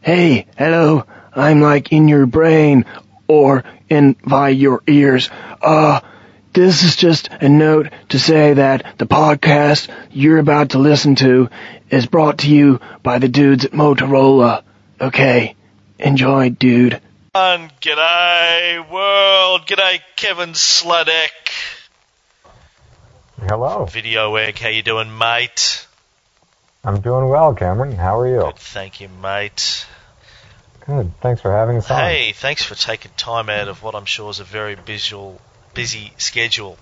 Hey, 0.00 0.46
hello. 0.56 1.04
I'm 1.32 1.60
like 1.60 1.92
in 1.92 2.08
your 2.08 2.26
brain 2.26 2.86
or 3.28 3.64
in 3.88 4.16
by 4.24 4.50
your 4.50 4.82
ears. 4.86 5.28
Uh, 5.60 6.00
this 6.52 6.82
is 6.82 6.96
just 6.96 7.28
a 7.28 7.48
note 7.48 7.92
to 8.10 8.18
say 8.18 8.54
that 8.54 8.98
the 8.98 9.06
podcast 9.06 9.90
you're 10.10 10.38
about 10.38 10.70
to 10.70 10.78
listen 10.78 11.14
to 11.16 11.50
is 11.90 12.06
brought 12.06 12.38
to 12.38 12.50
you 12.50 12.80
by 13.02 13.18
the 13.18 13.28
dudes 13.28 13.64
at 13.64 13.72
Motorola. 13.72 14.62
Okay. 15.00 15.56
Enjoy, 15.98 16.50
dude. 16.50 17.00
And 17.34 17.70
g'day 17.80 18.90
world, 18.90 19.66
g'day 19.66 20.00
Kevin 20.16 20.50
Sladek. 20.50 21.83
Hello. 23.46 23.84
Video 23.84 24.34
egg, 24.36 24.58
how 24.58 24.70
you 24.70 24.82
doing, 24.82 25.18
mate? 25.18 25.86
I'm 26.82 27.00
doing 27.02 27.28
well, 27.28 27.54
Cameron. 27.54 27.92
How 27.92 28.20
are 28.20 28.26
you? 28.28 28.40
Good, 28.40 28.56
thank 28.56 29.00
you, 29.02 29.08
mate. 29.08 29.86
Good. 30.86 31.12
Thanks 31.20 31.42
for 31.42 31.52
having 31.52 31.76
us 31.76 31.90
on. 31.90 32.00
Hey, 32.00 32.32
thanks 32.32 32.62
for 32.64 32.74
taking 32.74 33.10
time 33.18 33.50
out 33.50 33.68
of 33.68 33.82
what 33.82 33.94
I'm 33.94 34.06
sure 34.06 34.30
is 34.30 34.40
a 34.40 34.44
very 34.44 34.76
visual, 34.76 35.38
busy 35.74 36.12
schedule. 36.16 36.78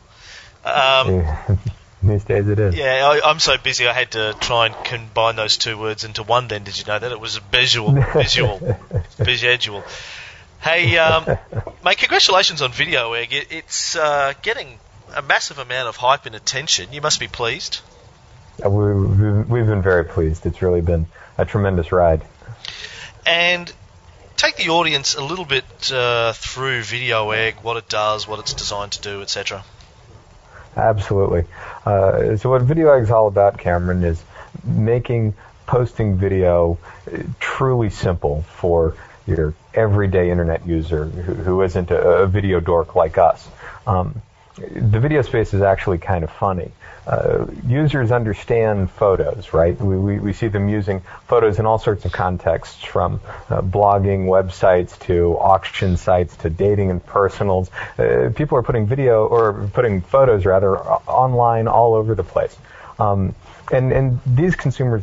Um, 0.64 1.24
These 2.02 2.24
days 2.24 2.48
it 2.48 2.58
is. 2.60 2.76
yeah, 2.76 3.08
I, 3.08 3.28
I'm 3.28 3.40
so 3.40 3.56
busy 3.58 3.88
I 3.88 3.92
had 3.92 4.12
to 4.12 4.34
try 4.40 4.66
and 4.66 4.84
combine 4.84 5.34
those 5.34 5.56
two 5.56 5.76
words 5.76 6.04
into 6.04 6.22
one. 6.22 6.46
Then 6.46 6.62
did 6.62 6.78
you 6.78 6.84
know 6.84 6.98
that 6.98 7.10
it 7.10 7.18
was 7.18 7.36
a 7.36 7.40
visual, 7.40 7.92
visual, 7.92 8.60
visual. 9.18 9.82
Hey, 10.60 10.96
um, 10.98 11.26
mate, 11.84 11.98
congratulations 11.98 12.62
on 12.62 12.70
Video 12.70 13.12
Egg. 13.14 13.32
It, 13.32 13.48
it's 13.50 13.96
uh, 13.96 14.32
getting 14.42 14.78
a 15.14 15.22
massive 15.22 15.58
amount 15.58 15.88
of 15.88 15.96
hype 15.96 16.26
and 16.26 16.34
attention. 16.34 16.92
You 16.92 17.00
must 17.00 17.20
be 17.20 17.28
pleased. 17.28 17.80
Uh, 18.64 18.70
we, 18.70 18.94
we've, 18.94 19.48
we've 19.48 19.66
been 19.66 19.82
very 19.82 20.04
pleased. 20.04 20.46
It's 20.46 20.62
really 20.62 20.80
been 20.80 21.06
a 21.38 21.44
tremendous 21.44 21.92
ride. 21.92 22.22
and 23.26 23.72
take 24.36 24.56
the 24.56 24.70
audience 24.70 25.14
a 25.14 25.24
little 25.24 25.44
bit 25.44 25.92
uh, 25.92 26.32
through 26.32 26.82
Video 26.82 27.30
Egg, 27.30 27.56
what 27.62 27.76
it 27.76 27.88
does, 27.88 28.26
what 28.26 28.40
it's 28.40 28.54
designed 28.54 28.92
to 28.92 29.00
do, 29.00 29.22
etc. 29.22 29.64
Absolutely. 30.76 31.44
Uh, 31.84 32.36
so 32.36 32.50
what 32.50 32.62
Video 32.62 32.92
Egg's 32.92 33.10
all 33.10 33.28
about, 33.28 33.58
Cameron, 33.58 34.04
is 34.04 34.22
making 34.64 35.34
posting 35.66 36.16
video 36.16 36.78
uh, 37.10 37.18
truly 37.40 37.90
simple 37.90 38.42
for 38.42 38.96
your 39.26 39.54
everyday 39.74 40.30
internet 40.30 40.66
user 40.66 41.04
who, 41.04 41.34
who 41.34 41.62
isn't 41.62 41.90
a, 41.90 41.98
a 41.98 42.26
video 42.26 42.60
dork 42.60 42.94
like 42.94 43.18
us. 43.18 43.48
Um, 43.86 44.20
the 44.56 45.00
video 45.00 45.22
space 45.22 45.54
is 45.54 45.62
actually 45.62 45.98
kind 45.98 46.24
of 46.24 46.30
funny. 46.30 46.70
Uh, 47.06 47.46
users 47.66 48.12
understand 48.12 48.90
photos, 48.90 49.52
right? 49.52 49.80
We, 49.80 49.96
we, 49.98 50.18
we 50.20 50.32
see 50.32 50.46
them 50.48 50.68
using 50.68 51.02
photos 51.26 51.58
in 51.58 51.66
all 51.66 51.78
sorts 51.78 52.04
of 52.04 52.12
contexts, 52.12 52.84
from 52.84 53.20
uh, 53.50 53.60
blogging 53.60 54.26
websites 54.26 54.96
to 55.06 55.36
auction 55.38 55.96
sites 55.96 56.36
to 56.36 56.50
dating 56.50 56.90
and 56.90 57.04
personals. 57.04 57.70
Uh, 57.98 58.30
people 58.34 58.56
are 58.56 58.62
putting 58.62 58.86
video 58.86 59.26
or 59.26 59.68
putting 59.72 60.00
photos 60.00 60.46
rather 60.46 60.78
online 60.78 61.66
all 61.66 61.94
over 61.94 62.14
the 62.14 62.22
place. 62.22 62.56
Um, 63.00 63.34
and, 63.72 63.92
and 63.92 64.20
these 64.26 64.54
consumers 64.54 65.02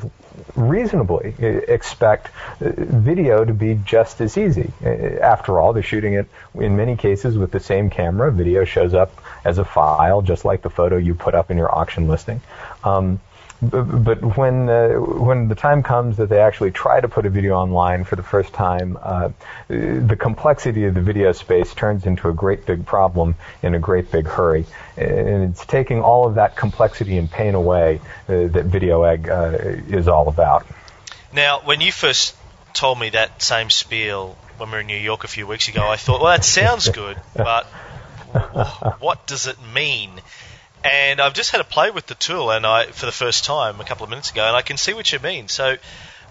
reasonably 0.56 1.34
expect 1.40 2.30
uh, 2.62 2.72
video 2.78 3.46
to 3.46 3.54
be 3.54 3.80
just 3.86 4.22
as 4.22 4.38
easy. 4.38 4.72
Uh, 4.84 4.90
After 5.22 5.60
all, 5.60 5.74
they're 5.74 5.84
shooting 5.84 6.14
it 6.14 6.28
in 6.56 6.76
many 6.76 6.96
cases 6.96 7.38
with 7.38 7.52
the 7.52 7.60
same 7.60 7.90
camera. 7.90 8.32
Video 8.32 8.66
shows 8.66 8.94
up 8.94 9.12
as 9.44 9.58
a 9.58 9.66
file, 9.66 10.22
just 10.22 10.46
like 10.46 10.62
the 10.62 10.70
photo 10.70 10.98
you 10.98 11.16
put 11.16 11.36
up 11.36 11.52
in 11.52 11.58
your 11.58 11.74
auction 11.74 12.08
listing. 12.08 12.42
Um, 12.84 13.20
but 13.62 14.38
when 14.38 14.70
uh, 14.70 14.94
when 14.94 15.50
the 15.50 15.56
time 15.56 15.84
comes 15.84 16.18
that 16.18 16.30
they 16.30 16.40
actually 16.40 16.72
try 16.72 17.02
to 17.02 17.10
put 17.10 17.26
a 17.26 17.30
video 17.30 17.56
online 17.56 18.06
for 18.06 18.16
the 18.16 18.24
first 18.24 18.54
time, 18.54 18.98
uh, 19.02 19.30
the 19.68 20.16
complexity 20.18 20.86
of 20.86 20.94
the 20.94 21.02
video 21.02 21.34
space 21.34 21.74
turns 21.74 22.06
into 22.06 22.30
a 22.30 22.34
great 22.34 22.66
big 22.66 22.86
problem 22.86 23.36
in 23.62 23.76
a 23.76 23.80
great 23.80 24.12
big 24.12 24.28
hurry, 24.28 24.66
and 24.96 25.52
it's 25.52 25.66
taking 25.66 26.02
all 26.02 26.26
of 26.26 26.36
that 26.36 26.56
complexity 26.56 27.18
and 27.18 27.30
pain 27.30 27.54
away 27.54 28.00
uh, 28.30 28.48
that 28.48 28.66
Video 28.66 29.04
Egg 29.04 29.28
uh, 29.28 29.58
is 29.90 30.08
all 30.08 30.30
about. 30.30 30.66
Now, 31.34 31.60
when 31.64 31.82
you 31.82 31.92
first 31.92 32.36
told 32.74 32.98
me 32.98 33.10
that 33.10 33.42
same 33.42 33.70
spiel 33.70 34.38
when 34.58 34.70
we 34.70 34.76
were 34.76 34.82
in 34.82 34.88
New 34.88 34.98
York 34.98 35.26
a 35.26 35.28
few 35.28 35.46
weeks 35.46 35.68
ago, 35.68 35.86
I 35.86 35.98
thought, 35.98 36.22
well, 36.22 36.32
that 36.32 36.46
sounds 36.46 36.88
good, 36.90 37.18
but 37.36 37.66
what 39.00 39.28
does 39.28 39.48
it 39.48 39.58
mean? 39.74 40.12
And 40.84 41.20
I've 41.20 41.34
just 41.34 41.52
had 41.52 41.60
a 41.62 41.66
play 41.66 41.92
with 41.92 42.06
the 42.08 42.16
tool, 42.16 42.52
and 42.52 42.66
I 42.66 42.86
for 42.86 43.06
the 43.06 43.12
first 43.12 43.44
time 43.46 43.80
a 43.82 43.84
couple 43.84 44.06
of 44.06 44.10
minutes 44.10 44.32
ago, 44.32 44.46
and 44.46 44.56
I 44.56 44.62
can 44.62 44.78
see 44.78 44.94
what 44.94 45.12
you 45.12 45.20
mean. 45.20 45.48
So, 45.50 45.76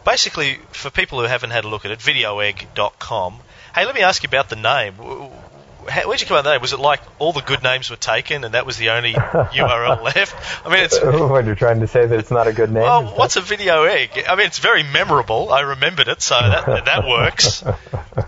basically, 0.05 0.59
for 0.73 0.91
people 0.91 1.21
who 1.21 1.27
haven't 1.27 1.51
had 1.51 1.65
a 1.65 1.69
look 1.69 1.85
at 1.85 1.91
it, 1.91 1.99
videoegg.com. 1.99 3.39
Hey, 3.75 3.85
let 3.85 3.95
me 3.95 4.01
ask 4.01 4.23
you 4.23 4.29
about 4.29 4.49
the 4.49 4.57
name. 4.57 4.95
Where'd 4.95 6.21
you 6.21 6.27
come 6.27 6.37
up 6.37 6.45
with 6.45 6.53
that? 6.53 6.61
Was 6.61 6.73
it 6.75 6.81
like 6.81 7.01
all 7.19 7.33
the 7.33 7.41
good 7.41 7.63
names 7.63 7.89
were 7.89 7.97
taken, 7.97 8.45
and 8.45 8.55
that 8.55 8.67
was 8.67 8.77
the 8.77 8.91
only 8.91 9.13
URL 9.15 10.03
left? 10.03 10.67
I 10.67 10.71
mean, 10.71 10.85
it's 10.85 10.99
what 11.03 11.45
you're 11.47 11.55
trying 11.55 11.81
to 11.81 11.87
say 11.87 12.05
that 12.07 12.19
it's 12.19 12.31
not 12.31 12.47
a 12.47 12.53
good 12.53 12.71
name? 12.71 12.83
well, 12.83 13.03
that- 13.03 13.17
what's 13.17 13.37
a 13.37 13.41
video 13.41 13.85
egg? 13.85 14.11
I 14.29 14.35
mean, 14.37 14.47
it's 14.47 14.59
very 14.59 14.83
memorable. 14.83 15.51
I 15.51 15.61
remembered 15.61 16.09
it, 16.09 16.21
so 16.23 16.35
that 16.39 16.85
that 16.87 17.07
works. 17.07 17.63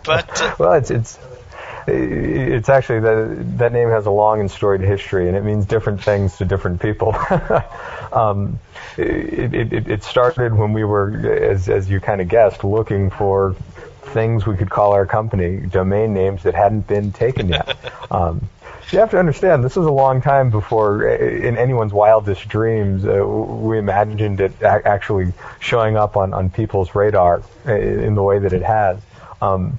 But 0.04 0.40
uh, 0.40 0.54
well, 0.58 0.72
it's 0.74 0.90
it's 0.90 1.18
it's 1.90 2.68
actually 2.68 3.00
that 3.00 3.58
that 3.58 3.72
name 3.72 3.88
has 3.88 4.06
a 4.06 4.10
long 4.10 4.40
and 4.40 4.50
storied 4.50 4.80
history, 4.80 5.28
and 5.28 5.36
it 5.36 5.44
means 5.44 5.66
different 5.66 6.02
things 6.02 6.36
to 6.38 6.44
different 6.44 6.80
people. 6.80 7.14
um, 8.12 8.58
it, 8.96 9.54
it, 9.54 9.88
it- 9.88 10.02
started 10.04 10.54
when 10.56 10.72
we 10.72 10.84
were, 10.84 11.10
as 11.42 11.68
as 11.68 11.88
you 11.90 12.00
kind 12.00 12.20
of 12.20 12.28
guessed, 12.28 12.64
looking 12.64 13.10
for 13.10 13.54
things 14.02 14.46
we 14.46 14.56
could 14.56 14.70
call 14.70 14.92
our 14.92 15.06
company, 15.06 15.58
domain 15.60 16.12
names 16.14 16.42
that 16.42 16.54
hadn't 16.54 16.86
been 16.86 17.12
taken 17.12 17.48
yet. 17.48 17.76
Um, 18.10 18.48
you 18.90 18.98
have 18.98 19.10
to 19.12 19.18
understand, 19.20 19.62
this 19.62 19.76
was 19.76 19.86
a 19.86 19.92
long 19.92 20.20
time 20.20 20.50
before, 20.50 21.08
uh, 21.08 21.16
in 21.16 21.56
anyone's 21.56 21.92
wildest 21.92 22.48
dreams, 22.48 23.04
uh, 23.04 23.24
we 23.24 23.78
imagined 23.78 24.40
it 24.40 24.60
actually 24.62 25.32
showing 25.60 25.96
up 25.96 26.16
on, 26.16 26.34
on 26.34 26.50
people's 26.50 26.92
radar 26.94 27.40
uh, 27.66 27.72
in 27.72 28.16
the 28.16 28.22
way 28.22 28.40
that 28.40 28.52
it 28.52 28.62
has. 28.62 28.98
Um, 29.40 29.78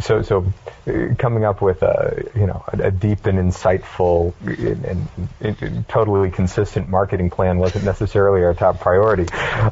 so, 0.00 0.22
so 0.22 0.52
uh, 0.86 1.14
coming 1.18 1.44
up 1.44 1.62
with 1.62 1.82
a, 1.82 2.24
you 2.34 2.46
know, 2.46 2.64
a, 2.72 2.84
a 2.84 2.90
deep 2.90 3.26
and 3.26 3.38
insightful 3.38 4.32
and, 4.44 5.08
and, 5.40 5.62
and 5.62 5.88
totally 5.88 6.30
consistent 6.30 6.88
marketing 6.88 7.30
plan 7.30 7.58
wasn't 7.58 7.84
necessarily 7.84 8.42
our 8.44 8.54
top 8.54 8.80
priority. 8.80 9.26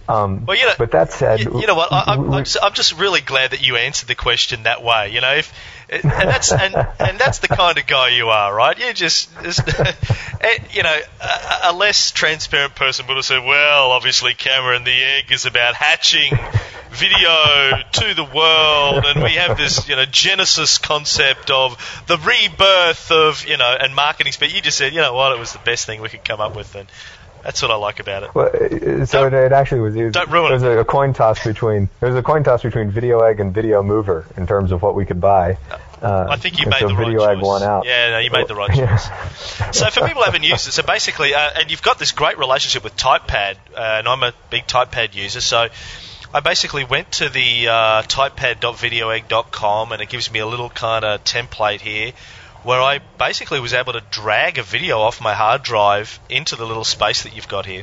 Um, 0.09 0.47
Well, 0.47 0.57
you 0.57 0.67
know- 0.67 0.75
but 0.79 0.93
that 0.93 1.13
said, 1.13 1.41
you, 1.41 1.61
you 1.61 1.67
know 1.67 1.75
what? 1.75 1.93
I, 1.93 2.05
I'm, 2.09 2.33
I'm, 2.33 2.45
just, 2.45 2.59
I'm 2.63 2.73
just 2.75 2.99
really 2.99 3.21
glad 3.21 3.53
that 3.53 3.67
you 3.67 3.77
answered 3.77 4.09
the 4.09 4.15
question 4.15 4.65
that 4.65 4.83
way. 4.83 5.11
You 5.13 5.21
know, 5.21 5.35
if 5.35 5.53
and 5.91 6.05
that's 6.05 6.53
and, 6.53 6.75
and 6.75 7.19
that's 7.19 7.41
the 7.41 7.49
kind 7.49 7.77
of 7.77 7.87
guy 7.87 8.11
you 8.11 8.29
are, 8.29 8.55
right? 8.55 8.79
You 8.79 8.93
just, 8.93 9.29
just 9.43 9.67
you 10.73 10.83
know, 10.85 10.97
a, 11.21 11.71
a 11.71 11.73
less 11.73 12.13
transparent 12.13 12.77
person 12.77 13.07
would 13.09 13.17
have 13.17 13.25
said, 13.25 13.45
"Well, 13.45 13.91
obviously, 13.91 14.35
Cameron, 14.35 14.85
the 14.85 15.03
egg 15.03 15.33
is 15.33 15.47
about 15.47 15.75
hatching 15.75 16.33
video 16.91 17.83
to 17.93 18.15
the 18.15 18.25
world, 18.25 19.05
and 19.07 19.23
we 19.23 19.33
have 19.33 19.57
this, 19.57 19.89
you 19.89 19.97
know, 19.97 20.05
Genesis 20.05 20.79
concept 20.79 21.51
of 21.51 21.77
the 22.07 22.17
rebirth 22.17 23.11
of, 23.11 23.47
you 23.47 23.57
know, 23.57 23.77
and 23.81 23.95
marketing." 23.95 24.33
But 24.39 24.55
you 24.55 24.61
just 24.61 24.79
said, 24.79 24.93
you 24.93 25.01
know 25.01 25.15
what? 25.15 25.33
It 25.33 25.39
was 25.39 25.53
the 25.53 25.59
best 25.61 25.87
thing 25.87 26.01
we 26.01 26.09
could 26.09 26.25
come 26.25 26.41
up 26.41 26.57
with, 26.57 26.75
and 26.75 26.89
that's 27.43 27.63
what 27.63 27.71
I 27.71 27.77
like 27.77 28.01
about 28.01 28.23
it. 28.25 28.35
Well, 28.35 28.51
so 29.07 29.27
it, 29.27 29.33
it 29.33 29.53
actually 29.53 29.81
was. 29.81 29.97
It 29.97 30.05
was, 30.05 30.13
Don't 30.13 30.31
ruin 30.31 30.53
it 30.53 30.55
was 30.55 30.63
a 30.63 30.85
coin 30.85 31.13
toss 31.15 31.43
between. 31.43 31.89
There 32.01 32.11
was 32.11 32.19
a 32.19 32.23
coin 32.23 32.45
toss 32.45 32.63
between 32.63 32.91
Video 32.91 33.21
Egg 33.21 33.41
and 33.41 33.55
Video 33.55 33.83
Mover 33.83 34.27
in 34.37 34.47
terms 34.47 34.73
of 34.73 34.83
what 34.83 34.95
we 34.95 35.07
could 35.07 35.21
buy. 35.21 35.57
Uh, 36.03 36.27
I 36.31 36.37
think 36.37 36.59
you 36.59 36.67
made 36.67 36.81
so 36.81 36.89
the 36.89 36.95
right 36.95 37.07
Video 37.07 37.21
choice. 37.21 37.37
Egg 37.37 37.43
won 37.43 37.63
out. 37.63 37.85
Yeah, 37.87 38.11
no, 38.11 38.19
you 38.19 38.31
made 38.31 38.49
the 38.49 38.55
right 38.55 38.75
choice. 38.75 39.09
So 39.77 39.89
for 39.91 40.07
people 40.07 40.23
who 40.23 40.25
haven't 40.25 40.45
used 40.45 40.67
it, 40.69 40.73
so 40.73 40.83
basically, 40.83 41.35
uh, 41.35 41.51
and 41.61 41.71
you've 41.71 41.83
got 41.83 41.99
this 41.99 42.13
great 42.13 42.39
relationship 42.39 42.85
with 42.85 42.97
TypePad, 42.97 43.57
uh, 43.75 43.81
and 43.81 44.09
I'm 44.09 44.23
a 44.23 44.33
big 44.51 44.67
TypePad 44.67 45.15
user, 45.15 45.41
so 45.41 45.69
I 46.33 46.39
basically 46.39 46.85
went 46.85 47.11
to 47.13 47.29
the 47.29 47.69
uh, 47.69 48.03
typepad.videoegg.com, 48.03 49.93
and 49.93 50.01
it 50.01 50.09
gives 50.09 50.31
me 50.31 50.39
a 50.39 50.47
little 50.47 50.71
kind 50.71 51.05
of 51.05 51.25
template 51.25 51.81
here 51.81 52.13
where 52.63 52.81
I 52.81 52.99
basically 53.19 53.59
was 53.59 53.73
able 53.73 53.95
to 53.95 54.03
drag 54.11 54.59
a 54.59 54.63
video 54.63 55.01
off 55.01 55.21
my 55.21 55.35
hard 55.35 55.63
drive 55.63 56.21
into 56.29 56.55
the 56.55 56.67
little 56.67 56.85
space 56.85 57.25
that 57.25 57.35
you've 57.35 57.49
got 57.49 57.67
here. 57.67 57.83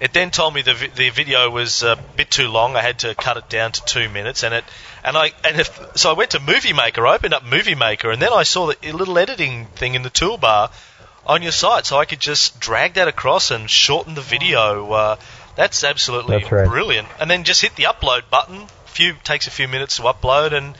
It 0.00 0.12
then 0.12 0.30
told 0.30 0.54
me 0.54 0.62
the 0.62 0.74
vi- 0.74 0.88
the 0.88 1.10
video 1.10 1.48
was 1.48 1.82
a 1.82 1.96
bit 2.16 2.30
too 2.30 2.48
long. 2.48 2.76
I 2.76 2.82
had 2.82 3.00
to 3.00 3.14
cut 3.14 3.36
it 3.36 3.48
down 3.48 3.72
to 3.72 3.84
two 3.84 4.08
minutes, 4.08 4.42
and 4.42 4.54
it 4.54 4.64
and 5.04 5.16
I 5.16 5.32
and 5.44 5.60
if, 5.60 5.96
so 5.96 6.10
I 6.10 6.14
went 6.14 6.32
to 6.32 6.40
Movie 6.40 6.72
Maker. 6.72 7.06
I 7.06 7.14
opened 7.14 7.34
up 7.34 7.44
Movie 7.44 7.74
Maker, 7.74 8.10
and 8.10 8.20
then 8.20 8.32
I 8.32 8.42
saw 8.42 8.66
the 8.66 8.92
little 8.92 9.18
editing 9.18 9.66
thing 9.66 9.94
in 9.94 10.02
the 10.02 10.10
toolbar 10.10 10.70
on 11.26 11.42
your 11.42 11.52
site, 11.52 11.86
so 11.86 11.98
I 11.98 12.06
could 12.06 12.20
just 12.20 12.60
drag 12.60 12.94
that 12.94 13.08
across 13.08 13.50
and 13.50 13.70
shorten 13.70 14.14
the 14.14 14.22
video. 14.22 14.90
Uh, 14.90 15.16
that's 15.60 15.84
absolutely 15.84 16.38
That's 16.38 16.50
right. 16.50 16.66
brilliant. 16.66 17.06
And 17.20 17.30
then 17.30 17.44
just 17.44 17.60
hit 17.60 17.76
the 17.76 17.82
upload 17.82 18.30
button. 18.30 18.66
Few 18.86 19.12
takes 19.22 19.46
a 19.46 19.50
few 19.50 19.68
minutes 19.68 19.96
to 19.96 20.02
upload, 20.04 20.54
and 20.54 20.74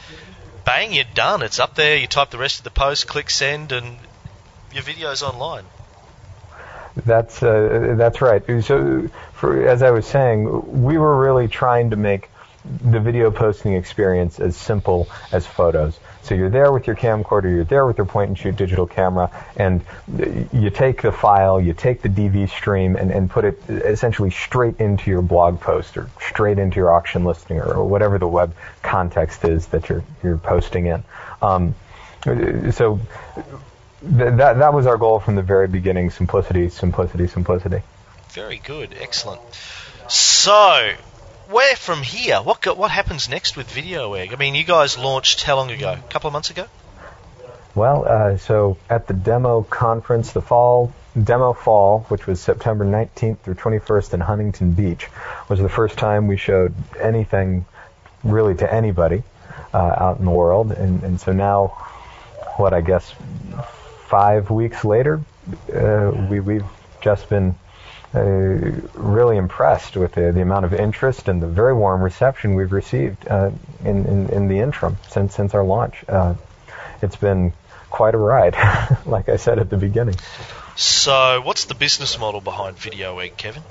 bang, 0.65 0.95
you're 0.95 1.05
done. 1.13 1.43
It's 1.43 1.61
up 1.61 1.75
there. 1.75 1.99
You 1.99 2.07
type 2.07 2.31
the 2.31 2.39
rest 2.39 2.61
of 2.61 2.65
the 2.65 2.71
post, 2.71 3.07
click 3.07 3.29
send, 3.29 3.73
and 3.73 3.99
your 4.73 4.83
video's 4.83 5.23
online. 5.23 5.65
That's 6.97 7.43
uh, 7.43 7.95
that's 7.99 8.23
right. 8.23 8.43
So, 8.65 9.11
for, 9.35 9.69
as 9.69 9.83
I 9.83 9.91
was 9.91 10.07
saying, 10.07 10.83
we 10.83 10.97
were 10.97 11.21
really 11.21 11.47
trying 11.47 11.91
to 11.91 11.97
make 11.97 12.31
the 12.65 13.01
video 13.01 13.31
posting 13.31 13.75
experience 13.75 14.41
as 14.41 14.57
simple 14.57 15.11
as 15.31 15.47
photos. 15.47 16.01
So 16.23 16.35
you're 16.35 16.51
there 16.51 16.71
with 16.71 16.87
your 16.87 16.97
camcorder, 16.97 17.51
you're 17.51 17.65
there 17.65 17.87
with 17.87 17.97
your 17.97 18.07
point 18.07 18.29
and 18.29 18.39
shoot 18.39 18.55
digital 18.55 18.87
camera, 18.87 19.31
and 19.57 19.81
you 20.53 20.71
take 20.71 21.03
the 21.03 21.13
file, 21.13 21.61
you 21.61 21.73
take 21.73 22.03
the 22.03 22.09
DV 22.09 22.51
stream, 22.51 22.97
and, 22.97 23.11
and 23.11 23.31
put 23.31 23.45
it 23.45 23.59
essentially 23.69 24.31
straight 24.31 24.79
into 24.79 25.11
your 25.11 25.23
blog 25.23 25.61
post 25.61 25.97
or 25.97 26.11
straight 26.21 26.59
into 26.59 26.77
your 26.77 26.93
auction 26.93 27.25
listing 27.25 27.59
or, 27.59 27.85
whatever 27.85 28.19
the 28.19 28.29
web 28.29 28.55
context 28.83 29.45
is 29.45 29.67
that 29.69 29.89
you're 29.89 30.05
you're 30.23 30.37
posting 30.37 30.87
in. 30.87 31.03
Um, 31.41 31.75
so 32.25 33.01
th- 34.03 34.35
that 34.37 34.59
that 34.59 34.75
was 34.75 34.87
our 34.87 34.99
goal 34.99 35.19
from 35.19 35.35
the 35.35 35.43
very 35.43 35.67
beginning: 35.67 36.11
simplicity, 36.11 36.69
simplicity, 36.69 37.27
simplicity. 37.27 37.83
Very 38.29 38.59
good, 38.59 38.95
excellent. 39.01 39.41
So, 40.09 40.95
where 41.51 41.77
from 41.77 42.03
here? 42.03 42.37
What 42.37 42.77
what 42.77 42.91
happens 42.91 43.29
next 43.29 43.57
with 43.57 43.71
Video 43.71 44.15
Egg? 44.15 44.33
I 44.33 44.37
mean, 44.37 44.55
you 44.55 44.65
guys 44.65 44.97
launched 44.97 45.43
how 45.43 45.57
long 45.57 45.71
ago? 45.71 45.93
A 45.93 46.13
couple 46.13 46.29
of 46.29 46.33
months 46.33 46.51
ago. 46.51 46.67
Well, 47.75 48.07
uh, 48.07 48.37
so 48.37 48.79
at 48.89 49.07
the 49.07 49.15
demo 49.15 49.63
conference, 49.63 50.33
the 50.33 50.43
fall 50.43 50.93
demo 51.21 51.53
fall, 51.53 52.01
which 52.09 52.27
was 52.27 52.41
September 52.41 52.85
19th 52.85 53.39
through 53.41 53.55
21st 53.55 54.15
in 54.15 54.21
Huntington 54.21 54.73
Beach, 54.73 55.09
was 55.49 55.61
the 55.61 55.69
first 55.69 55.99
time 55.99 56.29
we 56.29 56.37
showed 56.37 56.75
anything 56.99 57.67
really 58.23 58.55
to 58.57 58.73
anybody 58.73 59.23
uh, 59.75 59.79
out 59.79 60.19
in 60.19 60.25
the 60.25 60.31
world, 60.31 60.73
and, 60.73 61.03
and 61.03 61.21
so 61.21 61.33
now, 61.33 61.69
what 62.57 62.73
I 62.73 62.81
guess, 62.81 63.13
five 64.07 64.51
weeks 64.51 64.85
later, 64.85 65.21
uh, 65.75 66.27
we 66.29 66.41
we've 66.41 66.67
just 67.01 67.29
been 67.29 67.55
really 68.13 69.37
impressed 69.37 69.97
with 69.97 70.13
the, 70.13 70.33
the 70.33 70.43
amount 70.43 70.65
of 70.65 70.75
interest 70.75 71.29
and 71.29 71.43
the 71.43 71.47
very 71.47 71.75
warm 71.75 72.03
reception 72.03 72.55
we've 72.55 72.73
received 72.73 73.27
uh, 73.29 73.51
in, 73.85 74.07
in, 74.07 74.29
in 74.31 74.49
the 74.49 74.59
interim 74.59 74.97
since 75.09 75.35
since 75.35 75.55
our 75.55 75.65
launch. 75.65 76.05
Uh, 76.09 76.35
it's 77.03 77.17
been 77.17 77.53
quite 77.89 78.15
a 78.15 78.19
ride, 78.19 78.57
like 79.07 79.29
I 79.29 79.37
said 79.37 79.59
at 79.59 79.71
the 79.71 79.77
beginning. 79.77 80.17
So, 80.77 81.43
what's 81.43 81.67
the 81.67 81.75
business 81.75 82.19
model 82.19 82.41
behind 82.41 82.77
Video 82.79 83.19
Egg, 83.19 83.37
Kevin? 83.37 83.63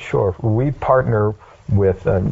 Sure, 0.00 0.34
we 0.40 0.70
partner 0.70 1.34
with 1.68 2.06
uh, 2.06 2.22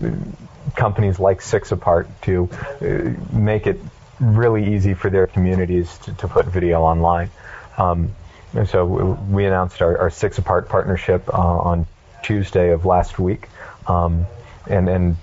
companies 0.74 1.18
like 1.18 1.42
Six 1.42 1.70
Apart 1.70 2.08
to 2.22 2.48
uh, 2.80 3.36
make 3.36 3.66
it 3.66 3.80
really 4.20 4.74
easy 4.74 4.94
for 4.94 5.10
their 5.10 5.26
communities 5.26 5.96
to, 5.98 6.12
to 6.14 6.28
put 6.28 6.46
video 6.46 6.82
online. 6.82 7.30
Um, 7.76 8.14
and 8.54 8.68
so 8.68 8.84
we 9.30 9.44
announced 9.44 9.82
our, 9.82 9.98
our 9.98 10.10
Six 10.10 10.38
Apart 10.38 10.68
partnership 10.68 11.28
uh, 11.32 11.36
on 11.36 11.86
Tuesday 12.22 12.70
of 12.70 12.84
last 12.84 13.18
week, 13.18 13.48
um, 13.86 14.26
and 14.68 14.88
and 14.88 15.16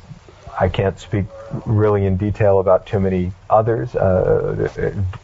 I 0.59 0.69
can't 0.69 0.97
speak 0.99 1.25
really 1.65 2.05
in 2.05 2.17
detail 2.17 2.59
about 2.59 2.85
too 2.85 2.99
many 2.99 3.31
others. 3.49 3.95
Uh, 3.95 4.69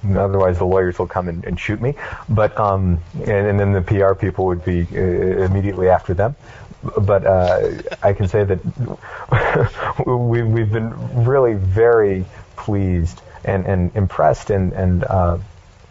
otherwise, 0.10 0.58
the 0.58 0.66
lawyers 0.66 1.00
will 1.00 1.08
come 1.08 1.28
and, 1.28 1.44
and 1.46 1.60
shoot 1.60 1.82
me. 1.82 1.96
But 2.30 2.58
um, 2.60 3.00
and, 3.14 3.48
and, 3.48 3.60
then 3.60 3.72
the 3.72 3.82
PR 3.82 4.14
people 4.14 4.46
would 4.48 4.64
be 4.66 4.88
uh, 4.92 5.46
immediately 5.46 5.90
after 5.90 6.14
them. 6.14 6.36
But 6.84 7.26
uh, 7.26 7.72
I 8.02 8.14
can 8.14 8.28
say 8.28 8.44
that 8.44 10.04
we, 10.06 10.42
we've 10.44 10.72
been 10.72 11.24
really 11.26 11.54
very 11.54 12.26
pleased 12.56 13.22
and, 13.44 13.66
and 13.66 13.96
impressed 13.96 14.50
and 14.50 14.74
and 14.74 15.04
uh, 15.04 15.38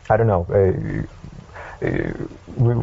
I 0.08 0.16
don't 0.16 0.26
know 0.26 0.46
uh, 0.50 1.06
we, 1.80 2.74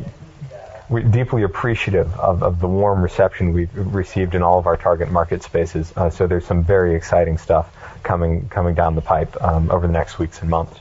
we're 0.89 1.01
deeply 1.01 1.43
appreciative 1.43 2.17
of, 2.19 2.43
of 2.43 2.59
the 2.59 2.67
warm 2.67 3.01
reception 3.01 3.53
we've 3.53 3.75
received 3.75 4.35
in 4.35 4.41
all 4.41 4.59
of 4.59 4.67
our 4.67 4.77
target 4.77 5.11
market 5.11 5.43
spaces. 5.43 5.91
Uh, 5.95 6.09
so 6.09 6.27
there's 6.27 6.45
some 6.45 6.63
very 6.63 6.95
exciting 6.95 7.37
stuff 7.37 7.73
coming 8.03 8.47
coming 8.47 8.73
down 8.73 8.95
the 8.95 9.01
pipe 9.01 9.41
um, 9.43 9.69
over 9.69 9.85
the 9.85 9.93
next 9.93 10.17
weeks 10.17 10.41
and 10.41 10.49
months. 10.49 10.79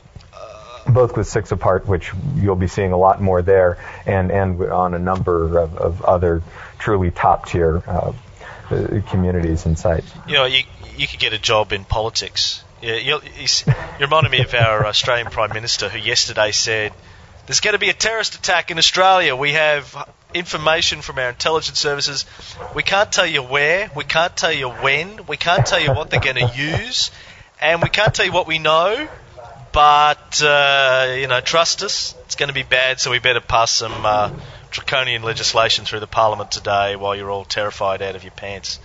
Both 0.87 1.17
with 1.17 1.27
Six 1.27 1.51
Apart, 1.51 1.85
which 1.85 2.13
you'll 2.35 2.55
be 2.55 2.67
seeing 2.67 2.93
a 2.93 2.97
lot 2.97 3.21
more 3.21 3.41
there, 3.41 3.77
and 4.05 4.31
and 4.31 4.61
on 4.63 4.93
a 4.93 4.99
number 4.99 5.57
of, 5.57 5.77
of 5.77 6.01
other 6.01 6.41
truly 6.79 7.11
top 7.11 7.47
tier 7.49 7.83
uh, 7.85 8.13
communities 9.09 9.65
and 9.65 9.77
sites. 9.77 10.09
You 10.27 10.35
know, 10.35 10.45
you 10.45 10.63
you 10.95 11.05
could 11.05 11.19
get 11.19 11.33
a 11.33 11.39
job 11.39 11.73
in 11.73 11.83
politics. 11.83 12.63
Yeah, 12.81 12.95
you 12.95 13.19
reminded 13.99 14.31
me 14.31 14.39
of 14.41 14.53
our 14.53 14.85
Australian 14.85 15.27
Prime 15.27 15.51
Minister, 15.51 15.89
who 15.89 15.99
yesterday 15.99 16.51
said 16.51 16.93
there's 17.47 17.61
going 17.61 17.73
to 17.73 17.79
be 17.79 17.89
a 17.89 17.93
terrorist 17.93 18.35
attack 18.35 18.71
in 18.71 18.77
Australia. 18.77 19.35
We 19.35 19.53
have 19.53 20.11
information 20.33 21.01
from 21.01 21.17
our 21.17 21.29
intelligence 21.29 21.79
services. 21.79 22.25
We 22.75 22.83
can't 22.83 23.09
tell 23.11 23.25
you 23.25 23.41
where. 23.41 23.89
We 23.95 24.03
can't 24.03 24.35
tell 24.35 24.51
you 24.51 24.69
when. 24.69 25.25
We 25.27 25.37
can't 25.37 25.65
tell 25.65 25.79
you 25.79 25.93
what 25.93 26.09
they're 26.09 26.19
going 26.19 26.35
to 26.35 26.51
use. 26.55 27.09
And 27.61 27.81
we 27.81 27.87
can't 27.89 28.13
tell 28.13 28.25
you 28.25 28.33
what 28.33 28.47
we 28.47 28.59
know. 28.59 29.07
But, 29.71 30.41
uh, 30.43 31.15
you 31.17 31.27
know, 31.27 31.39
trust 31.39 31.83
us. 31.83 32.15
It's 32.25 32.35
going 32.35 32.49
to 32.49 32.53
be 32.53 32.63
bad, 32.63 32.99
so 32.99 33.11
we 33.11 33.19
better 33.19 33.39
pass 33.39 33.71
some 33.71 34.05
uh, 34.05 34.31
draconian 34.69 35.23
legislation 35.23 35.85
through 35.85 36.01
the 36.01 36.07
parliament 36.07 36.51
today 36.51 36.97
while 36.97 37.15
you're 37.15 37.31
all 37.31 37.45
terrified 37.45 38.01
out 38.01 38.15
of 38.15 38.23
your 38.23 38.31
pants. 38.31 38.79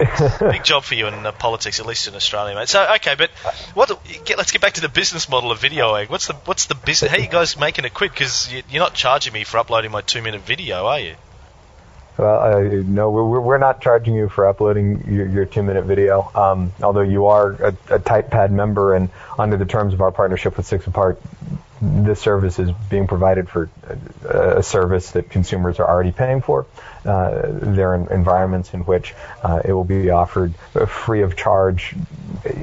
Big 0.40 0.64
job 0.64 0.82
for 0.82 0.94
you 0.94 1.06
in 1.08 1.14
uh, 1.26 1.32
politics, 1.32 1.78
at 1.78 1.86
least 1.86 2.08
in 2.08 2.14
Australia, 2.14 2.54
mate. 2.54 2.68
So 2.68 2.94
okay, 2.96 3.16
but 3.16 3.30
what? 3.74 4.00
Get, 4.24 4.38
let's 4.38 4.50
get 4.50 4.62
back 4.62 4.74
to 4.74 4.80
the 4.80 4.88
business 4.88 5.28
model 5.28 5.52
of 5.52 5.60
Video 5.60 5.94
Egg. 5.94 6.08
What's 6.08 6.26
the 6.26 6.34
what's 6.46 6.66
the 6.66 6.74
business? 6.74 7.10
How 7.10 7.18
are 7.18 7.20
you 7.20 7.28
guys 7.28 7.58
making 7.58 7.84
it 7.84 7.92
quick? 7.92 8.12
Because 8.12 8.50
you, 8.50 8.62
you're 8.70 8.82
not 8.82 8.94
charging 8.94 9.34
me 9.34 9.44
for 9.44 9.58
uploading 9.58 9.90
my 9.90 10.00
two 10.00 10.22
minute 10.22 10.40
video, 10.40 10.86
are 10.86 11.00
you? 11.00 11.16
Well, 12.16 12.40
uh, 12.40 12.60
no, 12.60 13.10
we're, 13.10 13.40
we're 13.40 13.58
not 13.58 13.80
charging 13.80 14.14
you 14.14 14.28
for 14.28 14.46
uploading 14.46 15.04
your, 15.08 15.26
your 15.26 15.44
two-minute 15.46 15.84
video. 15.84 16.30
Um, 16.34 16.72
although 16.82 17.00
you 17.00 17.26
are 17.26 17.52
a, 17.52 17.68
a 17.88 17.98
TypePad 17.98 18.50
member, 18.50 18.94
and 18.94 19.08
under 19.38 19.56
the 19.56 19.64
terms 19.64 19.94
of 19.94 20.00
our 20.02 20.12
partnership 20.12 20.56
with 20.56 20.66
Six 20.66 20.86
Apart, 20.86 21.20
this 21.80 22.20
service 22.20 22.58
is 22.58 22.70
being 22.90 23.06
provided 23.06 23.48
for 23.48 23.70
a, 24.24 24.58
a 24.58 24.62
service 24.62 25.12
that 25.12 25.30
consumers 25.30 25.80
are 25.80 25.88
already 25.88 26.12
paying 26.12 26.42
for. 26.42 26.66
Uh, 27.04 27.42
there 27.46 27.94
are 27.94 28.12
environments 28.12 28.74
in 28.74 28.80
which 28.80 29.14
uh, 29.42 29.62
it 29.64 29.72
will 29.72 29.84
be 29.84 30.10
offered 30.10 30.54
free 30.88 31.22
of 31.22 31.36
charge, 31.36 31.96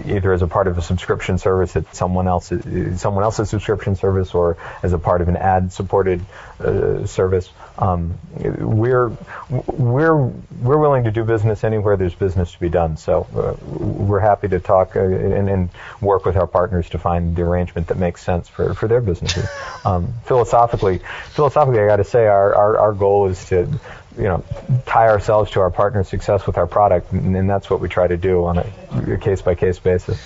either 0.06 0.32
as 0.34 0.42
a 0.44 0.48
part 0.48 0.68
of 0.68 0.78
a 0.78 0.82
subscription 0.82 1.40
service 1.40 1.76
at 1.76 1.96
someone 1.96 2.28
else's 2.28 3.02
someone 3.02 3.24
else's 3.24 3.50
subscription 3.50 3.96
service, 3.96 4.36
or 4.36 4.58
as 4.84 4.94
a 4.94 5.00
part 5.00 5.22
of 5.22 5.28
an 5.28 5.38
ad-supported 5.38 6.24
uh, 6.60 7.06
service. 7.06 7.50
Um, 7.78 8.18
we're 8.36 9.10
we're 9.50 10.16
we're 10.16 10.78
willing 10.78 11.04
to 11.04 11.12
do 11.12 11.24
business 11.24 11.64
anywhere 11.64 11.96
there's 11.96 12.16
business 12.16 12.52
to 12.54 12.60
be 12.60 12.70
done. 12.70 12.98
So 12.98 13.28
uh, 13.36 13.56
we're 13.66 14.20
happy 14.20 14.48
to 14.48 14.60
talk 14.60 14.96
uh, 14.96 15.02
and, 15.02 15.50
and, 15.50 15.70
work 16.02 16.26
with 16.26 16.36
our 16.38 16.48
partners 16.48 16.90
to 16.90 17.00
find 17.00 17.36
the 17.36 17.44
arrangement 17.44 17.88
that 17.88 17.98
makes 17.98 18.24
sense 18.24 18.48
for, 18.50 18.74
for 18.74 18.88
their 18.88 19.02
businesses. 19.02 19.48
Um, 19.86 20.14
philosophically, 20.26 21.00
philosophically, 21.32 21.80
I 21.80 21.88
got 21.88 21.98
to 21.98 22.04
say 22.04 22.26
our, 22.26 22.54
our 22.54 22.78
our 22.78 22.94
goal 22.94 23.28
is 23.28 23.46
to 23.50 23.80
you 24.18 24.24
know, 24.24 24.44
tie 24.86 25.08
ourselves 25.08 25.52
to 25.52 25.62
our 25.62 25.70
partner's 25.70 26.10
success 26.10 26.48
with 26.48 26.58
our 26.58 26.68
product, 26.68 27.12
and, 27.12 27.36
and 27.36 27.50
that's 27.50 27.70
what 27.70 27.80
we 27.80 27.88
try 27.88 28.08
to 28.08 28.18
do 28.18 28.46
on 28.46 28.58
a 28.58 29.18
case 29.18 29.42
by 29.42 29.56
case 29.56 29.80
basis. 29.80 30.20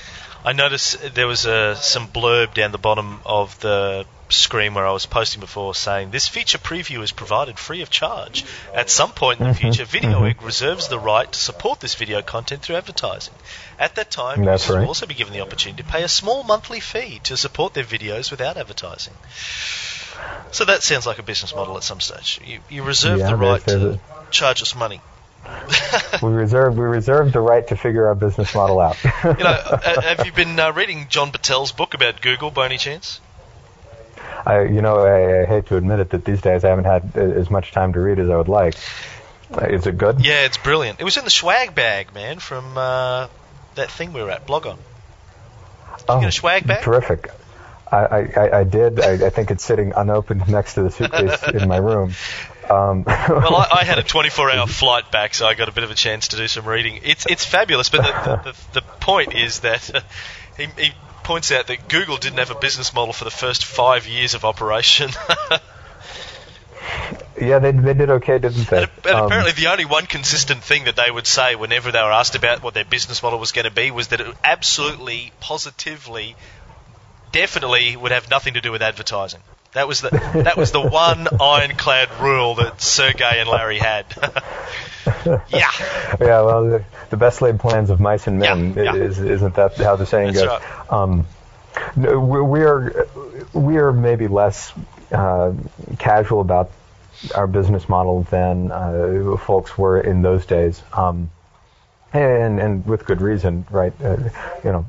I 0.43 0.53
noticed 0.53 1.13
there 1.13 1.27
was 1.27 1.45
a, 1.45 1.75
some 1.75 2.07
blurb 2.07 2.53
down 2.53 2.71
the 2.71 2.79
bottom 2.79 3.19
of 3.25 3.59
the 3.59 4.05
screen 4.31 4.73
where 4.73 4.85
I 4.85 4.91
was 4.91 5.05
posting 5.05 5.39
before 5.39 5.75
saying 5.75 6.11
this 6.11 6.27
feature 6.27 6.57
preview 6.57 7.03
is 7.03 7.11
provided 7.11 7.59
free 7.59 7.81
of 7.81 7.89
charge. 7.89 8.45
At 8.73 8.89
some 8.89 9.11
point 9.11 9.39
in 9.39 9.47
the 9.47 9.53
mm-hmm. 9.53 9.61
future, 9.61 9.85
Video 9.85 10.21
mm-hmm. 10.21 10.45
reserves 10.45 10.87
the 10.87 10.99
right 10.99 11.31
to 11.31 11.39
support 11.39 11.79
this 11.79 11.95
video 11.95 12.21
content 12.21 12.61
through 12.61 12.75
advertising. 12.75 13.33
At 13.79 13.95
that 13.95 14.11
time, 14.11 14.45
That's 14.45 14.63
users 14.63 14.75
right. 14.75 14.81
will 14.81 14.89
also 14.89 15.05
be 15.05 15.13
given 15.13 15.33
the 15.33 15.41
opportunity 15.41 15.83
to 15.83 15.89
pay 15.89 16.03
a 16.03 16.07
small 16.07 16.43
monthly 16.43 16.79
fee 16.79 17.19
to 17.23 17.37
support 17.37 17.73
their 17.73 17.83
videos 17.83 18.31
without 18.31 18.57
advertising. 18.57 19.13
So 20.51 20.65
that 20.65 20.83
sounds 20.83 21.07
like 21.07 21.19
a 21.19 21.23
business 21.23 21.55
model 21.55 21.77
at 21.77 21.83
some 21.83 21.99
stage. 21.99 22.39
You, 22.45 22.59
you 22.69 22.83
reserve 22.83 23.19
yeah, 23.19 23.29
the 23.29 23.35
right 23.35 23.65
to 23.67 23.91
a... 23.91 24.31
charge 24.31 24.61
us 24.61 24.75
money. 24.75 25.01
we 26.21 26.29
reserve 26.29 26.77
we 26.77 26.83
reserve 26.83 27.33
the 27.33 27.39
right 27.39 27.67
to 27.67 27.75
figure 27.75 28.05
our 28.07 28.15
business 28.15 28.53
model 28.53 28.79
out. 28.79 29.03
you 29.03 29.43
know, 29.43 29.79
have 29.83 30.25
you 30.25 30.31
been 30.31 30.59
uh, 30.59 30.71
reading 30.71 31.07
John 31.09 31.31
Battelle's 31.31 31.71
book 31.71 31.95
about 31.95 32.21
Google 32.21 32.51
by 32.51 32.65
any 32.65 32.77
chance? 32.77 33.19
I, 34.45 34.63
you 34.63 34.81
know, 34.81 34.97
I, 34.97 35.41
I, 35.41 35.45
hate 35.45 35.67
to 35.67 35.77
admit 35.77 35.99
it 35.99 36.09
that 36.11 36.25
these 36.25 36.41
days 36.41 36.63
I 36.63 36.69
haven't 36.69 36.85
had 36.85 37.15
as 37.15 37.49
much 37.49 37.71
time 37.71 37.93
to 37.93 37.99
read 37.99 38.19
as 38.19 38.29
I 38.29 38.37
would 38.37 38.47
like. 38.47 38.75
Uh, 39.53 39.65
is 39.65 39.85
it 39.85 39.97
good? 39.97 40.25
Yeah, 40.25 40.45
it's 40.45 40.57
brilliant. 40.57 40.99
It 40.99 41.03
was 41.03 41.17
in 41.17 41.25
the 41.25 41.29
swag 41.29 41.75
bag, 41.75 42.13
man, 42.13 42.39
from 42.39 42.77
uh, 42.77 43.27
that 43.75 43.91
thing 43.91 44.13
we 44.13 44.21
were 44.21 44.31
at, 44.31 44.47
Blog 44.47 44.65
On. 44.65 44.77
Did 44.77 46.05
oh, 46.09 46.15
you 46.15 46.21
get 46.21 46.29
a 46.29 46.31
swag 46.31 46.65
bag? 46.65 46.83
Terrific. 46.83 47.29
I, 47.91 47.97
I, 47.97 48.59
I 48.59 48.63
did. 48.63 49.01
I, 49.01 49.27
I 49.27 49.29
think 49.29 49.51
it's 49.51 49.63
sitting 49.63 49.91
unopened 49.95 50.47
next 50.49 50.75
to 50.75 50.83
the 50.83 50.91
suitcase 50.91 51.43
in 51.43 51.67
my 51.67 51.77
room. 51.77 52.13
Um, 52.69 53.03
well, 53.05 53.57
I, 53.57 53.79
I, 53.81 53.83
had 53.83 53.99
a 53.99 54.03
24-hour 54.03 54.67
flight 54.67 55.11
back, 55.11 55.33
so 55.33 55.45
I 55.45 55.55
got 55.55 55.67
a 55.67 55.73
bit 55.73 55.83
of 55.83 55.91
a 55.91 55.95
chance 55.95 56.29
to 56.29 56.37
do 56.37 56.47
some 56.47 56.65
reading. 56.65 57.01
It's 57.03 57.25
it's 57.25 57.45
fabulous, 57.45 57.89
but 57.89 58.01
the, 58.01 58.51
the, 58.51 58.79
the 58.79 58.81
point 58.81 59.35
is 59.35 59.59
that 59.61 59.93
uh, 59.93 59.99
he, 60.57 60.67
he 60.81 60.91
points 61.23 61.51
out 61.51 61.67
that 61.67 61.87
Google 61.87 62.17
didn't 62.17 62.39
have 62.39 62.51
a 62.51 62.55
business 62.59 62.93
model 62.93 63.13
for 63.13 63.23
the 63.23 63.31
first 63.31 63.65
five 63.65 64.07
years 64.07 64.33
of 64.33 64.45
operation. 64.45 65.11
Yeah, 67.39 67.59
they 67.59 67.71
they 67.71 67.93
did 67.93 68.09
okay, 68.09 68.37
didn't 68.37 68.67
they? 68.69 68.83
And, 68.83 68.91
and 69.05 69.15
Um, 69.15 69.25
apparently, 69.25 69.53
the 69.53 69.67
only 69.67 69.85
one 69.85 70.05
consistent 70.05 70.63
thing 70.63 70.83
that 70.85 70.95
they 70.95 71.09
would 71.09 71.25
say 71.25 71.55
whenever 71.55 71.91
they 71.91 72.01
were 72.01 72.11
asked 72.11 72.35
about 72.35 72.61
what 72.61 72.73
their 72.73 72.85
business 72.85 73.23
model 73.23 73.39
was 73.39 73.51
going 73.51 73.65
to 73.65 73.71
be 73.71 73.89
was 73.89 74.09
that 74.09 74.21
it 74.21 74.35
absolutely, 74.43 75.31
positively, 75.39 76.35
definitely 77.31 77.95
would 77.95 78.11
have 78.11 78.29
nothing 78.29 78.55
to 78.55 78.61
do 78.61 78.71
with 78.71 78.81
advertising. 78.81 79.41
That 79.73 79.87
was 79.87 80.01
the 80.01 80.09
that 80.43 80.57
was 80.57 80.71
the 80.71 80.81
one 80.81 81.27
ironclad 81.41 82.09
rule 82.19 82.55
that 82.55 82.81
Sergey 82.81 83.39
and 83.39 83.47
Larry 83.49 83.77
had. 83.77 84.05
yeah, 85.49 85.69
Yeah, 86.19 86.41
well, 86.41 86.65
the, 86.65 86.83
the 87.09 87.17
best 87.17 87.41
laid 87.41 87.59
plans 87.59 87.89
of 87.89 87.99
mice 87.99 88.27
and 88.27 88.39
men 88.39 88.73
Yeah, 88.73 88.83
yeah. 88.83 88.95
is 88.95 89.19
isn't 89.19 89.55
that 89.55 89.75
how 89.77 89.95
the 89.95 90.05
saying 90.05 90.33
That's 90.33 90.45
goes? 90.45 90.59
right. 90.59 90.91
Um, 90.91 91.25
we 91.95 92.61
are 92.63 93.07
we 93.53 93.77
are 93.77 93.93
maybe 93.93 94.27
less 94.27 94.73
uh, 95.11 95.53
casual 95.99 96.41
about 96.41 96.71
our 97.35 97.47
business 97.47 97.87
model 97.87 98.23
than 98.23 98.71
uh, 98.71 99.37
folks 99.37 99.77
were 99.77 100.01
in 100.01 100.21
those 100.21 100.45
days. 100.45 100.81
Um, 100.91 101.29
and 102.13 102.59
and 102.59 102.85
with 102.85 103.05
good 103.05 103.21
reason, 103.21 103.65
right? 103.71 103.93
Uh, 104.03 104.17
you 104.63 104.71
know, 104.71 104.85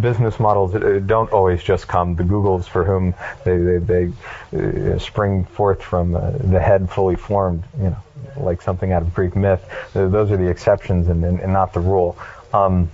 business 0.00 0.38
models 0.38 0.74
uh, 0.74 1.00
don't 1.06 1.32
always 1.32 1.62
just 1.62 1.88
come. 1.88 2.14
The 2.14 2.22
Googles 2.24 2.66
for 2.66 2.84
whom 2.84 3.14
they 3.44 3.56
they, 3.56 4.12
they 4.52 4.94
uh, 4.94 4.98
spring 4.98 5.44
forth 5.44 5.82
from 5.82 6.14
uh, 6.14 6.30
the 6.30 6.60
head 6.60 6.90
fully 6.90 7.16
formed, 7.16 7.64
you 7.78 7.90
know, 7.90 7.96
like 8.36 8.60
something 8.62 8.92
out 8.92 9.02
of 9.02 9.14
Greek 9.14 9.36
myth. 9.36 9.64
Uh, 9.94 10.08
those 10.08 10.30
are 10.30 10.36
the 10.36 10.48
exceptions 10.48 11.08
and, 11.08 11.24
and, 11.24 11.40
and 11.40 11.52
not 11.52 11.72
the 11.72 11.80
rule. 11.80 12.18
Um, 12.52 12.90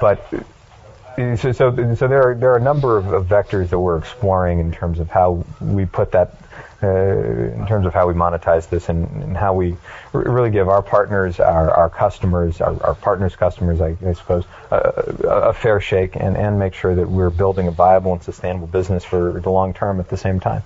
but 0.00 0.32
uh, 0.32 1.36
so, 1.36 1.52
so, 1.52 1.94
so 1.94 2.08
there 2.08 2.30
are 2.30 2.34
there 2.34 2.52
are 2.52 2.56
a 2.56 2.62
number 2.62 2.96
of, 2.96 3.12
of 3.12 3.26
vectors 3.26 3.68
that 3.70 3.78
we're 3.78 3.98
exploring 3.98 4.58
in 4.58 4.72
terms 4.72 4.98
of 4.98 5.10
how 5.10 5.44
we 5.60 5.86
put 5.86 6.12
that, 6.12 6.36
uh, 6.82 6.86
in 6.88 7.66
terms 7.66 7.86
of 7.86 7.92
how 7.94 8.06
we 8.08 8.14
monetize 8.14 8.68
this 8.68 8.88
and, 8.88 9.06
and 9.22 9.36
how 9.36 9.54
we 9.54 9.76
r- 10.14 10.22
really 10.22 10.50
give 10.50 10.68
our 10.68 10.82
partners, 10.82 11.38
our, 11.40 11.70
our 11.70 11.90
customers, 11.90 12.60
our, 12.60 12.82
our 12.82 12.94
partners' 12.94 13.36
customers, 13.36 13.80
I, 13.80 13.96
I 14.06 14.12
suppose, 14.14 14.44
a, 14.70 14.76
a 14.76 15.28
a 15.50 15.52
fair 15.52 15.80
shake 15.80 16.16
and, 16.16 16.36
and 16.36 16.58
make 16.58 16.74
sure 16.74 16.94
that 16.94 17.08
we're 17.08 17.30
building 17.30 17.68
a 17.68 17.70
viable 17.70 18.12
and 18.14 18.22
sustainable 18.22 18.66
business 18.66 19.04
for 19.04 19.40
the 19.40 19.50
long 19.50 19.74
term 19.74 20.00
at 20.00 20.08
the 20.08 20.16
same 20.16 20.40
time. 20.40 20.62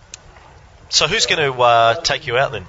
So 0.91 1.07
who's 1.09 1.27
going 1.27 1.53
to 1.53 1.61
uh, 1.61 1.95
take 1.95 2.27
you 2.27 2.37
out 2.39 2.53
then? 2.53 2.67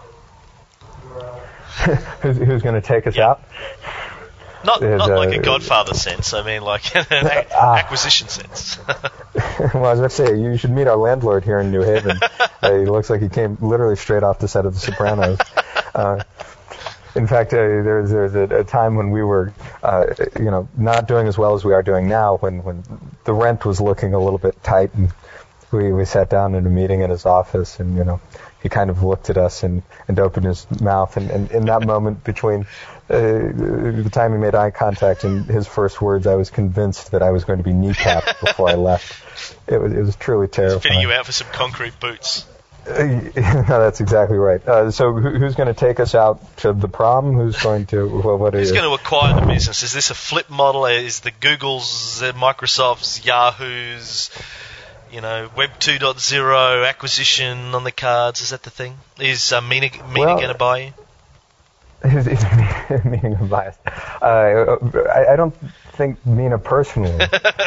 Who's, 2.21 2.37
who's 2.37 2.61
going 2.63 2.75
to 2.75 2.87
take 2.87 3.05
us 3.05 3.15
Yeah. 3.17 3.31
out? 3.31 3.43
Not 4.65 4.81
not 4.81 5.09
like 5.09 5.35
a 5.35 5.39
a- 5.39 5.43
Godfather 5.43 5.93
sense. 5.93 6.33
I 6.33 6.43
mean, 6.43 6.61
like 6.61 6.95
an 7.11 7.27
ac- 7.27 7.47
Ah. 7.53 7.77
acquisition 7.77 8.27
sense. 8.27 8.77
well, 9.73 9.85
I 9.85 9.93
was 9.93 9.99
going 9.99 10.09
to 10.09 10.09
say, 10.09 10.39
you 10.39 10.57
should 10.57 10.71
meet 10.71 10.87
our 10.87 10.97
landlord 10.97 11.43
here 11.43 11.59
in 11.59 11.71
New 11.71 11.81
Haven. 11.83 12.19
uh, 12.61 12.71
he 12.79 12.85
looks 12.85 13.09
like 13.09 13.21
he 13.21 13.29
came 13.29 13.57
literally 13.61 13.95
straight 13.95 14.23
off 14.23 14.39
the 14.39 14.47
set 14.47 14.65
of 14.65 14.73
The 14.73 14.79
Sopranos. 14.79 15.39
Uh, 15.93 16.23
in 17.15 17.27
fact, 17.27 17.53
uh, 17.53 17.57
there's 17.57 18.11
there's 18.11 18.35
a, 18.35 18.59
a 18.59 18.63
time 18.65 18.95
when 18.95 19.09
we 19.11 19.23
were, 19.23 19.53
uh, 19.81 20.05
you 20.37 20.51
know, 20.51 20.67
not 20.77 21.07
doing 21.07 21.27
as 21.27 21.37
well 21.37 21.53
as 21.55 21.63
we 21.63 21.73
are 21.73 21.81
doing 21.83 22.09
now. 22.09 22.35
When 22.37 22.61
when 22.63 22.83
the 23.23 23.33
rent 23.33 23.63
was 23.65 23.79
looking 23.79 24.13
a 24.13 24.19
little 24.19 24.39
bit 24.39 24.61
tight, 24.63 24.93
and 24.95 25.13
we 25.71 25.93
we 25.93 26.03
sat 26.03 26.29
down 26.29 26.55
in 26.55 26.65
a 26.65 26.69
meeting 26.69 27.01
in 27.01 27.09
his 27.09 27.25
office, 27.25 27.79
and 27.79 27.95
you 27.95 28.03
know, 28.03 28.19
he 28.65 28.69
kind 28.69 28.89
of 28.89 29.03
looked 29.03 29.29
at 29.29 29.37
us 29.37 29.61
and 29.61 29.83
and 30.07 30.19
opened 30.19 30.47
his 30.47 30.65
mouth, 30.81 31.17
and, 31.17 31.29
and 31.29 31.51
in 31.51 31.65
that 31.65 31.85
moment 31.85 32.23
between. 32.23 32.65
Uh, 33.07 33.19
the 33.19 34.09
time 34.11 34.31
he 34.31 34.39
made 34.39 34.55
eye 34.55 34.71
contact 34.71 35.23
and 35.25 35.45
his 35.45 35.67
first 35.67 36.01
words, 36.01 36.25
I 36.25 36.33
was 36.33 36.49
convinced 36.49 37.11
that 37.11 37.21
I 37.21 37.29
was 37.29 37.43
going 37.43 37.59
to 37.59 37.63
be 37.63 37.69
kneecapped 37.69 38.39
before 38.43 38.67
I 38.67 38.73
left. 38.73 39.21
It 39.67 39.79
was, 39.79 39.93
it 39.93 40.01
was 40.01 40.15
truly 40.15 40.47
terrifying. 40.47 40.81
Fitting 40.81 41.01
you 41.01 41.11
out 41.11 41.27
for 41.27 41.31
some 41.31 41.45
concrete 41.51 41.99
boots. 41.99 42.47
Uh, 42.87 43.03
no, 43.35 43.79
that's 43.79 44.01
exactly 44.01 44.39
right. 44.39 44.67
Uh, 44.67 44.89
so 44.89 45.13
who, 45.13 45.37
who's 45.37 45.53
going 45.53 45.67
to 45.67 45.79
take 45.79 45.99
us 45.99 46.15
out 46.15 46.57
to 46.57 46.73
the 46.73 46.87
prom? 46.87 47.33
Who's 47.33 47.61
going 47.61 47.85
to? 47.87 48.07
What, 48.07 48.39
what 48.39 48.53
Who's 48.55 48.69
you? 48.69 48.75
going 48.75 48.89
to 48.89 48.99
acquire 48.99 49.39
the 49.39 49.45
business? 49.45 49.83
Is 49.83 49.93
this 49.93 50.09
a 50.09 50.15
flip 50.15 50.49
model? 50.49 50.87
Is 50.87 51.19
the 51.19 51.31
Google's, 51.31 52.19
the 52.21 52.31
Microsoft's, 52.33 53.23
Yahoo's, 53.23 54.31
you 55.15 55.21
know, 55.21 55.49
Web 55.55 55.69
2.0 55.79 56.87
acquisition 56.89 57.73
on 57.73 57.83
the 57.85 57.91
cards? 57.91 58.41
Is 58.41 58.49
that 58.49 58.63
the 58.63 58.69
thing? 58.69 58.97
Is 59.19 59.53
uh, 59.53 59.61
Mena, 59.61 59.89
Mena 60.13 60.19
Well- 60.25 60.35
going 60.37 60.49
to 60.49 60.53
buy 60.55 60.77
you? 60.79 60.93
is, 62.03 62.27
is 62.27 62.43
meaning 63.05 63.33
of 63.35 63.49
bias. 63.49 63.77
Uh, 64.21 64.75
I, 65.09 65.33
I 65.33 65.35
don't 65.37 65.55
think 65.93 66.23
Mena 66.25 66.59
personally. 66.59 67.17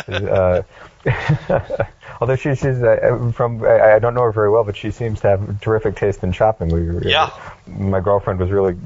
uh, 0.06 0.62
although 2.20 2.36
she, 2.36 2.54
she's 2.54 2.82
uh, 2.82 3.32
from, 3.34 3.64
I, 3.64 3.94
I 3.94 3.98
don't 3.98 4.14
know 4.14 4.22
her 4.22 4.30
very 4.32 4.50
well, 4.50 4.64
but 4.64 4.76
she 4.76 4.90
seems 4.90 5.20
to 5.22 5.28
have 5.28 5.60
terrific 5.60 5.96
taste 5.96 6.22
in 6.22 6.32
shopping. 6.32 6.68
We, 6.68 6.82
were- 6.86 7.02
Yeah. 7.08 7.30
My 7.66 8.00
girlfriend 8.00 8.38
was 8.38 8.50
really 8.50 8.76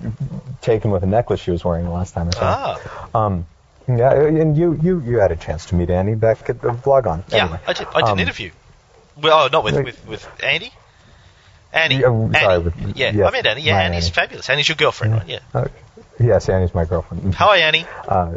taken 0.60 0.90
with 0.90 1.02
a 1.02 1.06
necklace 1.06 1.40
she 1.40 1.50
was 1.50 1.64
wearing 1.64 1.84
the 1.84 1.90
last 1.90 2.14
time 2.14 2.28
I 2.28 2.30
saw 2.30 2.76
her. 2.76 2.90
Ah, 3.12 3.26
Um, 3.26 3.46
yeah, 3.88 4.12
and 4.12 4.56
you, 4.56 4.78
you, 4.82 5.00
you 5.02 5.18
had 5.18 5.32
a 5.32 5.36
chance 5.36 5.66
to 5.66 5.74
meet 5.74 5.90
Annie 5.90 6.14
back 6.14 6.48
at 6.50 6.60
the 6.60 6.68
vlog 6.68 7.06
on. 7.06 7.24
yeah, 7.28 7.44
Anyway, 7.44 7.60
I 7.66 7.72
did. 7.72 7.86
I 7.88 8.00
did 8.00 8.04
um, 8.08 8.18
an 8.18 8.20
interview. 8.20 8.50
Well, 9.20 9.44
oh, 9.44 9.48
not 9.48 9.64
with, 9.64 9.74
with, 9.84 10.06
with 10.06 10.42
Andy. 10.42 10.72
Annie. 11.72 12.00
Yeah, 12.00 12.06
oh, 12.06 12.30
sorry, 12.32 12.54
Annie. 12.54 12.64
with- 12.64 12.96
yeah, 12.96 13.12
yes, 13.12 13.28
I 13.28 13.30
met 13.30 13.46
Annie. 13.46 13.62
Yeah, 13.62 13.78
Annie's 13.78 14.04
Annie. 14.04 14.14
fabulous. 14.14 14.50
Annie's 14.50 14.68
your 14.68 14.76
girlfriend, 14.76 15.14
right? 15.14 15.26
Yeah. 15.28 15.38
Uh, 15.54 15.68
yes, 16.20 16.48
Annie's 16.48 16.74
my 16.74 16.84
girlfriend. 16.84 17.34
Hi, 17.36 17.58
Annie. 17.58 17.86
Uh, 18.06 18.34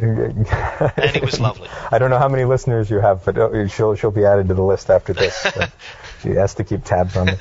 Annie 0.00 1.20
was 1.20 1.40
lovely. 1.40 1.68
I 1.90 1.98
don't 1.98 2.10
know 2.10 2.18
how 2.18 2.28
many 2.28 2.44
listeners 2.44 2.90
you 2.90 3.00
have, 3.00 3.24
but 3.24 3.36
uh, 3.38 3.68
she'll 3.68 3.94
she'll 3.94 4.10
be 4.10 4.24
added 4.24 4.48
to 4.48 4.54
the 4.54 4.62
list 4.62 4.90
after 4.90 5.12
this. 5.12 5.46
She 6.22 6.28
has 6.32 6.52
to 6.56 6.64
keep 6.64 6.84
tabs 6.84 7.16
on 7.16 7.28
me. 7.28 7.32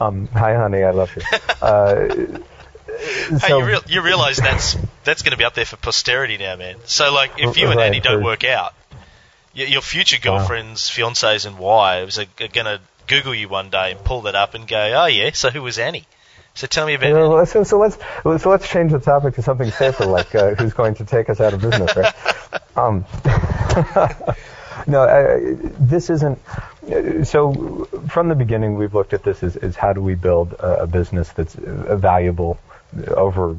Um, 0.00 0.28
hi, 0.28 0.54
honey, 0.54 0.84
I 0.84 0.92
love 0.92 1.10
you. 1.16 1.22
Uh, 1.60 2.38
Hey, 2.98 3.48
you, 3.48 3.64
real, 3.64 3.80
you 3.88 4.02
realize 4.02 4.36
that's 4.36 4.76
that's 5.04 5.22
going 5.22 5.32
to 5.32 5.36
be 5.36 5.44
up 5.44 5.54
there 5.54 5.64
for 5.64 5.76
posterity 5.76 6.38
now, 6.38 6.56
man. 6.56 6.76
So, 6.84 7.12
like, 7.12 7.32
if 7.38 7.56
you 7.56 7.70
and 7.70 7.80
Annie 7.80 8.00
don't 8.00 8.22
work 8.22 8.44
out, 8.44 8.74
your, 9.54 9.68
your 9.68 9.80
future 9.82 10.18
girlfriends, 10.20 10.82
fiancés, 10.88 11.46
and 11.46 11.58
wives 11.58 12.18
are, 12.18 12.26
are 12.40 12.48
going 12.48 12.66
to 12.66 12.80
Google 13.06 13.34
you 13.34 13.48
one 13.48 13.70
day 13.70 13.92
and 13.92 14.04
pull 14.04 14.22
that 14.22 14.34
up 14.34 14.54
and 14.54 14.66
go, 14.66 14.78
"Oh 14.78 15.06
yeah, 15.06 15.30
so 15.32 15.50
who 15.50 15.62
was 15.62 15.78
Annie?" 15.78 16.06
So 16.54 16.66
tell 16.66 16.86
me 16.86 16.94
about. 16.94 17.12
Well, 17.12 17.46
so, 17.46 17.64
so 17.64 17.78
let's 17.78 17.96
so 18.42 18.50
let's 18.50 18.68
change 18.68 18.92
the 18.92 19.00
topic 19.00 19.34
to 19.36 19.42
something 19.42 19.70
safer, 19.70 20.04
like 20.04 20.34
uh, 20.34 20.54
who's 20.54 20.74
going 20.74 20.94
to 20.96 21.04
take 21.04 21.30
us 21.30 21.40
out 21.40 21.54
of 21.54 21.60
business, 21.60 21.96
right? 21.96 22.14
Um, 22.74 23.04
no, 24.86 25.02
uh, 25.02 25.38
this 25.78 26.08
isn't. 26.08 26.38
So 27.24 27.86
from 28.08 28.28
the 28.28 28.34
beginning, 28.34 28.76
we've 28.76 28.94
looked 28.94 29.12
at 29.12 29.22
this 29.22 29.42
as, 29.42 29.56
as 29.56 29.76
how 29.76 29.92
do 29.92 30.00
we 30.00 30.14
build 30.14 30.54
a, 30.54 30.82
a 30.82 30.86
business 30.86 31.28
that's 31.30 31.54
valuable 31.54 32.58
over 33.08 33.56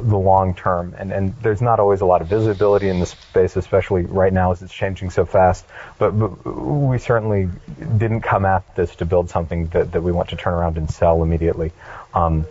the 0.00 0.16
long 0.18 0.54
term, 0.54 0.94
and 0.98 1.12
and 1.12 1.34
there's 1.42 1.60
not 1.60 1.80
always 1.80 2.00
a 2.00 2.06
lot 2.06 2.22
of 2.22 2.28
visibility 2.28 2.88
in 2.88 3.00
this 3.00 3.10
space, 3.10 3.56
especially 3.56 4.02
right 4.02 4.32
now 4.32 4.52
as 4.52 4.62
it's 4.62 4.72
changing 4.72 5.10
so 5.10 5.24
fast. 5.24 5.64
But, 5.98 6.12
but 6.12 6.46
we 6.46 6.98
certainly 6.98 7.48
didn't 7.78 8.20
come 8.20 8.44
at 8.44 8.76
this 8.76 8.94
to 8.96 9.04
build 9.04 9.30
something 9.30 9.66
that, 9.68 9.92
that 9.92 10.02
we 10.02 10.12
want 10.12 10.30
to 10.30 10.36
turn 10.36 10.54
around 10.54 10.76
and 10.78 10.90
sell 10.90 11.22
immediately. 11.22 11.72
Um, 12.14 12.46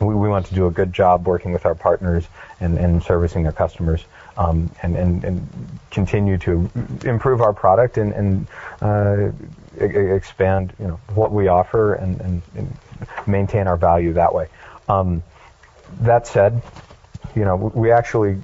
we, 0.00 0.14
we 0.14 0.28
want 0.28 0.46
to 0.46 0.54
do 0.54 0.66
a 0.66 0.70
good 0.70 0.92
job 0.92 1.26
working 1.26 1.52
with 1.52 1.64
our 1.64 1.74
partners 1.74 2.26
and, 2.60 2.78
and 2.78 3.02
servicing 3.02 3.42
their 3.42 3.52
customers 3.52 4.04
um, 4.36 4.70
and, 4.82 4.96
and, 4.96 5.24
and 5.24 5.48
continue 5.90 6.36
to 6.38 6.70
improve 7.04 7.40
our 7.40 7.52
product 7.52 7.96
and, 7.96 8.12
and 8.12 8.46
uh, 8.82 9.32
expand 9.78 10.72
you 10.78 10.86
know 10.88 11.00
what 11.14 11.32
we 11.32 11.48
offer 11.48 11.94
and, 11.94 12.20
and, 12.20 12.42
and 12.54 12.76
maintain 13.26 13.66
our 13.66 13.76
value 13.76 14.12
that 14.14 14.34
way. 14.34 14.48
Um, 14.88 15.22
that 16.00 16.26
said, 16.26 16.62
you 17.34 17.44
know 17.44 17.56
we 17.56 17.90
actually 17.90 18.38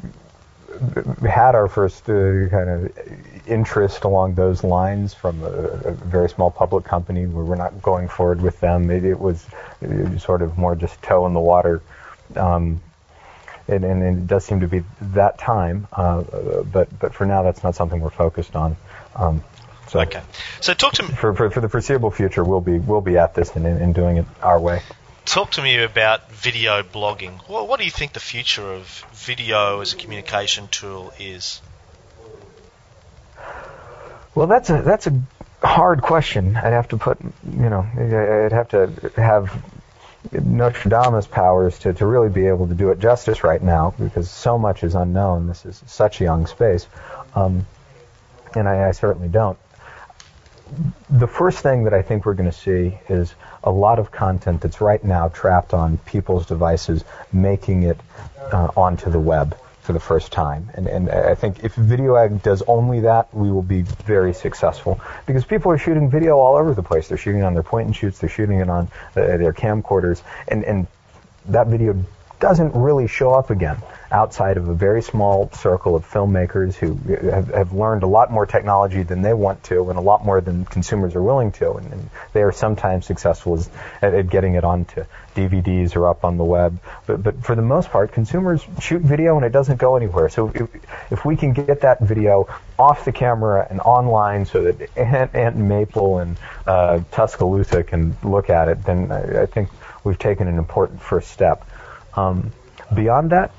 had 1.28 1.54
our 1.54 1.68
first 1.68 2.08
uh, 2.08 2.48
kind 2.48 2.68
of 2.68 2.92
interest 3.46 4.04
along 4.04 4.34
those 4.34 4.64
lines 4.64 5.14
from 5.14 5.42
a, 5.42 5.46
a 5.46 5.90
very 5.92 6.28
small 6.28 6.50
public 6.50 6.84
company 6.84 7.26
where 7.26 7.44
we're 7.44 7.56
not 7.56 7.82
going 7.82 8.08
forward 8.08 8.40
with 8.40 8.58
them. 8.60 8.90
It, 8.90 9.04
it 9.04 9.18
was 9.18 9.44
sort 10.18 10.42
of 10.42 10.56
more 10.56 10.74
just 10.74 11.00
toe 11.02 11.26
in 11.26 11.34
the 11.34 11.40
water. 11.40 11.82
Um, 12.36 12.80
and, 13.68 13.84
and 13.84 14.02
it 14.02 14.26
does 14.26 14.44
seem 14.44 14.60
to 14.60 14.68
be 14.68 14.82
that 15.00 15.38
time, 15.38 15.86
uh, 15.92 16.22
but 16.64 16.98
but 16.98 17.14
for 17.14 17.26
now, 17.26 17.42
that's 17.42 17.62
not 17.62 17.74
something 17.74 18.00
we're 18.00 18.10
focused 18.10 18.56
on. 18.56 18.76
Um, 19.14 19.44
so 19.88 20.00
Okay. 20.00 20.22
So 20.60 20.74
talk 20.74 20.94
to 20.94 21.02
me. 21.04 21.10
for, 21.10 21.34
for 21.34 21.50
for 21.50 21.60
the 21.60 21.68
foreseeable 21.68 22.10
future, 22.10 22.42
we'll 22.42 22.60
be 22.60 22.78
we'll 22.78 23.00
be 23.00 23.18
at 23.18 23.34
this 23.34 23.54
and, 23.54 23.66
and 23.66 23.94
doing 23.94 24.16
it 24.16 24.26
our 24.42 24.58
way. 24.58 24.82
Talk 25.24 25.52
to 25.52 25.62
me 25.62 25.82
about 25.82 26.32
video 26.32 26.82
blogging. 26.82 27.38
What, 27.48 27.68
what 27.68 27.78
do 27.78 27.84
you 27.84 27.90
think 27.90 28.12
the 28.12 28.20
future 28.20 28.72
of 28.72 29.04
video 29.12 29.80
as 29.80 29.92
a 29.92 29.96
communication 29.96 30.66
tool 30.68 31.12
is? 31.18 31.60
Well, 34.34 34.46
that's 34.46 34.70
a 34.70 34.82
that's 34.82 35.06
a 35.06 35.22
hard 35.62 36.02
question. 36.02 36.56
I'd 36.56 36.72
have 36.72 36.88
to 36.88 36.96
put, 36.96 37.18
you 37.22 37.70
know, 37.70 37.86
I'd 37.96 38.52
have 38.52 38.68
to 38.70 39.12
have 39.16 39.62
Nostradamus 40.32 41.26
powers 41.26 41.78
to, 41.80 41.92
to 41.92 42.06
really 42.06 42.28
be 42.28 42.46
able 42.46 42.68
to 42.68 42.74
do 42.74 42.90
it 42.90 42.98
justice 42.98 43.44
right 43.44 43.62
now 43.62 43.94
because 43.98 44.30
so 44.30 44.58
much 44.58 44.82
is 44.82 44.94
unknown. 44.94 45.46
This 45.46 45.66
is 45.66 45.82
such 45.86 46.20
a 46.20 46.24
young 46.24 46.46
space, 46.46 46.86
um, 47.34 47.66
and 48.54 48.68
I, 48.68 48.88
I 48.88 48.92
certainly 48.92 49.28
don't. 49.28 49.58
The 51.10 51.26
first 51.26 51.58
thing 51.58 51.84
that 51.84 51.94
I 51.94 52.02
think 52.02 52.24
we're 52.24 52.34
going 52.34 52.50
to 52.50 52.56
see 52.56 52.98
is 53.08 53.34
a 53.62 53.70
lot 53.70 53.98
of 53.98 54.10
content 54.10 54.60
that's 54.60 54.80
right 54.80 55.02
now 55.02 55.28
trapped 55.28 55.74
on 55.74 55.98
people's 55.98 56.46
devices, 56.46 57.04
making 57.32 57.84
it 57.84 57.98
uh, 58.52 58.68
onto 58.76 59.10
the 59.10 59.20
web 59.20 59.56
for 59.82 59.92
the 59.92 60.00
first 60.00 60.30
time. 60.30 60.70
And, 60.74 60.86
and 60.86 61.10
I 61.10 61.34
think 61.34 61.64
if 61.64 61.74
VideoEgg 61.74 62.42
does 62.42 62.62
only 62.68 63.00
that, 63.00 63.34
we 63.34 63.50
will 63.50 63.62
be 63.62 63.82
very 63.82 64.32
successful 64.32 65.00
because 65.26 65.44
people 65.44 65.72
are 65.72 65.78
shooting 65.78 66.08
video 66.08 66.38
all 66.38 66.56
over 66.56 66.72
the 66.72 66.82
place. 66.82 67.08
They're 67.08 67.18
shooting 67.18 67.42
on 67.42 67.54
their 67.54 67.64
point 67.64 67.86
and 67.86 67.96
shoots. 67.96 68.18
They're 68.20 68.30
shooting 68.30 68.60
it 68.60 68.70
on 68.70 68.88
uh, 69.16 69.36
their 69.36 69.52
camcorders, 69.52 70.22
and 70.48 70.64
and 70.64 70.86
that 71.46 71.66
video 71.66 72.04
doesn't 72.42 72.74
really 72.74 73.06
show 73.06 73.32
up 73.32 73.50
again 73.50 73.76
outside 74.10 74.56
of 74.56 74.68
a 74.68 74.74
very 74.74 75.00
small 75.00 75.48
circle 75.52 75.94
of 75.94 76.04
filmmakers 76.04 76.74
who 76.74 76.94
have, 77.30 77.46
have 77.48 77.72
learned 77.72 78.02
a 78.02 78.06
lot 78.06 78.32
more 78.32 78.44
technology 78.44 79.04
than 79.04 79.22
they 79.22 79.32
want 79.32 79.62
to 79.62 79.88
and 79.88 79.98
a 79.98 80.02
lot 80.02 80.24
more 80.24 80.40
than 80.40 80.64
consumers 80.64 81.14
are 81.14 81.22
willing 81.22 81.52
to. 81.52 81.72
And, 81.74 81.92
and 81.92 82.10
they 82.32 82.42
are 82.42 82.50
sometimes 82.50 83.06
successful 83.06 83.62
at, 84.02 84.12
at, 84.12 84.28
getting 84.28 84.54
it 84.54 84.64
onto 84.64 85.04
DVDs 85.36 85.94
or 85.94 86.08
up 86.08 86.24
on 86.24 86.36
the 86.36 86.44
web. 86.44 86.80
But, 87.06 87.22
but 87.22 87.44
for 87.44 87.54
the 87.54 87.62
most 87.62 87.90
part, 87.90 88.12
consumers 88.12 88.66
shoot 88.80 89.02
video 89.02 89.36
and 89.36 89.46
it 89.46 89.52
doesn't 89.52 89.78
go 89.78 89.94
anywhere. 89.94 90.28
So 90.28 90.50
if, 90.52 90.68
if 91.12 91.24
we 91.24 91.36
can 91.36 91.52
get 91.52 91.82
that 91.82 92.00
video 92.00 92.48
off 92.76 93.04
the 93.04 93.12
camera 93.12 93.68
and 93.70 93.80
online 93.80 94.46
so 94.46 94.64
that 94.64 94.98
Aunt, 94.98 95.34
Aunt 95.34 95.56
Mabel 95.56 96.18
and 96.18 96.36
uh, 96.66 97.00
Tuscaloosa 97.12 97.84
can 97.84 98.16
look 98.24 98.50
at 98.50 98.68
it, 98.68 98.84
then 98.84 99.12
I, 99.12 99.42
I 99.42 99.46
think 99.46 99.68
we've 100.04 100.18
taken 100.18 100.48
an 100.48 100.58
important 100.58 101.00
first 101.00 101.30
step. 101.30 101.64
Um, 102.14 102.52
beyond 102.94 103.30
that, 103.30 103.52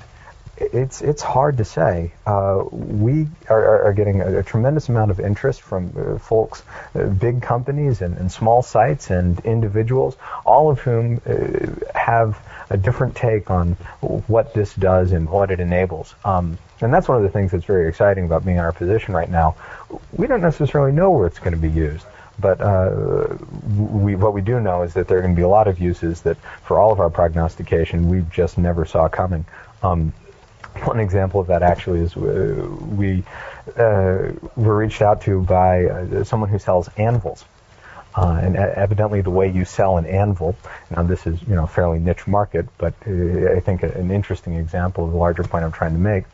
it's 0.56 1.02
it's 1.02 1.22
hard 1.22 1.56
to 1.56 1.64
say. 1.64 2.12
Uh, 2.24 2.64
we 2.70 3.26
are, 3.48 3.86
are 3.86 3.92
getting 3.92 4.20
a, 4.20 4.38
a, 4.38 4.42
tremendous 4.42 4.88
amount 4.88 5.10
of 5.10 5.18
interest 5.18 5.62
from 5.62 5.92
uh, 5.96 6.18
folks, 6.18 6.62
uh, 6.94 7.06
big 7.06 7.42
companies 7.42 8.02
and, 8.02 8.16
and, 8.16 8.30
small 8.30 8.62
sites 8.62 9.10
and 9.10 9.40
individuals, 9.40 10.16
all 10.44 10.70
of 10.70 10.78
whom 10.78 11.20
uh, 11.26 11.98
have 11.98 12.38
a 12.70 12.76
different 12.76 13.16
take 13.16 13.50
on 13.50 13.72
what 14.28 14.54
this 14.54 14.72
does 14.74 15.10
and 15.10 15.28
what 15.28 15.50
it 15.50 15.58
enables. 15.58 16.14
Um, 16.24 16.56
and 16.80 16.94
that's 16.94 17.08
one 17.08 17.16
of 17.16 17.24
the 17.24 17.30
things 17.30 17.50
that's 17.50 17.64
very 17.64 17.88
exciting 17.88 18.24
about 18.24 18.44
being 18.44 18.58
in 18.58 18.62
our 18.62 18.72
position 18.72 19.14
right 19.14 19.30
now. 19.30 19.56
We 20.12 20.26
don't 20.26 20.42
necessarily 20.42 20.92
know 20.92 21.10
where 21.10 21.26
it's 21.26 21.38
going 21.40 21.54
to 21.54 21.60
be 21.60 21.70
used. 21.70 22.06
But 22.38 22.60
uh, 22.60 23.36
we, 23.76 24.16
what 24.16 24.34
we 24.34 24.40
do 24.40 24.60
know 24.60 24.82
is 24.82 24.94
that 24.94 25.08
there 25.08 25.18
are 25.18 25.22
going 25.22 25.34
to 25.34 25.38
be 25.38 25.44
a 25.44 25.48
lot 25.48 25.68
of 25.68 25.78
uses 25.78 26.22
that, 26.22 26.36
for 26.62 26.80
all 26.80 26.90
of 26.90 27.00
our 27.00 27.10
prognostication, 27.10 28.08
we 28.08 28.24
just 28.30 28.58
never 28.58 28.84
saw 28.84 29.08
coming. 29.08 29.44
Um, 29.82 30.12
one 30.82 30.98
example 30.98 31.40
of 31.40 31.46
that 31.46 31.62
actually 31.62 32.00
is 32.00 32.16
uh, 32.16 32.68
we 32.90 33.22
uh, 33.76 34.32
were 34.56 34.76
reached 34.76 35.02
out 35.02 35.22
to 35.22 35.40
by 35.42 35.84
uh, 35.84 36.24
someone 36.24 36.50
who 36.50 36.58
sells 36.58 36.88
anvils. 36.96 37.44
Uh, 38.16 38.38
and 38.42 38.56
evidently, 38.56 39.22
the 39.22 39.30
way 39.30 39.50
you 39.50 39.64
sell 39.64 39.98
an 39.98 40.06
anvil, 40.06 40.56
now 40.90 41.02
this 41.02 41.26
is 41.26 41.40
you 41.42 41.54
know 41.54 41.66
fairly 41.66 41.98
niche 41.98 42.28
market, 42.28 42.66
but 42.78 42.94
uh, 43.08 43.54
I 43.56 43.60
think 43.60 43.82
an 43.82 44.10
interesting 44.12 44.54
example 44.54 45.04
of 45.04 45.10
the 45.10 45.16
larger 45.16 45.42
point 45.42 45.64
I'm 45.64 45.72
trying 45.72 45.94
to 45.94 45.98
make. 45.98 46.24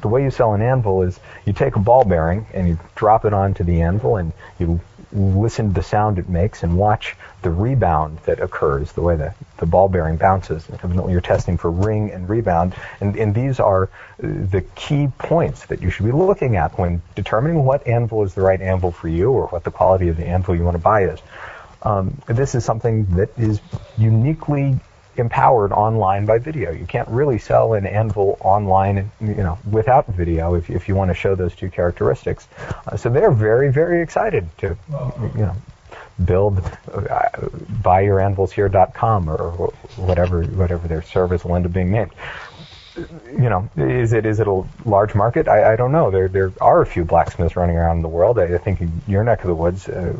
The 0.00 0.08
way 0.08 0.24
you 0.24 0.32
sell 0.32 0.52
an 0.52 0.62
anvil 0.62 1.02
is 1.02 1.20
you 1.46 1.52
take 1.52 1.76
a 1.76 1.78
ball 1.78 2.04
bearing 2.04 2.44
and 2.52 2.66
you 2.66 2.76
drop 2.96 3.24
it 3.24 3.32
onto 3.32 3.62
the 3.62 3.82
anvil, 3.82 4.16
and 4.16 4.32
you 4.58 4.80
listen 5.12 5.68
to 5.68 5.74
the 5.74 5.82
sound 5.82 6.18
it 6.18 6.28
makes 6.28 6.62
and 6.62 6.76
watch 6.76 7.16
the 7.42 7.50
rebound 7.50 8.18
that 8.26 8.40
occurs, 8.40 8.92
the 8.92 9.00
way 9.00 9.16
the, 9.16 9.34
the 9.56 9.66
ball 9.66 9.88
bearing 9.88 10.16
bounces. 10.16 10.66
Evidently, 10.70 11.12
you're 11.12 11.20
testing 11.20 11.56
for 11.56 11.70
ring 11.70 12.10
and 12.10 12.28
rebound, 12.28 12.74
and, 13.00 13.16
and 13.16 13.34
these 13.34 13.60
are 13.60 13.88
the 14.18 14.64
key 14.74 15.08
points 15.18 15.66
that 15.66 15.82
you 15.82 15.90
should 15.90 16.06
be 16.06 16.12
looking 16.12 16.56
at 16.56 16.78
when 16.78 17.02
determining 17.14 17.64
what 17.64 17.86
anvil 17.86 18.22
is 18.22 18.34
the 18.34 18.42
right 18.42 18.60
anvil 18.60 18.92
for 18.92 19.08
you 19.08 19.30
or 19.30 19.46
what 19.48 19.64
the 19.64 19.70
quality 19.70 20.08
of 20.08 20.16
the 20.16 20.26
anvil 20.26 20.54
you 20.54 20.64
want 20.64 20.76
to 20.76 20.82
buy 20.82 21.04
is. 21.04 21.20
Um, 21.82 22.20
this 22.26 22.54
is 22.54 22.64
something 22.64 23.06
that 23.16 23.36
is 23.38 23.60
uniquely 23.96 24.78
empowered 25.20 25.72
online 25.72 26.26
by 26.26 26.38
video. 26.38 26.72
You 26.72 26.86
can't 26.86 27.08
really 27.08 27.38
sell 27.38 27.74
an 27.74 27.86
anvil 27.86 28.36
online, 28.40 29.10
you 29.20 29.34
know, 29.34 29.58
without 29.70 30.06
video 30.08 30.54
if, 30.54 30.68
if 30.68 30.88
you 30.88 30.96
want 30.96 31.10
to 31.10 31.14
show 31.14 31.34
those 31.34 31.54
two 31.54 31.70
characteristics. 31.70 32.48
Uh, 32.86 32.96
so 32.96 33.08
they're 33.08 33.30
very, 33.30 33.70
very 33.70 34.02
excited 34.02 34.48
to, 34.58 34.76
you 35.36 35.46
know, 35.46 35.56
build 36.24 36.58
uh, 36.92 37.28
buyyouranvilshere.com 37.82 39.30
or 39.30 39.50
whatever 39.96 40.42
whatever 40.44 40.88
their 40.88 41.02
service 41.02 41.44
will 41.44 41.56
end 41.56 41.66
up 41.66 41.72
being 41.72 41.90
named. 41.90 42.10
You 43.30 43.48
know, 43.48 43.70
is 43.76 44.12
it 44.12 44.26
is 44.26 44.40
it 44.40 44.46
a 44.46 44.64
large 44.84 45.14
market? 45.14 45.48
I, 45.48 45.72
I 45.72 45.76
don't 45.76 45.92
know. 45.92 46.10
There 46.10 46.28
there 46.28 46.52
are 46.60 46.80
a 46.82 46.86
few 46.86 47.04
blacksmiths 47.04 47.56
running 47.56 47.76
around 47.76 48.02
the 48.02 48.08
world. 48.08 48.38
I, 48.38 48.58
think 48.58 48.80
in 48.80 49.00
your 49.06 49.24
neck 49.24 49.40
of 49.40 49.48
the 49.48 49.54
woods, 49.54 49.88
uh, 49.88 50.14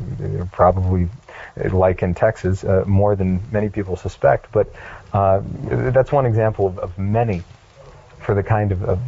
probably 0.52 1.08
like 1.56 2.02
in 2.02 2.14
Texas, 2.14 2.64
uh, 2.64 2.84
more 2.86 3.16
than 3.16 3.40
many 3.50 3.68
people 3.68 3.96
suspect. 3.96 4.52
But 4.52 4.72
uh, 5.12 5.42
that's 5.64 6.12
one 6.12 6.26
example 6.26 6.66
of, 6.68 6.78
of, 6.78 6.98
many 6.98 7.42
for 8.20 8.34
the 8.34 8.42
kind 8.42 8.70
of, 8.72 8.84
of 8.84 9.00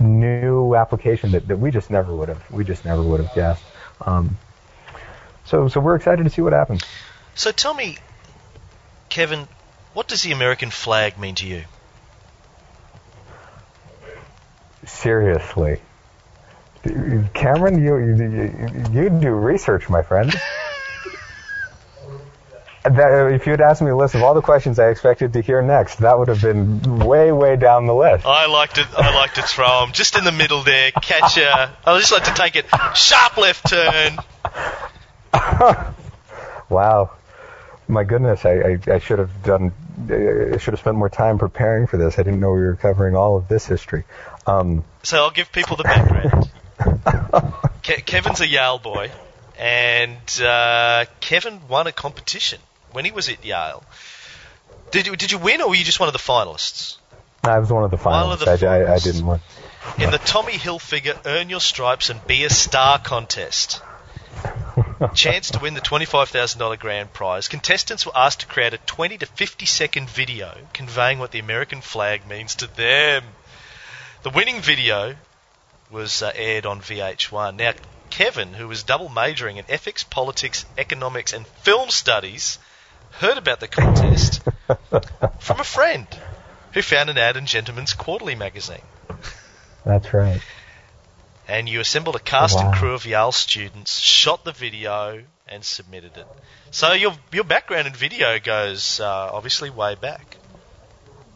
new 0.00 0.74
application 0.74 1.32
that, 1.32 1.48
that 1.48 1.56
we 1.56 1.70
just 1.70 1.90
never 1.90 2.14
would 2.14 2.28
have 2.28 2.50
we 2.50 2.64
just 2.64 2.84
never 2.84 3.02
would 3.02 3.20
have 3.20 3.34
guessed. 3.34 3.64
Um, 4.00 4.36
so 5.44 5.68
so 5.68 5.80
we're 5.80 5.96
excited 5.96 6.24
to 6.24 6.30
see 6.30 6.42
what 6.42 6.52
happens. 6.52 6.82
So 7.34 7.50
tell 7.50 7.74
me, 7.74 7.98
Kevin, 9.08 9.48
what 9.92 10.08
does 10.08 10.22
the 10.22 10.32
American 10.32 10.70
flag 10.70 11.18
mean 11.18 11.34
to 11.36 11.46
you? 11.46 11.64
Seriously. 14.86 15.80
Cameron, 17.32 17.82
you, 17.82 17.96
you, 17.96 19.02
you 19.02 19.10
do 19.10 19.30
research, 19.30 19.88
my 19.88 20.02
friend. 20.02 20.34
That, 22.84 23.32
if 23.32 23.46
you 23.46 23.52
had 23.52 23.62
asked 23.62 23.80
me 23.80 23.90
a 23.90 23.96
list 23.96 24.14
of 24.14 24.22
all 24.22 24.34
the 24.34 24.42
questions 24.42 24.78
I 24.78 24.90
expected 24.90 25.32
to 25.32 25.40
hear 25.40 25.62
next, 25.62 26.00
that 26.00 26.18
would 26.18 26.28
have 26.28 26.42
been 26.42 26.82
way, 26.98 27.32
way 27.32 27.56
down 27.56 27.86
the 27.86 27.94
list. 27.94 28.26
I 28.26 28.44
like 28.44 28.74
to, 28.74 28.86
I 28.98 29.14
like 29.14 29.32
to 29.34 29.42
throw 29.42 29.80
them 29.80 29.92
just 29.92 30.18
in 30.18 30.24
the 30.24 30.32
middle 30.32 30.62
there, 30.62 30.90
catch 30.90 31.38
a. 31.38 31.74
I 31.86 31.98
just 31.98 32.12
like 32.12 32.24
to 32.24 32.34
take 32.34 32.56
it 32.56 32.66
sharp 32.94 33.38
left 33.38 33.70
turn. 33.70 34.18
wow, 36.68 37.12
my 37.88 38.04
goodness! 38.04 38.44
I, 38.44 38.50
I, 38.50 38.78
I 38.86 38.98
should 38.98 39.18
have 39.18 39.42
done. 39.42 39.72
I 40.10 40.58
should 40.58 40.74
have 40.74 40.80
spent 40.80 40.98
more 40.98 41.08
time 41.08 41.38
preparing 41.38 41.86
for 41.86 41.96
this. 41.96 42.18
I 42.18 42.22
didn't 42.22 42.40
know 42.40 42.52
we 42.52 42.60
were 42.60 42.76
covering 42.76 43.16
all 43.16 43.38
of 43.38 43.48
this 43.48 43.64
history. 43.64 44.04
Um, 44.46 44.84
so 45.02 45.18
I'll 45.18 45.30
give 45.30 45.50
people 45.52 45.76
the 45.76 45.84
background. 45.84 46.50
Ke- 47.82 48.04
Kevin's 48.04 48.40
a 48.40 48.48
Yale 48.48 48.78
boy, 48.78 49.10
and 49.58 50.42
uh, 50.42 51.06
Kevin 51.20 51.60
won 51.68 51.86
a 51.86 51.92
competition 51.92 52.60
when 52.92 53.04
he 53.04 53.10
was 53.10 53.28
at 53.28 53.44
Yale. 53.44 53.84
Did 54.90 55.06
you 55.06 55.16
did 55.16 55.32
you 55.32 55.38
win, 55.38 55.60
or 55.60 55.68
were 55.68 55.74
you 55.74 55.84
just 55.84 56.00
one 56.00 56.08
of 56.08 56.12
the 56.12 56.18
finalists? 56.18 56.98
I 57.42 57.58
was 57.58 57.70
one 57.70 57.84
of 57.84 57.90
the 57.90 57.96
finalists. 57.96 58.46
Of 58.46 58.60
the 58.60 58.68
I, 58.68 58.78
I, 58.78 58.94
I, 58.94 58.98
didn't 58.98 59.26
win. 59.26 59.40
In 59.98 60.10
the 60.10 60.18
Tommy 60.18 60.52
Hilfiger 60.52 61.18
Earn 61.26 61.50
Your 61.50 61.60
Stripes 61.60 62.08
and 62.08 62.24
Be 62.26 62.44
a 62.44 62.50
Star 62.50 62.98
contest. 62.98 63.82
Chance 65.14 65.50
to 65.52 65.58
win 65.58 65.74
the 65.74 65.80
$25,000 65.80 66.78
grand 66.78 67.12
prize. 67.12 67.48
Contestants 67.48 68.06
were 68.06 68.16
asked 68.16 68.40
to 68.40 68.46
create 68.46 68.72
a 68.72 68.78
20 68.78 69.18
to 69.18 69.26
50 69.26 69.66
second 69.66 70.08
video 70.08 70.56
conveying 70.72 71.18
what 71.18 71.30
the 71.30 71.38
American 71.38 71.80
flag 71.80 72.26
means 72.26 72.54
to 72.56 72.66
them. 72.66 73.24
The 74.24 74.30
winning 74.30 74.62
video 74.62 75.16
was 75.90 76.22
uh, 76.22 76.32
aired 76.34 76.64
on 76.64 76.80
VH1. 76.80 77.56
Now, 77.56 77.74
Kevin, 78.08 78.54
who 78.54 78.66
was 78.66 78.82
double 78.82 79.10
majoring 79.10 79.58
in 79.58 79.66
ethics, 79.68 80.02
politics, 80.02 80.64
economics, 80.78 81.34
and 81.34 81.46
film 81.46 81.90
studies, 81.90 82.58
heard 83.10 83.36
about 83.36 83.60
the 83.60 83.68
contest 83.68 84.40
from 85.40 85.60
a 85.60 85.64
friend 85.64 86.06
who 86.72 86.80
found 86.80 87.10
an 87.10 87.18
ad 87.18 87.36
in 87.36 87.44
Gentleman's 87.44 87.92
Quarterly 87.92 88.34
magazine. 88.34 88.80
That's 89.84 90.14
right. 90.14 90.40
And 91.46 91.68
you 91.68 91.80
assembled 91.80 92.16
a 92.16 92.18
cast 92.18 92.56
wow. 92.56 92.70
and 92.70 92.74
crew 92.74 92.94
of 92.94 93.04
Yale 93.04 93.30
students, 93.30 93.98
shot 93.98 94.42
the 94.42 94.52
video, 94.52 95.22
and 95.46 95.62
submitted 95.62 96.16
it. 96.16 96.26
So 96.70 96.94
your 96.94 97.12
your 97.30 97.44
background 97.44 97.88
in 97.88 97.92
video 97.92 98.38
goes 98.38 99.00
uh, 99.00 99.30
obviously 99.34 99.68
way 99.68 99.96
back. 99.96 100.33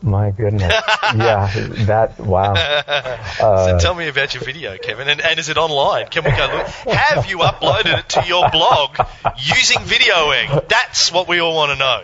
My 0.01 0.31
goodness. 0.31 0.73
yeah, 1.17 1.51
that, 1.87 2.19
wow. 2.21 2.55
Uh, 3.41 3.67
so 3.67 3.79
tell 3.79 3.95
me 3.95 4.09
about 4.09 4.35
your 4.35 4.43
video, 4.43 4.77
Kevin, 4.79 5.09
and, 5.09 5.21
and 5.21 5.39
is 5.39 5.49
it 5.49 5.57
online? 5.59 6.09
Can 6.09 6.25
we 6.25 6.31
go 6.31 6.47
look? 6.53 6.67
Have 6.97 7.31
you 7.31 7.39
uploaded 7.39 7.99
it 7.99 8.09
to 8.11 8.25
your 8.27 8.51
blog 8.51 8.97
using 9.37 9.79
VideoEgg? 9.79 10.69
That's 10.69 11.13
what 11.13 11.29
we 11.29 11.39
all 11.41 11.55
want 11.55 11.71
to 11.73 11.79
know. 11.79 12.03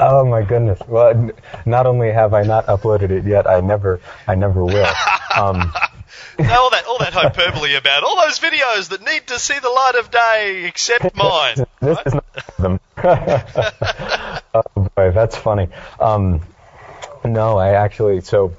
Oh 0.00 0.24
my 0.26 0.42
goodness. 0.42 0.80
Well, 0.88 1.10
n- 1.10 1.32
not 1.64 1.86
only 1.86 2.10
have 2.10 2.34
I 2.34 2.42
not 2.42 2.66
uploaded 2.66 3.10
it 3.10 3.24
yet, 3.24 3.48
I 3.48 3.60
never, 3.60 4.00
I 4.26 4.34
never 4.34 4.64
will. 4.64 4.86
Um, 5.36 5.72
all 6.50 6.70
that, 6.70 6.84
all 6.88 6.98
that 6.98 7.12
hyperbole 7.12 7.74
about 7.74 8.02
all 8.02 8.16
those 8.16 8.40
videos 8.40 8.88
that 8.88 9.02
need 9.04 9.26
to 9.28 9.38
see 9.38 9.56
the 9.58 9.68
light 9.68 9.94
of 9.96 10.10
day, 10.10 10.64
except 10.64 11.14
mine. 11.16 11.54
this 11.80 11.96
right? 11.96 12.06
is 12.06 12.14
not 12.14 12.56
them. 12.58 12.80
oh 14.54 14.90
boy, 14.96 15.10
that's 15.12 15.36
funny. 15.36 15.68
Um, 16.00 16.40
no, 17.28 17.58
I 17.58 17.74
actually 17.74 18.20
so 18.22 18.54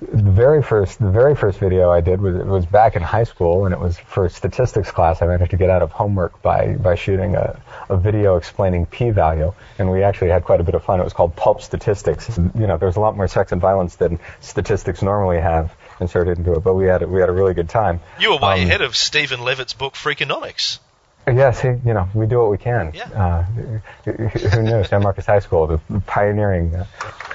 the 0.00 0.30
very 0.30 0.62
first 0.62 0.98
the 0.98 1.10
very 1.10 1.34
first 1.34 1.58
video 1.58 1.90
I 1.90 2.00
did 2.00 2.20
was 2.20 2.34
was 2.44 2.66
back 2.66 2.96
in 2.96 3.02
high 3.02 3.24
school, 3.24 3.66
and 3.66 3.74
it 3.74 3.80
was 3.80 3.98
for 3.98 4.28
statistics 4.28 4.90
class. 4.90 5.20
I 5.20 5.26
managed 5.26 5.50
to 5.50 5.56
get 5.56 5.68
out 5.68 5.82
of 5.82 5.92
homework 5.92 6.40
by 6.40 6.74
by 6.76 6.94
shooting 6.94 7.34
a, 7.36 7.60
a 7.88 7.96
video 7.96 8.36
explaining 8.36 8.86
p-value, 8.86 9.52
and 9.78 9.90
we 9.90 10.02
actually 10.02 10.30
had 10.30 10.44
quite 10.44 10.60
a 10.60 10.64
bit 10.64 10.74
of 10.74 10.84
fun. 10.84 11.00
It 11.00 11.04
was 11.04 11.12
called 11.12 11.36
Pulp 11.36 11.60
Statistics. 11.60 12.38
You 12.38 12.66
know, 12.66 12.78
there's 12.78 12.96
a 12.96 13.00
lot 13.00 13.16
more 13.16 13.28
sex 13.28 13.52
and 13.52 13.60
violence 13.60 13.96
than 13.96 14.20
statistics 14.40 15.02
normally 15.02 15.40
have 15.40 15.74
inserted 16.00 16.38
into 16.38 16.54
it, 16.54 16.60
but 16.60 16.74
we 16.74 16.86
had 16.86 17.02
we 17.08 17.20
had 17.20 17.28
a 17.28 17.32
really 17.32 17.54
good 17.54 17.68
time. 17.68 18.00
You 18.18 18.30
were 18.30 18.38
way 18.38 18.62
Um, 18.62 18.68
ahead 18.68 18.80
of 18.80 18.96
Steven 18.96 19.42
Levitt's 19.44 19.74
book 19.74 19.94
Freakonomics. 19.94 20.78
Yes, 21.26 21.60
he, 21.60 21.68
you 21.68 21.94
know, 21.94 22.08
we 22.14 22.26
do 22.26 22.38
what 22.38 22.50
we 22.50 22.58
can. 22.58 22.92
Yeah. 22.94 23.04
Uh, 23.14 23.42
who 24.10 24.62
knew? 24.62 24.82
San 24.84 25.02
Marcos 25.02 25.26
High 25.26 25.38
School, 25.38 25.66
the 25.66 25.78
pioneering. 26.06 26.74
Uh, 26.74 26.86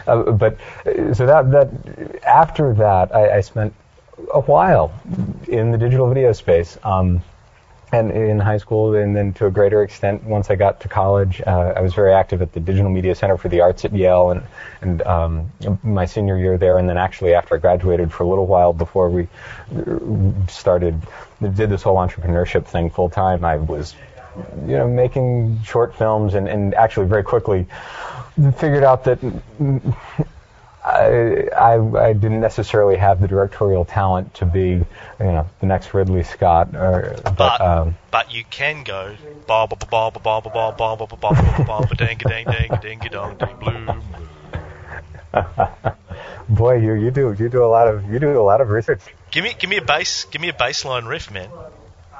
uh, 0.07 0.31
but 0.31 0.57
so 1.13 1.25
that 1.25 1.51
that 1.51 2.23
after 2.25 2.73
that, 2.73 3.15
I, 3.15 3.37
I 3.37 3.41
spent 3.41 3.73
a 4.33 4.41
while 4.41 4.91
in 5.47 5.71
the 5.71 5.77
digital 5.77 6.07
video 6.07 6.33
space. 6.33 6.77
Um, 6.83 7.21
and 7.99 8.11
in 8.11 8.39
high 8.39 8.57
school, 8.57 8.95
and 8.95 9.15
then 9.15 9.33
to 9.33 9.45
a 9.45 9.51
greater 9.51 9.83
extent, 9.83 10.23
once 10.23 10.49
I 10.49 10.55
got 10.55 10.81
to 10.81 10.87
college, 10.87 11.41
uh, 11.45 11.73
I 11.75 11.81
was 11.81 11.93
very 11.93 12.13
active 12.13 12.41
at 12.41 12.51
the 12.51 12.59
Digital 12.59 12.89
Media 12.89 13.15
Center 13.15 13.37
for 13.37 13.49
the 13.49 13.61
Arts 13.61 13.85
at 13.85 13.93
Yale, 13.93 14.31
and 14.31 14.43
and 14.81 15.01
um, 15.03 15.51
my 15.83 16.05
senior 16.05 16.37
year 16.37 16.57
there, 16.57 16.77
and 16.77 16.89
then 16.89 16.97
actually 16.97 17.33
after 17.33 17.55
I 17.55 17.57
graduated 17.57 18.11
for 18.11 18.23
a 18.23 18.27
little 18.27 18.47
while 18.47 18.73
before 18.73 19.09
we 19.09 19.27
uh, 19.75 20.47
started, 20.47 21.01
did 21.41 21.69
this 21.69 21.83
whole 21.83 21.95
entrepreneurship 21.95 22.65
thing 22.65 22.89
full 22.89 23.09
time. 23.09 23.45
I 23.45 23.57
was, 23.57 23.95
you 24.65 24.77
know, 24.77 24.87
making 24.87 25.61
short 25.63 25.95
films, 25.95 26.33
and 26.33 26.47
and 26.47 26.75
actually 26.75 27.07
very 27.07 27.23
quickly 27.23 27.65
figured 28.57 28.83
out 28.83 29.03
that. 29.05 29.19
Mm, 30.85 31.53
I, 31.53 31.73
I, 31.73 32.09
I 32.09 32.13
didn't 32.13 32.41
necessarily 32.41 32.95
have 32.95 33.19
the 33.19 33.27
directorial 33.27 33.85
talent 33.85 34.35
to 34.35 34.45
be, 34.45 34.69
you 34.69 34.85
know, 35.19 35.47
the 35.59 35.65
next 35.65 35.93
Ridley 35.93 36.23
Scott, 36.23 36.75
or, 36.75 37.15
but, 37.23 37.35
But 37.35 37.61
um, 37.61 37.97
but 38.11 38.33
you 38.33 38.43
can 38.43 38.83
go 38.83 39.15
ba 39.47 39.67
ba 39.67 39.75
ba 39.75 40.11
ba 40.11 40.11
ba 40.11 40.41
ba 40.41 40.49
ba 40.51 40.71
ba 40.71 41.05
ba 41.05 41.07
ba 41.07 41.17
ba 41.17 41.63
ba 41.65 41.87
ba 41.87 41.95
dang 41.95 42.17
dang 42.17 42.45
dang 42.45 42.79
dang 42.81 42.99
dong 43.11 43.35
ding 43.37 43.57
bloom. 43.59 44.03
boy, 46.49 46.75
you 46.77 46.93
you 46.93 47.11
do 47.11 47.35
you 47.37 47.49
do 47.49 47.63
a 47.63 47.67
lot 47.67 47.87
of 47.87 48.09
you 48.11 48.19
do 48.19 48.39
a 48.39 48.43
lot 48.43 48.61
of 48.61 48.69
research. 48.69 49.01
Give 49.31 49.43
me 49.43 49.55
give 49.57 49.69
me 49.69 49.77
a 49.77 49.81
bass 49.81 50.25
give 50.25 50.41
me 50.41 50.49
a 50.49 50.53
baseline 50.53 51.07
riff, 51.07 51.31
man. 51.31 51.49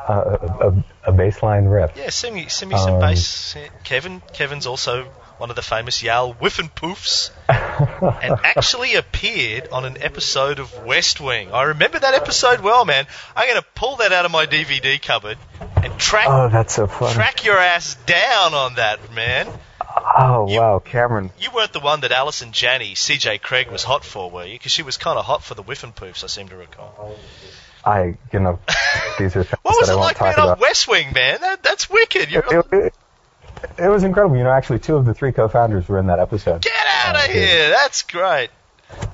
Uh, 0.08 0.12
a, 0.14 0.68
a, 0.68 1.12
a 1.12 1.14
baseline 1.14 1.72
riff. 1.72 1.92
Yeah, 1.96 2.10
send 2.10 2.36
me 2.36 2.48
send 2.48 2.72
me 2.72 2.78
some 2.78 2.96
Um, 2.96 3.00
bass. 3.00 3.56
Kevin 3.84 4.22
Kevin's 4.34 4.68
also 4.68 5.06
one 5.38 5.50
of 5.50 5.56
the 5.56 5.62
famous 5.62 6.02
Yale 6.04 6.34
Whiffenpoofs, 6.34 7.32
and 8.24 8.40
actually 8.44 8.96
appeared 8.96 9.68
on 9.72 9.86
an 9.86 9.98
episode 10.02 10.60
of 10.60 10.86
West 10.86 11.20
Wing. 11.20 11.52
I 11.52 11.64
remember 11.64 12.00
that 12.00 12.14
episode 12.14 12.62
well, 12.62 12.86
man. 12.86 13.06
I'm 13.36 13.48
going 13.48 13.62
to 13.62 13.68
pull 13.76 13.98
that 13.98 14.12
out 14.12 14.26
of 14.26 14.32
my 14.32 14.46
DVD 14.46 15.02
cupboard 15.02 15.38
and 15.84 15.98
track 16.00 16.28
Oh, 16.30 16.50
that's 16.50 16.74
so 16.74 16.88
funny. 16.88 17.14
track 17.14 17.44
your 17.46 17.58
ass 17.58 17.96
down 18.06 18.54
on 18.54 18.76
that, 18.76 19.14
man. 19.14 19.48
Oh 20.18 20.48
You- 20.50 20.60
wow, 20.60 20.80
Cameron. 20.80 21.32
You 21.40 21.50
weren't 21.54 21.74
the 21.74 21.80
one 21.80 22.02
that 22.02 22.12
Allison 22.12 22.52
Janney, 22.52 22.94
CJ 22.96 23.40
Cregg, 23.42 23.72
was 23.72 23.84
hot 23.84 24.04
for, 24.06 24.30
were 24.30 24.46
you? 24.46 24.54
Because 24.54 24.72
she 24.72 24.84
was 24.84 24.98
kind 24.98 25.18
of 25.18 25.26
hot 25.26 25.44
for 25.44 25.54
the 25.56 25.64
Whiffenpoofs, 25.64 26.24
I 26.24 26.28
seem 26.28 26.50
to 26.50 26.56
recall. 26.58 27.16
I 27.86 28.18
you 28.34 28.40
know 28.40 28.60
these 29.20 29.36
are 29.36 29.44
things 29.44 29.60
What 29.62 29.76
was 29.80 29.88
that 29.88 29.94
it 29.94 29.98
I 29.98 30.02
like 30.02 30.20
being 30.20 30.34
on. 30.50 30.60
West 30.60 30.88
Wing, 30.88 31.14
man? 31.14 31.40
That, 31.42 31.62
that's 31.62 31.88
wicked. 31.90 32.32
You're, 32.32 32.44
It, 32.50 32.66
it, 32.74 32.94
it 33.78 33.88
was 33.90 34.04
incredible. 34.04 34.38
You 34.38 34.44
know, 34.44 34.52
actually, 34.52 34.80
two 34.80 34.96
of 34.96 35.06
the 35.06 35.14
three 35.14 35.32
co-founders 35.32 35.88
were 35.88 36.00
in 36.00 36.08
that 36.08 36.20
episode. 36.20 36.62
Get 36.62 36.74
out 37.06 37.16
of 37.16 37.22
Uh, 37.24 37.28
here! 37.34 37.70
That's 37.70 38.02
great. 38.04 38.50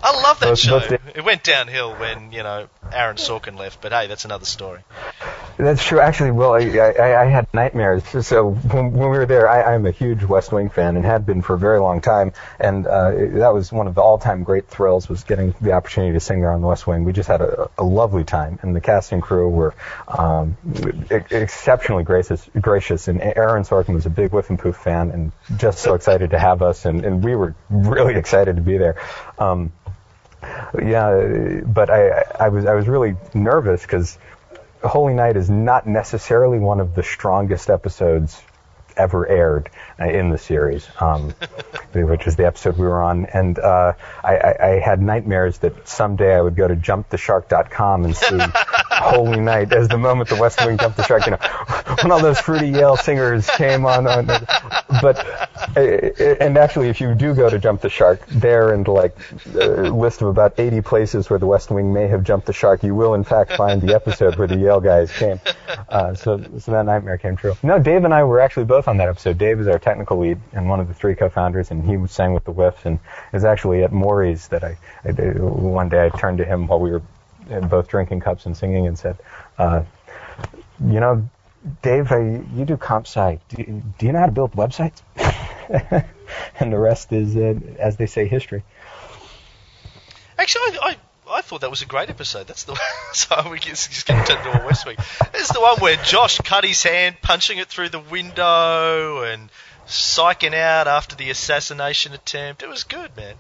I 0.04 0.12
love 0.22 0.40
that 0.40 0.58
show. 0.58 0.80
the- 0.80 1.00
It 1.16 1.24
went 1.24 1.44
downhill 1.44 1.94
when 1.96 2.32
you 2.32 2.44
know 2.44 2.68
Aaron 2.92 3.18
Sorkin 3.18 3.58
left, 3.58 3.82
but 3.82 3.92
hey, 3.92 4.08
that's 4.08 4.26
another 4.26 4.46
story. 4.46 4.82
That's 5.58 5.84
true. 5.84 6.00
Actually, 6.00 6.32
well, 6.32 6.54
I, 6.56 6.60
I, 6.80 7.22
I 7.22 7.26
had 7.26 7.48
nightmares. 7.54 8.04
So 8.26 8.50
when, 8.52 8.94
when 8.94 9.10
we 9.12 9.18
were 9.20 9.26
there, 9.28 9.48
I, 9.48 9.76
I'm 9.76 9.86
a 9.86 9.92
huge 9.92 10.24
West 10.24 10.52
Wing 10.52 10.70
fan 10.70 10.96
and 10.96 11.06
had 11.06 11.26
been 11.26 11.44
for 11.44 11.54
a 11.54 11.60
very 11.60 11.80
long 11.80 12.02
time. 12.02 12.34
And 12.60 12.88
uh, 12.88 13.12
that 13.12 13.54
was 13.54 13.72
one 13.72 13.86
of 13.86 13.94
the 13.94 14.02
all-time 14.02 14.44
great 14.44 14.68
thrills 14.70 15.08
was 15.08 15.24
getting 15.24 15.54
the 15.62 15.74
opportunity 15.74 16.14
to 16.14 16.20
sing 16.20 16.42
there 16.42 16.52
on 16.52 16.62
the 16.62 16.68
West 16.68 16.88
Wing. 16.88 17.04
We 17.04 17.14
just 17.14 17.28
had 17.28 17.42
a, 17.42 17.70
a 17.78 17.84
lovely 17.84 18.24
time, 18.24 18.58
and 18.64 18.76
the 18.76 18.82
cast 18.82 19.12
and 19.12 19.22
crew 19.22 19.50
were 19.50 19.76
um, 20.08 20.58
ex- 21.12 21.32
exceptionally 21.32 22.04
gracious. 22.04 22.50
Gracious, 22.60 23.08
and 23.08 23.22
Aaron 23.22 23.64
Sorkin 23.64 23.94
was 23.94 24.08
a 24.08 24.10
big 24.10 24.32
Whiffenpoof 24.32 24.76
fan, 24.76 25.12
and 25.12 25.32
just 25.58 25.80
so 25.80 25.94
excited 25.96 26.32
to 26.32 26.40
have 26.40 26.64
us, 26.64 26.86
and, 26.86 27.06
and 27.06 27.24
we 27.24 27.36
were 27.36 27.54
really 27.70 28.16
excited 28.16 28.56
to 28.56 28.62
be 28.64 28.78
there. 28.80 29.00
Um, 29.42 29.72
yeah, 30.82 31.62
but 31.66 31.90
I, 31.90 32.24
I 32.40 32.50
was 32.50 32.66
I 32.66 32.74
was 32.74 32.88
really 32.88 33.16
nervous 33.34 33.82
because 33.82 34.18
Holy 34.84 35.14
Night 35.14 35.38
is 35.38 35.50
not 35.50 35.88
necessarily 35.88 36.60
one 36.60 36.80
of 36.80 36.96
the 36.96 37.04
strongest 37.04 37.70
episodes 37.70 38.42
ever 38.98 39.28
aired 39.28 39.70
uh, 40.00 40.06
in 40.06 40.30
the 40.30 40.38
series, 40.38 40.88
um, 41.00 41.34
which 41.94 42.28
is 42.28 42.36
the 42.36 42.46
episode 42.46 42.78
we 42.78 42.86
were 42.86 43.02
on. 43.02 43.26
And 43.26 43.58
uh, 43.58 43.94
I, 44.24 44.38
I, 44.38 44.68
I 44.70 44.80
had 44.80 45.02
nightmares 45.02 45.60
that 45.60 45.88
someday 45.88 46.36
I 46.36 46.42
would 46.42 46.56
go 46.56 46.68
to 46.68 46.76
jumptheshark.com 46.76 48.06
and 48.06 48.16
see 48.16 48.38
Holy 49.02 49.40
Night 49.40 49.74
as 49.74 49.88
the 49.88 49.98
moment 49.98 50.30
the 50.30 50.36
West 50.36 50.64
Wing 50.66 50.78
jumped 50.78 50.98
the 50.98 51.04
shark. 51.04 51.26
You 51.26 51.32
know, 51.32 51.38
when 52.02 52.12
all 52.12 52.22
those 52.22 52.40
fruity 52.40 52.70
Yale 52.70 52.98
singers 52.98 53.50
came 53.50 53.86
on. 53.86 54.08
on 54.08 54.28
but 55.02 55.26
uh, 55.76 55.80
and 55.80 56.58
actually, 56.58 56.90
if 56.90 57.00
you 57.00 57.16
do 57.16 57.34
go 57.34 57.50
to 57.50 57.58
Jump 57.60 57.82
the 57.82 57.90
Shark, 57.90 58.26
there 58.28 58.74
and 58.74 58.88
like 58.88 59.18
a 59.56 59.90
list 59.90 60.22
of 60.22 60.28
about 60.28 60.60
80 60.60 60.82
places 60.82 61.30
where 61.30 61.40
the 61.40 61.46
West 61.46 61.72
Wing 61.72 61.94
may 61.94 62.08
have 62.08 62.24
jumped 62.24 62.48
the 62.48 62.54
shark, 62.54 62.84
you 62.84 62.94
will 62.94 63.14
in 63.14 63.24
fact 63.24 63.54
find 63.54 63.82
the 63.82 63.94
episode 63.96 64.36
where 64.36 64.48
the 64.48 64.58
Yale 64.58 64.82
guys 64.82 65.12
came. 65.12 65.40
Uh, 65.88 66.14
so, 66.14 66.44
so 66.60 66.72
that 66.72 66.86
nightmare 66.86 67.18
came 67.18 67.36
true. 67.36 67.56
No, 67.64 67.80
Dave 67.80 68.04
and 68.04 68.14
I 68.14 68.24
were 68.24 68.40
actually 68.40 68.66
both 68.66 68.88
on 68.88 68.98
that 68.98 69.08
episode. 69.08 69.38
Dave 69.38 69.60
is 69.60 69.68
our 69.68 69.80
technical 69.80 70.20
lead 70.20 70.40
and 70.54 70.70
one 70.70 70.80
of 70.80 70.88
the 70.88 70.94
three 70.94 71.16
co-founders, 71.16 71.72
and 71.72 71.84
he 71.86 72.08
sang 72.08 72.34
with 72.34 72.44
the 72.44 72.52
Whiffs, 72.52 72.86
and 72.86 73.00
was 73.32 73.46
actually 73.46 73.84
at 73.84 73.92
Mory's 73.92 74.48
that 74.50 74.64
I, 74.64 74.78
I 75.06 75.12
one 75.12 75.90
day 75.90 76.06
I 76.06 76.10
turned 76.10 76.40
to 76.40 76.46
him 76.46 76.68
while 76.68 76.80
we 76.80 76.92
were 76.92 77.02
both 77.60 77.88
drinking 77.88 78.20
cups 78.22 78.46
and 78.46 78.56
singing 78.56 78.88
and 78.88 78.98
said, 78.98 79.18
uh, 79.58 79.84
you 80.84 81.00
know, 81.00 81.30
Dave, 81.82 82.10
you 82.12 82.66
do 82.66 82.78
comp 82.78 83.06
sci. 83.06 83.40
Do, 83.50 83.58
you- 83.58 83.84
do 84.00 84.06
you 84.06 84.12
know 84.14 84.20
how 84.20 84.26
to 84.26 84.32
build 84.32 84.54
websites? 84.54 85.02
and 86.60 86.74
the 86.74 86.78
rest 86.80 87.12
is, 87.14 87.36
uh, 87.36 87.54
as 87.78 87.98
they 87.98 88.08
say, 88.08 88.28
history. 88.28 88.64
Actually, 90.38 90.62
I, 90.62 90.78
I, 90.82 90.98
I 91.38 91.42
thought 91.42 91.62
that 91.62 91.70
was 91.70 91.82
a 91.82 91.86
great 91.86 92.10
episode. 92.10 92.48
That's 92.48 92.64
the 92.64 92.80
so 93.14 93.48
we 93.52 93.60
just, 93.60 93.92
just 93.92 94.08
get 94.08 94.26
to 94.26 94.34
the 94.34 94.66
West 94.66 94.86
Wing. 94.86 94.98
Is 95.36 95.50
the 95.50 95.62
one 95.62 95.78
where 95.80 95.98
Josh 95.98 96.40
cut 96.40 96.64
his 96.64 96.82
hand 96.84 97.18
punching 97.22 97.58
it 97.60 97.68
through 97.68 97.90
the 97.90 98.00
window 98.00 99.22
and 99.24 99.50
psyching 99.88 100.54
out 100.56 100.88
after 100.88 101.16
the 101.16 101.30
assassination 101.30 102.14
attempt. 102.14 102.64
It 102.64 102.70
was 102.70 102.84
good, 102.86 103.16
man. 103.16 103.36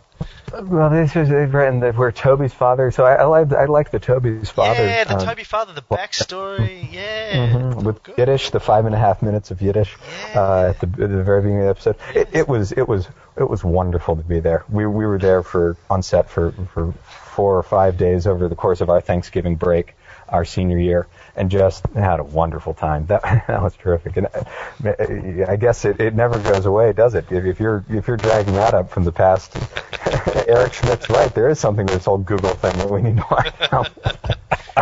Well, 0.54 0.90
this 0.90 1.16
is 1.16 1.30
uh, 1.32 1.48
right, 1.48 1.70
and 1.70 1.82
the, 1.82 1.92
where 1.94 2.12
Toby's 2.12 2.54
father. 2.54 2.92
So 2.92 3.06
I, 3.06 3.16
I 3.16 3.24
like 3.24 3.52
I 3.54 3.66
like 3.66 3.92
the 3.92 4.00
Toby's 4.00 4.50
father. 4.50 4.86
yeah, 4.86 5.04
the 5.06 5.18
um, 5.18 5.26
Toby 5.26 5.44
father, 5.44 5.74
the 5.74 5.82
backstory. 5.82 6.92
Yeah, 6.92 7.48
mhm, 7.54 7.84
with 7.84 8.04
good. 8.04 8.18
Yiddish, 8.18 8.50
the 8.50 8.60
five 8.60 8.86
and 8.86 8.94
a 8.94 8.98
half 8.98 9.22
minutes 9.22 9.52
of 9.52 9.62
Yiddish 9.62 9.96
uh, 10.36 10.70
at, 10.70 10.80
the, 10.80 10.88
at 10.88 11.10
the 11.10 11.24
very 11.24 11.42
beginning 11.42 11.68
of 11.68 11.84
the 11.84 11.92
episode. 11.92 11.96
It, 12.16 12.30
it 12.34 12.48
was 12.48 12.72
it 12.72 12.88
was 12.88 13.08
it 13.38 13.50
was 13.50 13.64
wonderful 13.64 14.16
to 14.16 14.24
be 14.24 14.40
there. 14.40 14.66
We 14.70 14.86
we 14.86 15.06
were 15.06 15.18
there 15.20 15.44
for 15.44 15.78
on 15.90 16.04
set 16.04 16.30
for 16.30 16.52
for 16.74 16.94
four 17.32 17.58
or 17.58 17.64
five 17.64 17.98
days 17.98 18.28
over 18.28 18.48
the 18.48 18.56
course 18.56 18.82
of 18.82 18.90
our 18.90 19.02
Thanksgiving 19.02 19.56
break, 19.56 19.96
our 20.28 20.44
senior 20.44 20.78
year, 20.80 21.08
and 21.42 21.50
just 21.50 21.84
had 21.96 22.20
a 22.20 22.24
wonderful 22.24 22.76
time. 22.76 23.08
That 23.08 23.24
that 23.48 23.62
was 23.64 23.76
terrific. 23.76 24.16
And 24.16 24.28
uh, 24.28 25.52
I 25.52 25.56
guess 25.56 25.86
it, 25.86 26.00
it 26.00 26.14
never 26.14 26.38
goes 26.38 26.68
away, 26.68 26.94
does 26.94 27.16
it? 27.16 27.32
If, 27.32 27.46
if 27.46 27.60
you're 27.60 27.84
if 27.90 28.08
you're 28.08 28.18
dragging 28.18 28.54
that 28.54 28.76
up 28.76 28.92
from 28.92 29.06
the 29.06 29.12
past, 29.12 29.58
Eric 30.48 30.74
Schmidt's 30.74 31.10
right. 31.10 31.34
There 31.34 31.50
is 31.50 31.60
something 31.60 31.88
to 31.88 31.94
this 31.96 32.06
whole 32.06 32.20
Google 32.20 32.52
thing 32.52 32.78
that 32.78 32.92
we 32.92 33.02
need 33.02 33.18
to 33.18 33.26
watch 33.32 33.54
out. 33.74 33.90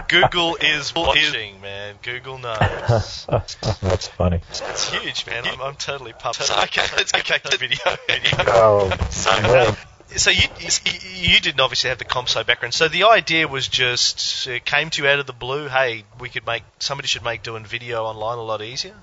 Google 0.09 0.57
is 0.59 0.93
watching, 0.93 1.61
man. 1.61 1.95
Google 2.03 2.37
knows. 2.39 3.25
That's 3.29 4.07
funny. 4.07 4.41
That's 4.59 4.89
huge, 4.89 5.25
man. 5.27 5.45
I'm, 5.45 5.61
I'm 5.61 5.75
totally 5.75 6.13
pumped. 6.13 6.43
So, 6.43 6.53
okay, 6.63 6.83
let's 6.97 7.11
get 7.13 7.27
back 7.27 7.43
to 7.43 7.51
the 7.51 7.57
video. 7.57 7.79
Oh, 8.49 8.89
So, 9.09 9.31
man. 9.41 9.77
So 10.15 10.31
you, 10.31 10.47
you 11.13 11.39
didn't 11.39 11.59
obviously 11.59 11.89
have 11.89 11.99
the 11.99 12.05
ComSci 12.05 12.45
background. 12.45 12.73
So 12.73 12.87
the 12.87 13.03
idea 13.03 13.47
was 13.47 13.67
just 13.67 14.47
it 14.47 14.65
came 14.65 14.89
to 14.91 15.03
you 15.03 15.09
out 15.09 15.19
of 15.19 15.27
the 15.27 15.33
blue. 15.33 15.67
Hey, 15.67 16.03
we 16.19 16.29
could 16.29 16.45
make 16.45 16.63
somebody 16.79 17.07
should 17.07 17.23
make 17.23 17.43
doing 17.43 17.63
video 17.63 18.05
online 18.05 18.37
a 18.37 18.43
lot 18.43 18.61
easier. 18.61 18.95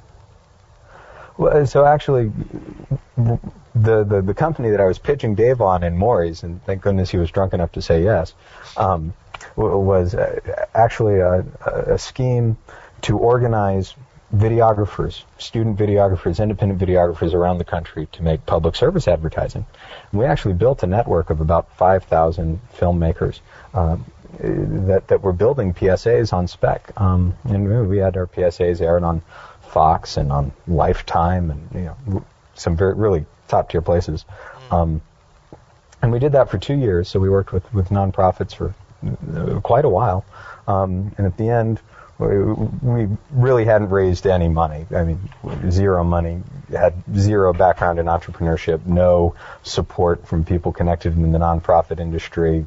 Well, 1.39 1.67
so 1.67 1.85
actually, 1.85 2.33
the, 3.17 3.39
the 3.75 4.23
the 4.23 4.35
company 4.35 4.71
that 4.71 4.81
I 4.81 4.87
was 4.87 4.99
pitching 4.99 5.35
Dave 5.35 5.61
on 5.61 5.85
in 5.85 5.97
Mory's, 5.97 6.43
and 6.43 6.65
thank 6.65 6.83
goodness 6.83 7.11
he 7.11 7.19
was 7.19 7.31
drunk 7.31 7.53
enough 7.53 7.73
to 7.73 7.83
say 7.83 8.03
yes, 8.03 8.35
um, 8.77 9.13
was 9.55 10.15
uh, 10.15 10.41
actually 10.75 11.21
a, 11.21 11.45
a 11.67 11.99
scheme 11.99 12.57
to 13.03 13.19
organize 13.19 13.95
videographers, 14.35 15.23
student 15.39 15.79
videographers, 15.79 16.43
independent 16.43 16.81
videographers 16.81 17.33
around 17.33 17.59
the 17.59 17.65
country 17.65 18.09
to 18.13 18.23
make 18.23 18.45
public 18.47 18.75
service 18.75 19.07
advertising. 19.07 19.65
We 20.13 20.25
actually 20.25 20.55
built 20.55 20.83
a 20.83 20.87
network 20.87 21.31
of 21.31 21.41
about 21.41 21.77
5,000 21.77 22.61
filmmakers 22.77 23.41
uh, 23.73 23.97
that 24.41 25.09
that 25.09 25.23
were 25.23 25.33
building 25.33 25.73
PSAs 25.73 26.33
on 26.33 26.49
spec. 26.49 26.93
Um, 27.01 27.35
and 27.45 27.89
we 27.89 27.99
had 27.99 28.17
our 28.17 28.27
PSAs 28.27 28.81
aired 28.81 29.03
on 29.03 29.23
Fox 29.63 30.17
and 30.17 30.33
on 30.33 30.53
Lifetime 30.67 31.51
and 31.51 31.69
you 31.75 31.97
know 32.11 32.25
some 32.55 32.77
very 32.77 32.95
really 32.95 33.25
top 33.49 33.71
tier 33.71 33.83
places. 33.83 34.25
Um, 34.71 35.01
and 36.03 36.13
we 36.13 36.19
did 36.19 36.33
that 36.33 36.51
for 36.51 36.59
two 36.59 36.75
years. 36.75 37.09
So 37.09 37.21
we 37.21 37.31
worked 37.31 37.53
with 37.53 37.73
with 37.73 37.89
nonprofits 37.89 38.55
for 38.55 38.75
uh, 39.35 39.61
quite 39.61 39.85
a 39.85 39.89
while. 39.89 40.25
Um, 40.67 41.15
and 41.17 41.27
at 41.27 41.37
the 41.37 41.49
end, 41.49 41.81
we, 42.19 43.09
really 43.31 43.65
hadn't 43.67 43.91
raised 43.91 44.27
any 44.27 44.49
money. 44.49 44.87
I 44.95 45.05
mean, 45.05 45.29
zero 45.71 46.03
money. 46.03 46.43
Had 46.71 46.95
zero 47.15 47.53
background 47.53 47.99
in 47.99 48.07
entrepreneurship. 48.07 48.87
No 48.87 49.35
support 49.63 50.27
from 50.27 50.45
people 50.45 50.73
connected 50.73 51.15
in 51.15 51.33
the 51.33 51.39
nonprofit 51.39 52.01
industry. 52.01 52.67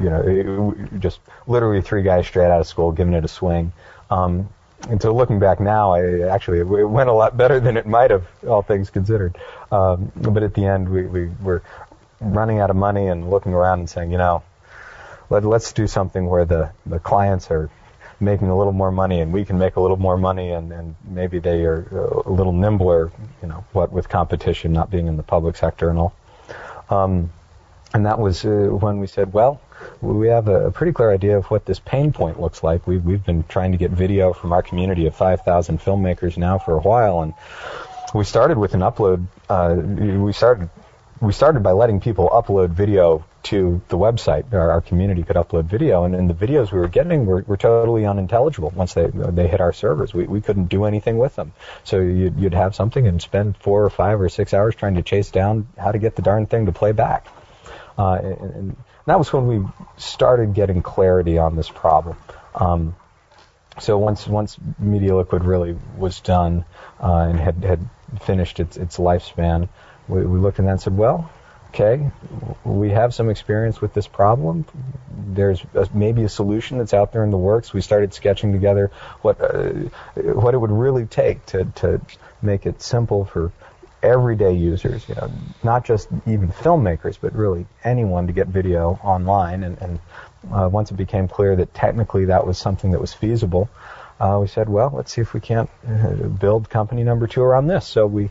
You 0.00 0.10
know, 0.10 0.74
just 0.98 1.20
literally 1.46 1.82
three 1.82 2.02
guys 2.02 2.26
straight 2.26 2.50
out 2.50 2.60
of 2.60 2.66
school 2.66 2.92
giving 2.92 3.12
it 3.12 3.24
a 3.24 3.28
swing. 3.28 3.72
Um, 4.10 4.48
and 4.88 5.02
so 5.02 5.14
looking 5.14 5.38
back 5.38 5.60
now, 5.60 5.92
I 5.92 6.28
actually 6.28 6.60
it 6.60 6.64
went 6.64 7.10
a 7.10 7.12
lot 7.12 7.36
better 7.36 7.60
than 7.60 7.76
it 7.76 7.86
might 7.86 8.10
have, 8.10 8.26
all 8.46 8.62
things 8.62 8.90
considered. 8.90 9.36
Um, 9.70 10.12
but 10.16 10.42
at 10.42 10.54
the 10.54 10.64
end, 10.64 10.88
we, 10.88 11.02
we 11.02 11.30
were 11.42 11.62
running 12.20 12.60
out 12.60 12.70
of 12.70 12.76
money 12.76 13.08
and 13.08 13.28
looking 13.28 13.52
around 13.52 13.80
and 13.80 13.90
saying, 13.90 14.12
you 14.12 14.18
know, 14.18 14.42
let, 15.30 15.44
let's 15.44 15.72
do 15.72 15.86
something 15.86 16.26
where 16.26 16.44
the, 16.44 16.70
the 16.86 16.98
clients 16.98 17.50
are 17.50 17.70
making 18.20 18.48
a 18.48 18.56
little 18.56 18.72
more 18.72 18.90
money 18.90 19.20
and 19.20 19.32
we 19.32 19.44
can 19.44 19.58
make 19.58 19.76
a 19.76 19.80
little 19.80 19.96
more 19.96 20.16
money 20.16 20.50
and, 20.50 20.72
and 20.72 20.96
maybe 21.04 21.38
they 21.38 21.64
are 21.64 21.82
a 22.26 22.30
little 22.30 22.52
nimbler, 22.52 23.12
you 23.42 23.48
know, 23.48 23.64
what 23.72 23.92
with 23.92 24.08
competition 24.08 24.72
not 24.72 24.90
being 24.90 25.06
in 25.06 25.16
the 25.16 25.22
public 25.22 25.56
sector 25.56 25.88
and 25.88 25.98
all. 25.98 26.14
Um, 26.90 27.30
and 27.94 28.06
that 28.06 28.18
was 28.18 28.44
uh, 28.44 28.48
when 28.48 28.98
we 28.98 29.06
said, 29.06 29.32
well, 29.32 29.60
we 30.00 30.28
have 30.28 30.48
a, 30.48 30.66
a, 30.66 30.70
pretty 30.70 30.92
clear 30.92 31.12
idea 31.12 31.38
of 31.38 31.46
what 31.46 31.64
this 31.64 31.78
pain 31.78 32.12
point 32.12 32.40
looks 32.40 32.62
like. 32.62 32.86
We've, 32.86 33.04
we've 33.04 33.24
been 33.24 33.44
trying 33.44 33.72
to 33.72 33.78
get 33.78 33.90
video 33.90 34.32
from 34.32 34.52
our 34.52 34.62
community 34.62 35.06
of 35.06 35.14
5,000 35.14 35.80
filmmakers 35.80 36.36
now 36.36 36.58
for 36.58 36.76
a 36.76 36.80
while, 36.80 37.22
and 37.22 37.34
we 38.14 38.24
started 38.24 38.58
with 38.58 38.74
an 38.74 38.80
upload. 38.80 39.26
Uh, 39.48 39.76
we 39.76 40.32
started 40.32 40.68
we 41.20 41.32
started 41.32 41.62
by 41.62 41.72
letting 41.72 42.00
people 42.00 42.28
upload 42.28 42.70
video 42.70 43.24
to 43.44 43.80
the 43.88 43.96
website. 43.96 44.52
Our, 44.52 44.70
our 44.70 44.80
community 44.80 45.22
could 45.22 45.36
upload 45.36 45.64
video, 45.64 46.04
and, 46.04 46.14
and, 46.14 46.28
the 46.28 46.34
videos 46.34 46.70
we 46.70 46.78
were 46.78 46.88
getting 46.88 47.26
were, 47.26 47.42
were 47.46 47.56
totally 47.56 48.06
unintelligible 48.06 48.70
once 48.70 48.94
they 48.94 49.06
they 49.06 49.48
hit 49.48 49.60
our 49.60 49.72
servers. 49.72 50.12
We 50.12 50.24
we 50.24 50.40
couldn't 50.40 50.66
do 50.66 50.84
anything 50.84 51.18
with 51.18 51.34
them. 51.36 51.52
So 51.84 52.00
you'd, 52.00 52.38
you'd 52.38 52.54
have 52.54 52.74
something 52.74 53.06
and 53.06 53.20
spend 53.20 53.56
four 53.56 53.84
or 53.84 53.90
five 53.90 54.20
or 54.20 54.28
six 54.28 54.52
hours 54.54 54.74
trying 54.74 54.94
to 54.94 55.02
chase 55.02 55.30
down 55.30 55.68
how 55.78 55.92
to 55.92 55.98
get 55.98 56.16
the 56.16 56.22
darn 56.22 56.46
thing 56.46 56.66
to 56.66 56.72
play 56.72 56.92
back. 56.92 57.26
Uh, 57.96 58.14
and, 58.22 58.40
and, 58.40 58.76
that 59.06 59.18
was 59.18 59.32
when 59.32 59.46
we 59.46 59.66
started 59.96 60.52
getting 60.52 60.82
clarity 60.82 61.38
on 61.38 61.56
this 61.56 61.70
problem. 61.70 62.18
Um, 62.54 62.94
so 63.80 63.96
once 63.96 64.26
once 64.26 64.58
Media 64.78 65.16
Liquid 65.16 65.44
really 65.44 65.76
was 65.96 66.20
done 66.20 66.64
uh, 67.00 67.28
and 67.30 67.40
had 67.40 67.64
had 67.64 67.88
finished 68.20 68.60
its 68.60 68.76
its 68.76 68.98
lifespan, 68.98 69.68
we, 70.08 70.24
we 70.24 70.38
looked 70.38 70.58
at 70.58 70.64
that 70.64 70.70
and 70.72 70.80
said, 70.80 70.96
well, 70.96 71.30
okay, 71.68 72.10
we 72.64 72.90
have 72.90 73.14
some 73.14 73.30
experience 73.30 73.80
with 73.80 73.94
this 73.94 74.06
problem. 74.06 74.64
There's 75.10 75.62
a, 75.74 75.88
maybe 75.92 76.24
a 76.24 76.28
solution 76.28 76.78
that's 76.78 76.94
out 76.94 77.12
there 77.12 77.24
in 77.24 77.30
the 77.30 77.38
works. 77.38 77.72
We 77.72 77.80
started 77.80 78.14
sketching 78.14 78.52
together 78.52 78.90
what 79.22 79.40
uh, 79.40 79.72
what 80.14 80.54
it 80.54 80.58
would 80.58 80.70
really 80.70 81.06
take 81.06 81.44
to 81.46 81.64
to 81.76 82.00
make 82.42 82.66
it 82.66 82.82
simple 82.82 83.24
for 83.24 83.52
everyday 84.02 84.52
users, 84.52 85.08
you 85.08 85.14
know, 85.16 85.30
not 85.62 85.84
just 85.84 86.08
even 86.26 86.48
filmmakers, 86.50 87.18
but 87.20 87.34
really 87.34 87.66
anyone 87.82 88.28
to 88.28 88.32
get 88.32 88.46
video 88.46 88.98
online. 89.02 89.64
And, 89.64 89.78
and 89.78 89.98
uh, 90.52 90.68
once 90.70 90.90
it 90.90 90.94
became 90.94 91.28
clear 91.28 91.56
that 91.56 91.74
technically 91.74 92.26
that 92.26 92.46
was 92.46 92.58
something 92.58 92.92
that 92.92 93.00
was 93.00 93.12
feasible, 93.12 93.68
uh, 94.20 94.38
we 94.40 94.46
said, 94.46 94.68
well, 94.68 94.92
let's 94.94 95.12
see 95.12 95.20
if 95.20 95.34
we 95.34 95.40
can't 95.40 95.70
uh, 95.86 96.12
build 96.14 96.70
company 96.70 97.02
number 97.02 97.26
two 97.26 97.42
around 97.42 97.66
this. 97.66 97.86
So 97.86 98.06
we 98.06 98.30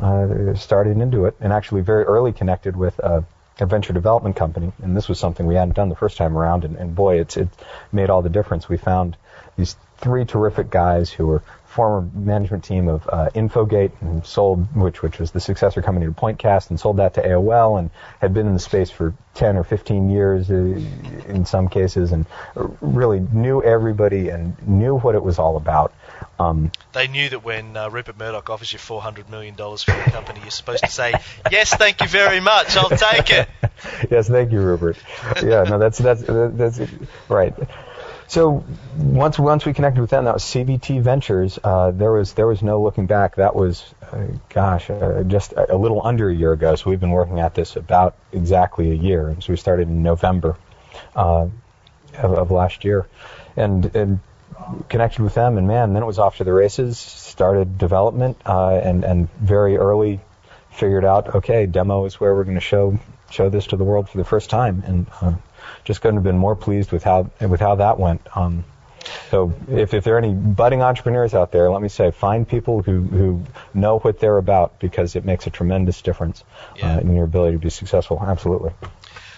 uh, 0.00 0.54
started 0.54 0.98
into 0.98 1.26
it 1.26 1.36
and 1.40 1.52
actually 1.52 1.82
very 1.82 2.04
early 2.04 2.32
connected 2.32 2.76
with 2.76 2.98
a, 2.98 3.24
a, 3.60 3.66
venture 3.66 3.92
development 3.92 4.36
company. 4.36 4.72
And 4.82 4.96
this 4.96 5.08
was 5.08 5.18
something 5.18 5.46
we 5.46 5.54
hadn't 5.54 5.74
done 5.76 5.88
the 5.88 5.96
first 5.96 6.16
time 6.16 6.36
around. 6.36 6.64
And, 6.64 6.76
and 6.76 6.94
boy, 6.94 7.20
it's, 7.20 7.36
it 7.36 7.48
made 7.92 8.10
all 8.10 8.22
the 8.22 8.28
difference. 8.28 8.68
We 8.68 8.76
found 8.76 9.16
these 9.56 9.76
three 9.98 10.24
terrific 10.24 10.70
guys 10.70 11.10
who 11.10 11.26
were 11.26 11.42
former 11.74 12.08
management 12.14 12.62
team 12.62 12.88
of 12.88 13.08
uh, 13.08 13.30
Infogate 13.34 13.90
and 14.00 14.24
sold, 14.24 14.74
which 14.76 15.02
which 15.02 15.18
was 15.18 15.32
the 15.32 15.40
successor 15.40 15.82
company 15.82 16.06
to 16.06 16.12
Pointcast, 16.12 16.70
and 16.70 16.78
sold 16.78 16.98
that 16.98 17.14
to 17.14 17.22
AOL, 17.22 17.78
and 17.78 17.90
had 18.20 18.32
been 18.32 18.46
in 18.46 18.54
the 18.54 18.60
space 18.60 18.90
for 18.90 19.12
10 19.34 19.56
or 19.56 19.64
15 19.64 20.08
years 20.08 20.50
uh, 20.50 20.54
in 20.54 21.44
some 21.44 21.68
cases, 21.68 22.12
and 22.12 22.26
really 22.80 23.18
knew 23.18 23.60
everybody 23.62 24.28
and 24.28 24.56
knew 24.66 24.96
what 24.96 25.16
it 25.16 25.22
was 25.22 25.38
all 25.40 25.56
about. 25.56 25.92
Um, 26.38 26.70
they 26.92 27.08
knew 27.08 27.28
that 27.28 27.44
when 27.44 27.76
uh, 27.76 27.90
Rupert 27.90 28.18
Murdoch 28.18 28.48
offers 28.50 28.72
you 28.72 28.78
400 28.78 29.28
million 29.28 29.56
dollars 29.56 29.82
for 29.82 29.92
your 29.92 30.04
company, 30.04 30.40
you're 30.40 30.50
supposed 30.50 30.84
to 30.84 30.90
say, 30.90 31.12
"Yes, 31.50 31.74
thank 31.74 32.00
you 32.00 32.08
very 32.08 32.40
much. 32.40 32.76
I'll 32.76 32.88
take 32.88 33.30
it." 33.30 33.48
yes, 34.10 34.28
thank 34.28 34.52
you, 34.52 34.60
Rupert. 34.60 34.96
Yeah, 35.42 35.64
no, 35.64 35.78
that's 35.78 35.98
that's 35.98 36.22
that's 36.22 36.80
right. 37.28 37.54
So 38.26 38.64
once 38.96 39.38
once 39.38 39.66
we 39.66 39.74
connected 39.74 40.00
with 40.00 40.10
them, 40.10 40.24
that 40.24 40.34
was 40.34 40.42
CBT 40.44 41.02
Ventures. 41.02 41.58
Uh, 41.62 41.90
there 41.90 42.12
was 42.12 42.32
there 42.32 42.46
was 42.46 42.62
no 42.62 42.82
looking 42.82 43.06
back. 43.06 43.36
That 43.36 43.54
was, 43.54 43.84
uh, 44.12 44.26
gosh, 44.48 44.88
uh, 44.90 45.22
just 45.24 45.52
a, 45.52 45.74
a, 45.74 45.76
little 45.76 46.04
under 46.04 46.30
a 46.30 46.34
year 46.34 46.52
ago. 46.52 46.74
So 46.74 46.90
we've 46.90 47.00
been 47.00 47.10
working 47.10 47.40
at 47.40 47.54
this 47.54 47.76
about 47.76 48.16
exactly 48.32 48.90
a 48.90 48.94
year. 48.94 49.36
So 49.40 49.52
we 49.52 49.56
started 49.56 49.88
in 49.88 50.02
November 50.02 50.56
uh, 51.14 51.48
of, 52.16 52.32
of, 52.32 52.50
last 52.50 52.84
year, 52.84 53.06
and 53.56 53.94
and 53.94 54.20
connected 54.88 55.22
with 55.22 55.34
them. 55.34 55.58
And 55.58 55.68
man, 55.68 55.92
then 55.92 56.02
it 56.02 56.06
was 56.06 56.18
off 56.18 56.38
to 56.38 56.44
the 56.44 56.52
races. 56.52 56.98
Started 56.98 57.76
development 57.76 58.38
uh, 58.46 58.70
and 58.70 59.04
and 59.04 59.30
very 59.34 59.76
early 59.76 60.20
figured 60.70 61.04
out 61.04 61.34
okay, 61.34 61.66
demo 61.66 62.06
is 62.06 62.18
where 62.18 62.34
we're 62.34 62.44
going 62.44 62.56
to 62.56 62.60
show 62.60 62.98
show 63.30 63.50
this 63.50 63.66
to 63.66 63.76
the 63.76 63.84
world 63.84 64.08
for 64.08 64.16
the 64.16 64.24
first 64.24 64.48
time. 64.48 64.82
And 64.86 65.06
uh, 65.20 65.34
just 65.84 66.00
couldn't 66.00 66.16
have 66.16 66.24
been 66.24 66.38
more 66.38 66.56
pleased 66.56 66.92
with 66.92 67.02
how 67.02 67.30
with 67.40 67.60
how 67.60 67.76
that 67.76 67.98
went. 67.98 68.26
Um, 68.36 68.64
so 69.30 69.52
if, 69.68 69.94
if 69.94 70.04
there 70.04 70.14
are 70.14 70.18
any 70.18 70.32
budding 70.32 70.82
entrepreneurs 70.82 71.34
out 71.34 71.52
there, 71.52 71.70
let 71.70 71.82
me 71.82 71.88
say, 71.88 72.10
find 72.10 72.48
people 72.48 72.82
who, 72.82 73.02
who 73.02 73.42
know 73.72 73.98
what 73.98 74.18
they're 74.18 74.38
about 74.38 74.78
because 74.78 75.16
it 75.16 75.24
makes 75.24 75.46
a 75.46 75.50
tremendous 75.50 76.02
difference 76.02 76.42
yeah. 76.76 76.96
uh, 76.96 77.00
in 77.00 77.14
your 77.14 77.24
ability 77.24 77.56
to 77.56 77.58
be 77.58 77.70
successful. 77.70 78.22
Absolutely. 78.24 78.72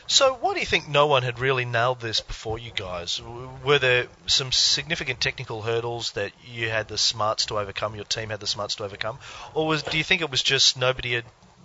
So, 0.08 0.34
why 0.34 0.54
do 0.54 0.60
you 0.60 0.66
think 0.66 0.88
no 0.88 1.08
one 1.08 1.24
had 1.24 1.40
really 1.40 1.64
nailed 1.64 2.00
this 2.00 2.20
before 2.20 2.60
you 2.60 2.70
guys? 2.70 3.20
Were 3.64 3.80
there 3.80 4.06
some 4.26 4.52
significant 4.52 5.20
technical 5.20 5.62
hurdles 5.62 6.12
that 6.12 6.30
you 6.48 6.68
had 6.68 6.86
the 6.86 6.96
smarts 6.96 7.46
to 7.46 7.58
overcome, 7.58 7.96
your 7.96 8.04
team 8.04 8.30
had 8.30 8.38
the 8.38 8.46
smarts 8.46 8.76
to 8.76 8.84
overcome, 8.84 9.18
or 9.52 9.66
was, 9.66 9.82
do 9.82 9.98
you 9.98 10.04
think 10.04 10.22
it 10.22 10.30
was 10.30 10.44
just 10.44 10.78
nobody 10.78 11.14
had 11.14 11.24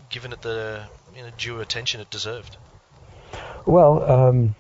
given 0.10 0.34
it 0.34 0.42
the 0.42 0.82
you 1.16 1.22
know, 1.22 1.30
due 1.38 1.60
attention 1.60 2.02
it 2.02 2.10
deserved? 2.10 2.58
Well, 3.66 4.04
um, 4.10 4.56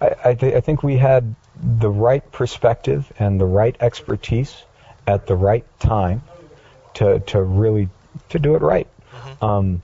I, 0.00 0.14
I, 0.24 0.34
th- 0.34 0.54
I 0.54 0.60
think 0.60 0.82
we 0.82 0.96
had 0.96 1.34
the 1.80 1.90
right 1.90 2.30
perspective 2.32 3.12
and 3.18 3.40
the 3.40 3.46
right 3.46 3.76
expertise 3.80 4.64
at 5.06 5.26
the 5.26 5.36
right 5.36 5.64
time 5.78 6.22
to 6.94 7.20
to 7.20 7.42
really 7.42 7.88
to 8.30 8.38
do 8.38 8.54
it 8.54 8.62
right. 8.62 8.88
Mm-hmm. 9.12 9.44
Um, 9.44 9.82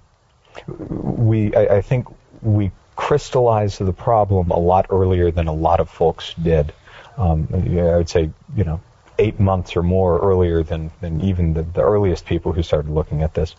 we 0.69 1.55
I, 1.55 1.77
I, 1.77 1.83
think 1.83 2.07
we 2.43 2.71
crystallized 2.97 3.79
the 3.79 3.93
problem 3.93 4.51
a 4.51 4.59
lot 4.59 4.87
earlier 4.91 5.31
than 5.31 5.47
a 5.47 5.53
lot 5.53 5.81
of 5.81 5.89
folks 5.89 6.35
did. 6.35 6.73
Um, 7.17 7.49
I 7.53 7.97
would 7.97 8.09
say 8.09 8.31
you 8.57 8.65
know 8.65 8.81
eight 9.19 9.39
months 9.39 9.77
or 9.77 9.83
more 9.83 10.19
earlier 10.19 10.63
than 10.63 10.91
than 11.01 11.21
even 11.21 11.55
the, 11.55 11.63
the 11.63 11.83
earliest 11.83 12.27
people 12.27 12.53
who 12.53 12.63
started 12.63 12.91
looking 12.91 13.23
at 13.23 13.35
this. 13.35 13.55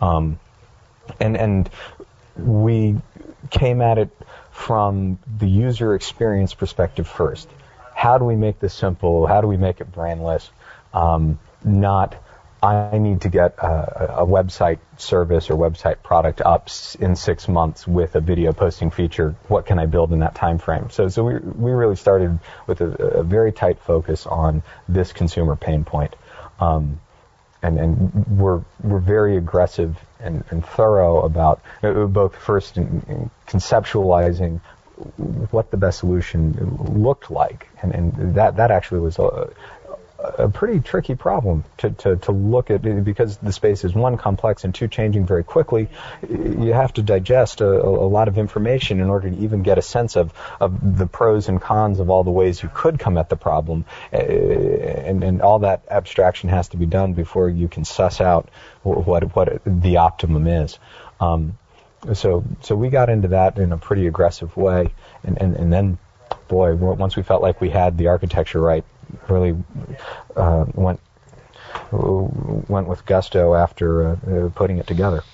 Um, 0.00 0.38
and 1.20 1.36
and 1.36 1.70
we 2.36 2.96
came 3.50 3.80
at 3.80 3.98
it 3.98 4.10
from 4.50 5.18
the 5.38 5.48
user 5.48 5.94
experience 5.94 6.54
perspective 6.54 7.08
first. 7.08 7.48
How 7.94 8.18
do 8.18 8.24
we 8.24 8.36
make 8.36 8.58
this 8.58 8.74
simple? 8.74 9.26
How 9.26 9.40
do 9.40 9.46
we 9.46 9.56
make 9.56 9.80
it 9.80 9.92
brainless? 9.92 10.50
Um, 10.92 11.38
not 11.64 12.16
I 12.62 12.98
need 12.98 13.22
to 13.22 13.28
get 13.28 13.58
a, 13.58 14.20
a, 14.20 14.26
website 14.26 14.78
service 14.96 15.50
or 15.50 15.56
website 15.56 16.00
product 16.04 16.40
up 16.40 16.68
in 17.00 17.16
six 17.16 17.48
months 17.48 17.88
with 17.88 18.14
a 18.14 18.20
video 18.20 18.52
posting 18.52 18.92
feature. 18.92 19.34
What 19.48 19.66
can 19.66 19.80
I 19.80 19.86
build 19.86 20.12
in 20.12 20.20
that 20.20 20.36
time 20.36 20.58
frame? 20.58 20.90
So, 20.90 21.08
so 21.08 21.24
we 21.24 21.38
we 21.38 21.72
really 21.72 21.96
started 21.96 22.38
with 22.68 22.80
a, 22.80 22.86
a 22.86 23.22
very 23.24 23.50
tight 23.50 23.80
focus 23.80 24.26
on 24.26 24.62
this 24.88 25.12
consumer 25.12 25.56
pain 25.56 25.82
point. 25.82 26.14
Um, 26.60 27.00
and, 27.62 27.78
and 27.78 28.26
we're 28.38 28.62
we're 28.82 28.98
very 28.98 29.36
aggressive 29.36 29.96
and, 30.20 30.44
and 30.50 30.64
thorough 30.64 31.22
about 31.22 31.62
uh, 31.82 31.92
both 32.06 32.34
first 32.36 32.76
in, 32.76 33.04
in 33.08 33.30
conceptualizing 33.46 34.60
what 35.50 35.70
the 35.70 35.76
best 35.76 35.98
solution 35.98 36.76
looked 36.94 37.30
like, 37.30 37.68
and, 37.82 37.94
and 37.94 38.34
that 38.34 38.56
that 38.56 38.70
actually 38.70 39.00
was 39.00 39.18
a, 39.18 39.52
a 40.22 40.48
pretty 40.48 40.80
tricky 40.80 41.14
problem 41.14 41.64
to, 41.78 41.90
to, 41.90 42.16
to 42.16 42.32
look 42.32 42.70
at 42.70 42.82
because 43.04 43.36
the 43.38 43.52
space 43.52 43.84
is 43.84 43.94
one 43.94 44.16
complex 44.16 44.64
and 44.64 44.74
two 44.74 44.88
changing 44.88 45.26
very 45.26 45.44
quickly. 45.44 45.88
You 46.28 46.72
have 46.72 46.92
to 46.94 47.02
digest 47.02 47.60
a, 47.60 47.66
a 47.66 48.08
lot 48.08 48.28
of 48.28 48.38
information 48.38 49.00
in 49.00 49.08
order 49.08 49.30
to 49.30 49.36
even 49.38 49.62
get 49.62 49.78
a 49.78 49.82
sense 49.82 50.16
of, 50.16 50.32
of 50.60 50.98
the 50.98 51.06
pros 51.06 51.48
and 51.48 51.60
cons 51.60 52.00
of 52.00 52.10
all 52.10 52.24
the 52.24 52.30
ways 52.30 52.62
you 52.62 52.70
could 52.72 52.98
come 52.98 53.18
at 53.18 53.28
the 53.28 53.36
problem, 53.36 53.84
uh, 54.12 54.16
and, 54.16 55.24
and 55.24 55.42
all 55.42 55.60
that 55.60 55.82
abstraction 55.90 56.48
has 56.48 56.68
to 56.68 56.76
be 56.76 56.86
done 56.86 57.14
before 57.14 57.48
you 57.48 57.68
can 57.68 57.84
suss 57.84 58.20
out 58.20 58.48
what 58.82 59.34
what 59.34 59.62
the 59.64 59.98
optimum 59.98 60.46
is. 60.46 60.78
Um, 61.20 61.58
so 62.14 62.44
so 62.60 62.74
we 62.74 62.88
got 62.88 63.08
into 63.08 63.28
that 63.28 63.58
in 63.58 63.72
a 63.72 63.78
pretty 63.78 64.06
aggressive 64.06 64.56
way, 64.56 64.92
and, 65.22 65.40
and, 65.40 65.56
and 65.56 65.72
then 65.72 65.98
boy, 66.52 66.74
once 66.74 67.16
we 67.16 67.22
felt 67.22 67.40
like 67.40 67.62
we 67.62 67.70
had 67.70 67.96
the 67.96 68.08
architecture 68.08 68.60
right, 68.60 68.84
really 69.28 69.56
uh, 70.36 70.66
went 70.74 71.00
went 71.90 72.86
with 72.86 73.04
gusto 73.06 73.54
after 73.54 74.12
uh, 74.12 74.50
putting 74.54 74.76
it 74.76 74.86
together. 74.86 75.24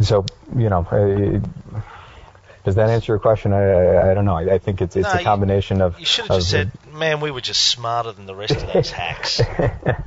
So 0.00 0.26
you 0.54 0.68
know. 0.68 0.86
Does 2.64 2.76
that 2.76 2.88
answer 2.88 3.12
your 3.12 3.18
question? 3.18 3.52
I, 3.52 3.62
I, 3.62 4.10
I 4.10 4.14
don't 4.14 4.24
know. 4.24 4.36
I, 4.36 4.54
I, 4.54 4.58
think 4.58 4.80
it's 4.80 4.96
it's 4.96 5.12
no, 5.12 5.20
a 5.20 5.22
combination 5.22 5.78
you, 5.78 5.84
of. 5.84 6.00
You 6.00 6.06
should 6.06 6.26
have 6.28 6.38
just 6.38 6.50
said, 6.50 6.72
"Man, 6.94 7.20
we 7.20 7.30
were 7.30 7.42
just 7.42 7.66
smarter 7.66 8.12
than 8.12 8.24
the 8.24 8.34
rest 8.34 8.56
of 8.56 8.72
those 8.72 8.90
hacks." 8.90 9.42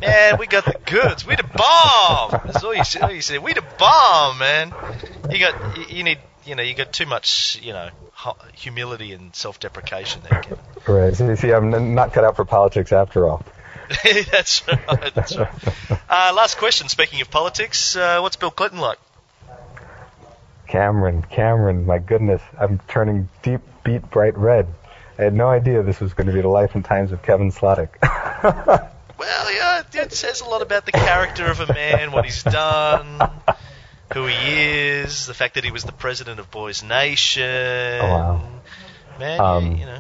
man, 0.02 0.40
we 0.40 0.48
got 0.48 0.66
the 0.66 0.76
goods. 0.86 1.26
We 1.26 1.36
the 1.36 1.44
bomb. 1.44 2.32
That's 2.32 2.64
all 2.64 2.74
you 2.74 2.84
said. 2.84 3.04
All 3.04 3.12
you 3.12 3.22
said. 3.22 3.44
We 3.44 3.54
the 3.54 3.64
bomb, 3.78 4.40
man. 4.40 4.74
You 5.30 5.38
got 5.38 5.92
you 5.92 6.04
need 6.04 6.18
you 6.46 6.56
know 6.56 6.64
you 6.64 6.74
got 6.74 6.92
too 6.92 7.06
much 7.06 7.60
you 7.62 7.74
know 7.74 7.90
humility 8.56 9.14
and 9.14 9.36
self-deprecation 9.36 10.24
there. 10.28 10.42
Kevin. 10.42 10.60
Right. 10.88 11.16
See, 11.16 11.36
see, 11.36 11.54
I'm 11.54 11.94
not 11.94 12.12
cut 12.12 12.24
out 12.24 12.36
for 12.36 12.46
politics 12.46 12.92
after 12.92 13.28
all. 13.28 13.46
that's 14.32 14.68
right. 14.68 15.14
That's 15.14 15.38
right. 15.38 15.50
Uh, 16.10 16.34
last 16.36 16.58
question. 16.58 16.90
Speaking 16.90 17.22
of 17.22 17.30
politics, 17.30 17.96
uh, 17.96 18.20
what's 18.20 18.36
Bill 18.36 18.52
Clinton 18.52 18.80
like? 18.80 18.98
Cameron, 20.68 21.24
Cameron, 21.24 21.86
my 21.86 22.00
goodness, 22.00 22.42
I'm 22.60 22.80
turning 22.88 23.30
deep, 23.42 23.62
beet 23.84 24.10
bright 24.10 24.38
red. 24.38 24.68
I 25.18 25.24
had 25.24 25.34
no 25.34 25.48
idea 25.48 25.82
this 25.82 26.00
was 26.00 26.14
going 26.14 26.28
to 26.28 26.34
be 26.34 26.42
the 26.42 26.48
life 26.48 26.76
and 26.76 26.86
times 26.86 27.12
of 27.12 27.24
Kevin 27.24 27.52
Sladek. 27.52 27.90
well, 29.18 29.54
yeah, 29.54 29.84
it 29.94 30.14
says 30.14 30.42
a 30.42 30.46
lot 30.46 30.62
about 30.62 30.86
the 30.86 30.92
character 30.92 31.46
of 31.46 31.60
a 31.60 31.74
man, 31.74 32.12
what 32.12 32.26
he's 32.26 32.44
done, 32.44 33.30
who 34.14 34.26
he 34.28 34.36
is, 34.36 35.26
the 35.26 35.34
fact 35.34 35.56
that 35.56 35.64
he 35.64 35.72
was 35.72 35.84
the 35.84 35.92
president 35.92 36.40
of 36.40 36.52
Boys 36.52 36.84
Nation. 36.84 37.44
Oh, 37.44 38.08
wow. 38.08 38.50
Man, 39.20 39.40
um, 39.40 39.66
you, 39.66 39.78
you, 39.78 39.86
know. 39.86 40.00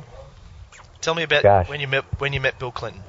Tell 1.01 1.15
me 1.15 1.23
about 1.23 1.41
gosh. 1.41 1.69
when 1.69 1.79
you 1.79 1.87
met 1.87 2.03
when 2.19 2.33
you 2.33 2.39
met 2.39 2.59
Bill 2.59 2.71
Clinton. 2.71 3.01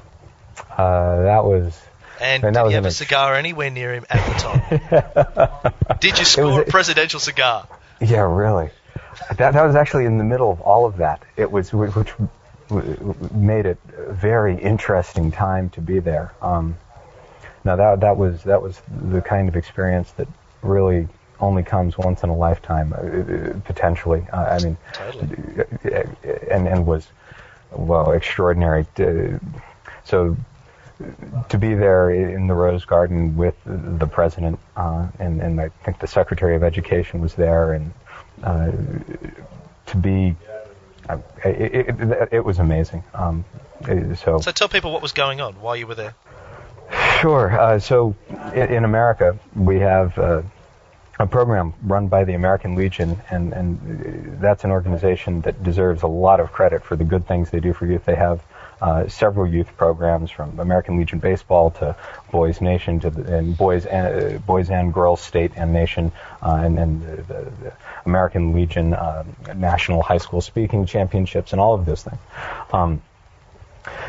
Uh, 0.71 1.23
that 1.23 1.45
was 1.45 1.79
and 2.21 2.43
did 2.43 2.55
you 2.55 2.71
have 2.71 2.87
a 2.87 2.91
cigar 2.91 3.35
anywhere 3.35 3.71
near 3.71 3.95
him 3.95 4.07
at 4.11 4.27
the 4.27 5.71
time? 5.71 5.73
did 6.01 6.19
you 6.19 6.25
score 6.25 6.63
a 6.63 6.65
presidential 6.65 7.21
cigar? 7.21 7.69
Yeah, 8.01 8.33
really. 8.33 8.71
That 9.37 9.53
that 9.55 9.65
was 9.65 9.77
actually 9.77 10.05
in 10.05 10.19
the 10.19 10.25
middle 10.25 10.51
of 10.51 10.61
all 10.61 10.87
of 10.87 10.99
that. 10.99 11.23
It 11.37 11.51
was 11.51 11.73
which 11.73 12.09
made 13.33 13.67
it 13.67 13.79
a 13.97 14.13
very 14.13 14.57
interesting 14.57 15.31
time 15.33 15.71
to 15.71 15.81
be 15.81 15.99
there. 15.99 16.33
Um, 16.43 16.77
now 17.65 17.77
that 17.77 18.01
that 18.01 18.17
was 18.17 18.43
that 18.45 18.63
was 18.63 18.81
the 19.11 19.21
kind 19.21 19.49
of 19.49 19.57
experience 19.57 20.13
that 20.13 20.29
really 20.63 21.09
only 21.41 21.63
comes 21.63 21.97
once 21.97 22.23
in 22.23 22.31
a 22.31 22.37
lifetime, 22.37 22.93
uh, 22.93 23.59
potentially. 23.65 24.27
Uh, 24.33 24.59
I 24.59 24.63
mean, 24.63 24.77
totally. 24.93 25.29
and 26.51 26.69
and 26.69 26.87
was 26.87 27.09
well 27.73 28.13
extraordinary. 28.13 28.87
To, 28.97 29.41
so 30.05 30.37
to 31.49 31.59
be 31.59 31.75
there 31.75 32.11
in 32.11 32.47
the 32.47 32.55
Rose 32.55 32.85
Garden 32.85 33.37
with 33.37 33.55
the 33.65 34.07
president, 34.07 34.59
uh, 34.77 35.07
and, 35.19 35.41
and 35.41 35.61
I 35.61 35.69
think 35.85 36.01
the 36.01 36.07
Secretary 36.07 36.57
of 36.57 36.63
Education 36.63 37.21
was 37.21 37.35
there, 37.35 37.75
and 37.75 37.93
uh, 38.43 38.73
to 39.87 39.97
be, 39.97 40.35
uh, 41.09 41.19
it, 41.45 41.89
it, 42.01 42.29
it, 42.33 42.45
was 42.45 42.59
amazing. 42.59 43.05
Um, 43.15 43.45
so, 44.17 44.41
so 44.41 44.51
tell 44.53 44.69
people 44.69 44.93
what 44.93 45.03
was 45.03 45.13
going 45.13 45.41
on 45.41 45.55
while 45.55 45.77
you 45.77 45.87
were 45.87 45.95
there. 45.95 46.15
Sure. 47.21 47.59
Uh, 47.59 47.79
so 47.79 48.17
in, 48.55 48.75
in, 48.75 48.85
America, 48.85 49.39
we 49.55 49.79
have 49.79 50.19
uh, 50.19 50.43
a 51.21 51.27
program 51.27 51.75
run 51.83 52.09
by 52.09 52.25
the 52.25 52.35
American 52.35 52.75
Legion, 52.75 53.21
and, 53.31 53.53
and 53.53 54.41
that's 54.41 54.65
an 54.65 54.71
organization 54.71 55.43
that 55.43 55.63
deserves 55.63 56.03
a 56.03 56.07
lot 56.09 56.41
of 56.41 56.51
credit 56.51 56.85
for 56.85 56.97
the 56.97 57.05
good 57.05 57.27
things 57.27 57.51
they 57.51 57.61
do 57.61 57.73
for 57.73 57.87
youth. 57.87 58.05
They 58.05 58.15
have 58.17 58.43
uh, 58.81 59.09
several 59.09 59.47
youth 59.47 59.77
programs 59.77 60.31
from 60.31 60.59
American 60.61 60.99
Legion 60.99 61.19
Baseball 61.19 61.71
to 61.73 61.97
Boys 62.31 62.61
Nation 62.61 63.01
to 63.01 63.11
the, 63.11 63.37
and 63.39 63.57
Boys 63.57 63.87
and, 63.87 64.37
uh, 64.37 64.39
Boys 64.39 64.71
and 64.71 64.93
Girls 64.93 65.21
State 65.21 65.53
and 65.57 65.73
Nation, 65.73 66.13
uh, 66.43 66.61
and 66.63 66.79
then 66.79 67.01
the, 67.01 67.17
the, 67.17 67.53
the, 67.63 67.73
American 68.07 68.55
Legion 68.55 68.95
uh, 68.95 69.25
National 69.55 70.03
High 70.03 70.19
School 70.19 70.41
Speaking 70.41 70.87
Championships 70.87 71.53
and 71.53 71.61
all 71.61 71.75
of 71.75 71.85
those 71.85 72.03
things. 72.03 72.21
Um, 72.73 73.03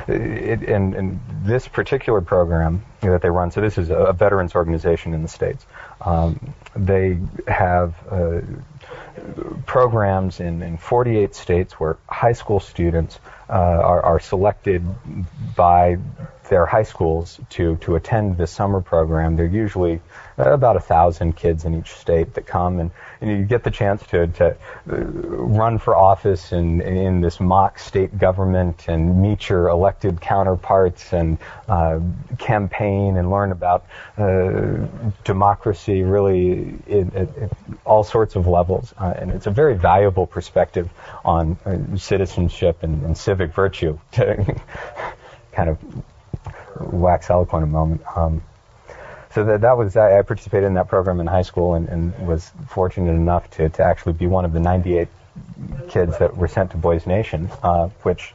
and, 0.07 0.95
and, 0.95 1.19
this 1.43 1.67
particular 1.67 2.21
program 2.21 2.83
that 3.01 3.21
they 3.21 3.29
run, 3.29 3.49
so 3.51 3.61
this 3.61 3.77
is 3.77 3.89
a, 3.89 3.95
a 3.95 4.13
veterans 4.13 4.55
organization 4.55 5.13
in 5.13 5.21
the 5.21 5.27
states. 5.27 5.65
Um, 6.01 6.53
they 6.75 7.19
have 7.47 7.95
uh, 8.11 8.41
programs 9.65 10.39
in, 10.39 10.61
in 10.61 10.77
48 10.77 11.33
states 11.35 11.73
where 11.79 11.97
high 12.07 12.33
school 12.33 12.59
students 12.59 13.19
uh, 13.49 13.53
are, 13.53 14.01
are 14.01 14.19
selected 14.19 14.83
by 15.55 15.97
their 16.49 16.65
high 16.65 16.83
schools 16.83 17.39
to, 17.51 17.77
to 17.77 17.95
attend 17.95 18.37
this 18.37 18.51
summer 18.51 18.81
program. 18.81 19.35
They're 19.35 19.45
usually 19.45 20.01
about 20.37 20.77
a 20.77 20.79
thousand 20.79 21.35
kids 21.35 21.65
in 21.65 21.77
each 21.77 21.91
state 21.93 22.33
that 22.33 22.47
come 22.47 22.79
and, 22.79 22.91
and 23.19 23.29
you 23.29 23.45
get 23.45 23.63
the 23.63 23.71
chance 23.71 24.05
to, 24.07 24.27
to 24.27 24.51
uh, 24.51 24.55
run 24.87 25.77
for 25.77 25.95
office 25.95 26.51
in, 26.51 26.81
in 26.81 27.21
this 27.21 27.39
mock 27.39 27.77
state 27.77 28.17
government 28.17 28.85
and 28.87 29.21
meet 29.21 29.49
your 29.49 29.67
elected 29.67 30.21
counterparts 30.21 31.13
and 31.13 31.37
uh, 31.67 31.99
campaign 32.37 33.17
and 33.17 33.29
learn 33.29 33.51
about 33.51 33.85
uh, 34.17 34.87
democracy 35.25 36.03
really 36.03 36.73
at 36.89 37.27
all 37.85 38.03
sorts 38.03 38.35
of 38.35 38.47
levels. 38.47 38.93
Uh, 38.97 39.13
and 39.17 39.31
it's 39.31 39.47
a 39.47 39.51
very 39.51 39.75
valuable 39.75 40.25
perspective 40.25 40.89
on 41.25 41.57
uh, 41.65 41.97
citizenship 41.97 42.81
and, 42.81 43.03
and 43.03 43.17
civic 43.17 43.53
virtue 43.53 43.99
to 44.11 44.61
kind 45.51 45.69
of 45.69 45.77
wax 46.79 47.29
eloquent 47.29 47.63
a 47.63 47.67
moment. 47.67 48.01
Um, 48.15 48.43
so 49.31 49.43
that 49.43 49.61
that 49.61 49.77
was 49.77 49.95
I 49.95 50.21
participated 50.23 50.67
in 50.67 50.73
that 50.73 50.87
program 50.87 51.19
in 51.19 51.27
high 51.27 51.43
school 51.43 51.75
and, 51.75 51.87
and 51.87 52.27
was 52.27 52.51
fortunate 52.69 53.11
enough 53.11 53.49
to, 53.51 53.69
to 53.69 53.83
actually 53.83 54.13
be 54.13 54.27
one 54.27 54.45
of 54.45 54.53
the 54.53 54.59
98 54.59 55.07
kids 55.89 56.17
that 56.17 56.35
were 56.35 56.47
sent 56.47 56.71
to 56.71 56.77
Boys 56.77 57.05
Nation, 57.05 57.49
uh, 57.61 57.89
which 58.01 58.33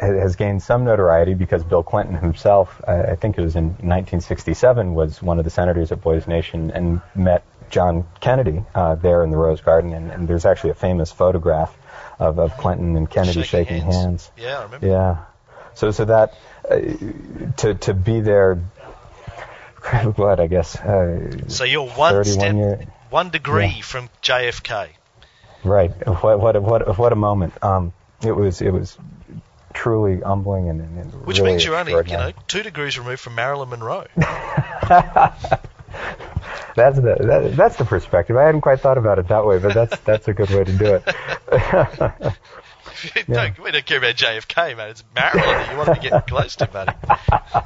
has 0.00 0.36
gained 0.36 0.62
some 0.62 0.84
notoriety 0.84 1.34
because 1.34 1.62
Bill 1.62 1.82
Clinton 1.82 2.16
himself, 2.16 2.80
I 2.86 3.14
think 3.14 3.36
it 3.36 3.42
was 3.42 3.56
in 3.56 3.64
1967, 3.64 4.94
was 4.94 5.22
one 5.22 5.38
of 5.38 5.44
the 5.44 5.50
senators 5.50 5.92
at 5.92 6.00
Boys 6.00 6.26
Nation 6.26 6.70
and 6.70 7.02
met 7.14 7.44
John 7.70 8.06
Kennedy 8.20 8.64
uh, 8.74 8.94
there 8.96 9.22
in 9.22 9.30
the 9.30 9.36
Rose 9.36 9.60
Garden, 9.60 9.92
and, 9.92 10.10
and, 10.10 10.26
there's 10.26 10.44
actually 10.44 10.70
a 10.70 10.74
famous 10.74 11.12
photograph 11.12 11.76
of, 12.18 12.38
of 12.38 12.56
Clinton 12.56 12.96
and 12.96 13.08
Kennedy 13.08 13.42
shaking, 13.42 13.76
shaking 13.76 13.82
hands. 13.82 13.96
hands. 13.96 14.30
Yeah, 14.36 14.58
I 14.58 14.62
remember. 14.64 14.86
Yeah. 14.86 15.18
So 15.74 15.90
so 15.90 16.04
that 16.04 16.34
uh, 16.68 16.80
to 17.58 17.74
to 17.74 17.94
be 17.94 18.20
there 18.20 18.56
what 20.16 20.40
I 20.40 20.46
guess. 20.46 20.76
Uh, 20.76 21.48
so 21.48 21.64
you're 21.64 21.88
one 21.88 22.24
step, 22.24 22.54
year, 22.54 22.86
one 23.10 23.30
degree 23.30 23.66
yeah. 23.66 23.82
from 23.82 24.08
JFK. 24.22 24.90
Right. 25.64 25.90
What 26.06 26.40
what 26.40 26.62
what 26.62 26.98
what 26.98 27.12
a 27.12 27.16
moment. 27.16 27.54
Um, 27.62 27.92
it 28.22 28.32
was 28.32 28.60
it 28.60 28.70
was 28.70 28.96
truly 29.72 30.20
humbling 30.20 30.68
and, 30.68 30.80
and 30.80 31.26
which 31.26 31.38
really 31.38 31.52
means 31.52 31.64
you're 31.64 31.76
only 31.76 31.92
you 31.92 32.02
know 32.02 32.32
two 32.48 32.62
degrees 32.62 32.98
removed 32.98 33.20
from 33.20 33.34
Marilyn 33.34 33.70
Monroe. 33.70 34.06
that's 34.16 35.38
the 36.96 37.16
that, 37.20 37.54
that's 37.56 37.76
the 37.76 37.84
perspective. 37.84 38.36
I 38.36 38.44
hadn't 38.44 38.62
quite 38.62 38.80
thought 38.80 38.98
about 38.98 39.18
it 39.18 39.28
that 39.28 39.46
way, 39.46 39.58
but 39.58 39.74
that's 39.74 39.98
that's 40.00 40.28
a 40.28 40.34
good 40.34 40.50
way 40.50 40.64
to 40.64 40.72
do 40.72 41.00
it. 41.00 42.34
yeah. 43.28 43.52
we 43.62 43.70
don't 43.70 43.86
care 43.86 43.98
about 43.98 44.14
JFK, 44.14 44.76
man. 44.76 44.90
It's 44.90 45.04
Marilyn 45.14 45.70
you 45.70 45.76
want 45.76 46.02
to 46.02 46.08
get 46.08 46.26
close 46.28 46.56
to, 46.56 46.66
buddy. 46.66 46.92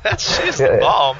That's 0.03 0.39
just 0.39 0.59
the 0.59 0.79
bomb. 0.81 1.17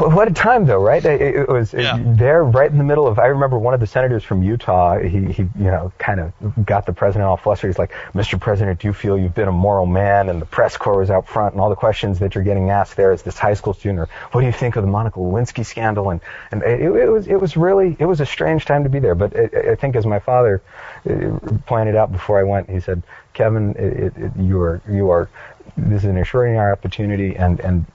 What 0.00 0.26
a 0.26 0.32
time, 0.32 0.64
though, 0.64 0.82
right? 0.82 1.04
It, 1.04 1.48
was 1.50 1.74
yeah. 1.74 1.98
there, 2.02 2.42
right 2.42 2.70
in 2.70 2.78
the 2.78 2.84
middle 2.84 3.06
of. 3.06 3.18
I 3.18 3.26
remember 3.26 3.58
one 3.58 3.74
of 3.74 3.80
the 3.80 3.86
senators 3.86 4.24
from 4.24 4.42
Utah. 4.42 4.98
He, 4.98 5.30
he, 5.30 5.42
you 5.42 5.66
know, 5.66 5.92
kind 5.98 6.18
of 6.18 6.32
got 6.64 6.86
the 6.86 6.94
president 6.94 7.28
all 7.28 7.36
flustered. 7.36 7.68
He's 7.68 7.78
like, 7.78 7.92
"Mr. 8.14 8.40
President, 8.40 8.80
do 8.80 8.88
you 8.88 8.94
feel 8.94 9.18
you've 9.18 9.34
been 9.34 9.48
a 9.48 9.52
moral 9.52 9.84
man?" 9.84 10.30
And 10.30 10.40
the 10.40 10.46
press 10.46 10.78
corps 10.78 10.98
was 10.98 11.10
out 11.10 11.28
front, 11.28 11.52
and 11.52 11.60
all 11.60 11.68
the 11.68 11.76
questions 11.76 12.20
that 12.20 12.34
you're 12.34 12.42
getting 12.42 12.70
asked 12.70 12.96
there 12.96 13.12
as 13.12 13.22
this 13.22 13.36
high 13.36 13.52
school 13.52 13.74
student, 13.74 13.98
or 13.98 14.08
what 14.30 14.40
do 14.40 14.46
you 14.46 14.52
think 14.52 14.76
of 14.76 14.82
the 14.82 14.90
Monica 14.90 15.18
Lewinsky 15.18 15.64
scandal? 15.64 16.08
And 16.08 16.22
and 16.50 16.62
it, 16.62 16.80
it 16.80 17.10
was 17.10 17.26
it 17.26 17.36
was 17.36 17.58
really 17.58 17.94
it 17.98 18.06
was 18.06 18.22
a 18.22 18.26
strange 18.26 18.64
time 18.64 18.84
to 18.84 18.88
be 18.88 18.98
there. 18.98 19.14
But 19.14 19.36
I, 19.36 19.72
I 19.72 19.74
think, 19.74 19.94
as 19.94 20.06
my 20.06 20.20
father 20.20 20.62
uh, 21.08 21.38
pointed 21.66 21.96
out 21.96 22.10
before 22.10 22.40
I 22.40 22.44
went, 22.44 22.70
he 22.70 22.80
said, 22.80 23.02
Kevin, 23.34 23.74
it, 23.78 24.16
it, 24.16 24.32
you 24.38 24.60
are 24.60 24.80
you 24.88 25.10
are 25.10 25.28
this 25.76 26.04
is 26.04 26.10
an 26.10 26.16
extraordinary 26.18 26.72
opportunity, 26.72 27.36
and 27.36 27.60
and 27.60 27.86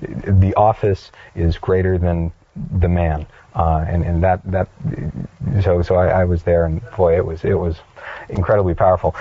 the 0.42 0.54
office 0.56 1.12
is 1.36 1.58
greater 1.58 1.98
than 1.98 2.32
the 2.80 2.88
man, 2.90 3.26
uh, 3.56 3.86
and 3.88 4.04
and 4.04 4.24
that 4.24 4.42
that 4.52 4.68
so 5.62 5.82
so 5.82 5.96
I, 5.96 6.22
I 6.22 6.26
was 6.26 6.44
there, 6.44 6.66
and 6.66 6.82
boy, 6.96 7.16
it 7.18 7.26
was 7.26 7.44
it 7.44 7.54
was 7.54 7.78
incredibly 8.30 8.74
powerful. 8.74 9.16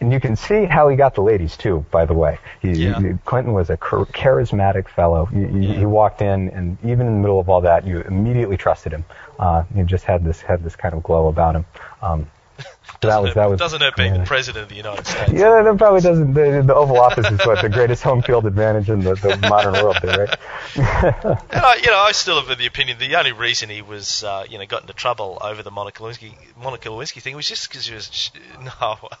And 0.00 0.12
you 0.12 0.20
can 0.20 0.36
see 0.36 0.64
how 0.64 0.88
he 0.88 0.96
got 0.96 1.16
the 1.16 1.22
ladies 1.22 1.56
too. 1.56 1.84
By 1.90 2.04
the 2.04 2.14
way, 2.14 2.38
he, 2.62 2.70
Yeah. 2.70 3.00
he- 3.00 3.14
Clinton 3.24 3.52
was 3.52 3.68
a 3.68 3.76
char- 3.78 4.06
charismatic 4.06 4.88
fellow. 4.88 5.24
He, 5.24 5.44
he, 5.46 5.74
he 5.78 5.86
walked 5.86 6.22
in, 6.22 6.50
and 6.50 6.78
even 6.84 7.08
in 7.08 7.14
the 7.14 7.20
middle 7.20 7.40
of 7.40 7.48
all 7.48 7.60
that, 7.62 7.84
you 7.84 8.02
immediately 8.02 8.56
trusted 8.56 8.92
him. 8.92 9.04
Uh, 9.40 9.64
he 9.74 9.82
just 9.82 10.04
had 10.04 10.24
this 10.24 10.40
had 10.40 10.62
this 10.62 10.76
kind 10.76 10.94
of 10.94 11.02
glow 11.02 11.26
about 11.26 11.56
him. 11.56 11.66
Um, 12.00 12.30
that 12.58 13.00
Doesn't 13.00 13.22
was 13.22 13.34
that 13.34 13.50
was 13.50 13.58
doesn't 13.60 13.80
hurt 13.80 13.94
being 13.96 14.14
yeah. 14.14 14.20
the 14.20 14.26
president 14.26 14.64
of 14.64 14.68
the 14.70 14.74
United 14.74 15.06
States. 15.06 15.32
Yeah, 15.32 15.62
that 15.62 15.78
probably 15.78 16.00
doesn't. 16.00 16.34
The, 16.34 16.62
the 16.66 16.74
Oval 16.74 16.98
Office 16.98 17.30
is 17.30 17.38
what 17.46 17.62
the 17.62 17.68
greatest 17.68 18.02
home 18.02 18.22
field 18.22 18.44
advantage 18.46 18.90
in 18.90 19.00
the, 19.00 19.14
the 19.14 19.36
modern 19.48 19.74
world, 19.74 19.98
there, 20.02 20.26
right? 20.26 20.38
And 21.50 21.64
I, 21.64 21.76
you 21.76 21.90
know, 21.90 21.98
I 21.98 22.12
still 22.12 22.42
have 22.42 22.58
the 22.58 22.66
opinion 22.66 22.98
the 22.98 23.14
only 23.16 23.32
reason 23.32 23.68
he 23.68 23.82
was, 23.82 24.24
uh, 24.24 24.44
you 24.48 24.58
know, 24.58 24.66
got 24.66 24.82
into 24.82 24.92
trouble 24.94 25.38
over 25.40 25.62
the 25.62 25.70
Monica 25.70 26.02
Lewinsky, 26.02 26.32
Monica 26.60 26.88
Lewinsky 26.88 27.22
thing 27.22 27.36
was 27.36 27.46
just 27.46 27.68
because 27.68 27.86
he 27.86 27.94
was. 27.94 28.10
Sh- 28.12 28.30
no, 28.62 28.70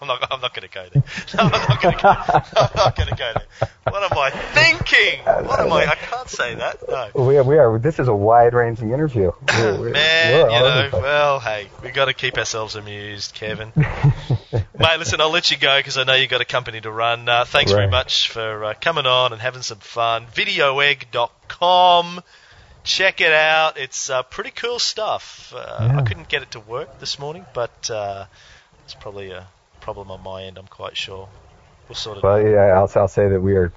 I'm 0.00 0.08
not. 0.08 0.26
I'm 0.30 0.40
not 0.40 0.54
going 0.54 0.68
to 0.68 0.74
go 0.74 0.86
there. 0.92 1.02
No, 1.36 1.42
I'm 1.44 1.50
not 1.50 1.82
going 1.82 1.96
to 1.96 2.02
go. 2.02 2.08
I'm 2.08 2.70
not 2.76 2.96
going 2.96 3.08
to 3.08 3.16
go 3.16 3.32
there. 3.34 3.68
What 3.88 4.12
am 4.12 4.18
I 4.18 4.30
thinking? 4.30 5.20
What 5.46 5.60
am 5.60 5.72
I? 5.72 5.86
I 5.86 5.94
can't 5.94 6.28
say 6.28 6.54
that. 6.56 6.86
No. 6.88 7.24
we 7.24 7.38
are, 7.38 7.42
we 7.44 7.58
are. 7.58 7.78
This 7.78 7.98
is 7.98 8.08
a 8.08 8.14
wide-ranging 8.14 8.90
interview. 8.92 9.30
We're- 9.48 9.78
we're- 9.78 9.92
Man, 9.92 10.32
we're 10.32 10.50
you 10.50 10.90
know, 10.90 10.98
well, 11.00 11.40
hey, 11.40 11.68
we 11.82 11.90
got 11.90 12.04
to 12.06 12.12
keep 12.14 12.36
ourselves 12.36 12.74
amused, 12.76 13.27
Kevin. 13.32 13.72
Mate, 13.76 14.98
listen, 14.98 15.20
I'll 15.20 15.30
let 15.30 15.50
you 15.50 15.56
go 15.56 15.78
because 15.78 15.98
I 15.98 16.04
know 16.04 16.14
you've 16.14 16.30
got 16.30 16.40
a 16.40 16.46
company 16.46 16.80
to 16.80 16.90
run. 16.90 17.28
Uh, 17.28 17.44
thanks 17.44 17.72
very 17.72 17.88
much 17.88 18.30
for 18.30 18.64
uh, 18.64 18.74
coming 18.80 19.06
on 19.06 19.32
and 19.32 19.40
having 19.40 19.62
some 19.62 19.78
fun. 19.78 20.26
Videoegg.com. 20.26 22.22
Check 22.84 23.20
it 23.20 23.32
out. 23.32 23.76
It's 23.76 24.08
uh, 24.08 24.22
pretty 24.22 24.50
cool 24.50 24.78
stuff. 24.78 25.52
Uh, 25.54 25.94
I 25.98 26.02
couldn't 26.02 26.28
get 26.28 26.42
it 26.42 26.52
to 26.52 26.60
work 26.60 27.00
this 27.00 27.18
morning, 27.18 27.44
but 27.54 27.90
uh, 27.90 28.26
it's 28.84 28.94
probably 28.94 29.30
a 29.30 29.46
problem 29.80 30.10
on 30.10 30.22
my 30.22 30.44
end, 30.44 30.58
I'm 30.58 30.66
quite 30.66 30.96
sure. 30.96 31.28
We'll 31.88 31.94
sort 31.96 32.18
it 32.18 32.22
Well, 32.22 32.40
yeah, 32.40 32.78
I'll, 32.78 32.90
I'll 32.96 33.08
say 33.08 33.28
that 33.28 33.40
we 33.40 33.54
are 33.54 33.72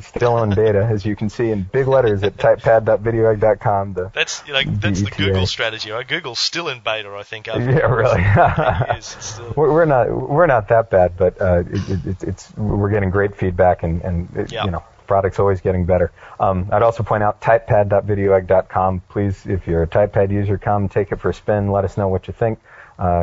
still 0.00 0.42
in 0.42 0.50
beta, 0.50 0.84
as 0.84 1.04
you 1.06 1.14
can 1.16 1.30
see 1.30 1.50
in 1.50 1.62
big 1.62 1.86
letters 1.86 2.22
at 2.22 2.36
typepad.videoegg.com. 2.36 3.94
The, 3.94 4.10
That's 4.14 4.42
you 4.46 4.52
know 4.52 4.62
that's 4.64 5.02
the. 5.02 5.10
Google 5.10 5.46
strategy. 5.46 5.90
Right? 5.90 6.06
Google's 6.06 6.38
still 6.40 6.68
in 6.68 6.80
beta, 6.80 7.10
I 7.16 7.22
think. 7.22 7.48
After 7.48 7.62
yeah, 7.62 7.86
really. 7.86 8.22
It 8.94 8.98
is. 8.98 9.06
Still- 9.06 9.52
we're, 9.56 9.84
not 9.84 10.10
we're 10.10 10.46
not 10.46 10.68
that 10.68 10.90
bad, 10.90 11.16
but 11.16 11.40
uh, 11.40 11.60
it, 11.60 11.88
it, 11.88 12.06
it's- 12.06 12.22
it's 12.22 12.56
we're 12.56 12.90
getting 12.90 13.10
great 13.10 13.36
feedback, 13.36 13.82
and 13.82 14.02
and 14.02 14.36
it, 14.36 14.52
Yeah. 14.52 14.64
you 14.64 14.70
know 14.70 14.82
product's 15.06 15.38
always 15.38 15.60
getting 15.60 15.84
better. 15.84 16.10
Um, 16.40 16.68
I'd 16.72 16.82
also 16.82 17.02
point 17.02 17.22
out 17.22 17.40
typepad.videoegg.com. 17.42 19.02
Please, 19.08 19.44
if 19.46 19.66
you're 19.66 19.82
a 19.82 19.86
TypePad 19.86 20.30
user, 20.30 20.58
come 20.58 20.88
take 20.88 21.12
it 21.12 21.16
for 21.20 21.30
a 21.30 21.34
spin. 21.34 21.70
Let 21.70 21.84
us 21.84 21.96
know 21.96 22.08
what 22.08 22.28
you 22.28 22.34
think, 22.34 22.60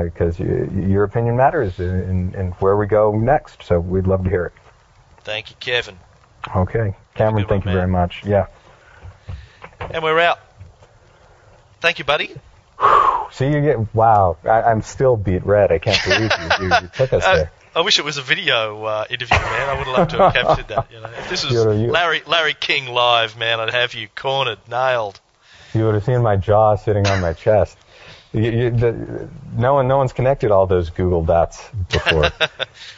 because 0.04 0.38
your 0.40 1.04
opinion 1.06 1.38
matters 1.38 1.80
in, 1.80 2.34
in 2.36 2.52
where 2.60 2.76
we 2.76 2.86
go 2.86 3.18
next. 3.18 3.64
So 3.64 3.80
we'd 3.80 4.08
love 4.08 4.24
to 4.24 4.30
hear 4.30 4.46
it. 4.48 4.54
Thank 5.22 5.52
you, 5.52 5.56
Kevin. 5.60 5.98
Okay, 6.56 6.96
Cameron, 7.16 7.46
thank 7.48 7.66
one, 7.66 7.74
you 7.74 7.80
very 7.80 7.90
much. 7.90 8.24
Yeah. 8.26 8.48
And 9.80 10.04
we're 10.04 10.20
out. 10.20 10.40
Thank 11.82 12.00
you, 12.00 12.06
buddy. 12.06 12.36
See, 13.32 13.46
you 13.46 13.62
get 13.62 13.94
wow. 13.94 14.38
I, 14.44 14.64
I'm 14.64 14.82
still 14.82 15.16
beet 15.16 15.46
red. 15.46 15.72
I 15.72 15.78
can't 15.80 16.02
believe 16.04 16.32
you. 16.32 16.66
You, 16.66 16.74
you 16.82 16.88
took 16.94 17.14
us 17.14 17.24
Uh, 17.30 17.36
there. 17.36 17.52
I 17.76 17.82
wish 17.82 18.00
it 18.00 18.06
was 18.06 18.18
a 18.18 18.22
video 18.22 18.84
uh, 18.84 19.06
interview, 19.10 19.38
man. 19.38 19.70
I 19.70 19.78
would 19.78 19.88
have 19.88 19.98
loved 19.98 20.12
to 20.12 20.18
have 20.18 20.34
captured 20.34 20.68
that. 20.70 20.92
You 20.92 21.02
know, 21.02 21.10
if 21.10 21.30
this 21.30 21.46
was 21.46 21.54
Larry 21.54 22.24
Larry 22.26 22.56
King 22.56 22.88
live, 22.88 23.38
man, 23.38 23.60
I'd 23.60 23.70
have 23.70 23.94
you 23.94 24.08
cornered, 24.16 24.58
nailed. 24.68 25.22
You 25.74 25.86
would 25.86 25.94
have 25.94 26.04
seen 26.04 26.24
my 26.24 26.36
jaw 26.36 26.76
sitting 26.76 27.06
on 27.08 27.22
my 27.22 27.34
chest. 27.34 27.78
You, 28.32 28.42
you, 28.52 28.70
the, 28.70 29.30
no 29.56 29.74
one, 29.76 29.88
no 29.88 29.98
one's 29.98 30.14
connected 30.14 30.52
all 30.52 30.68
those 30.68 30.92
Google 30.92 31.24
dots 31.24 31.68
before. 31.92 32.30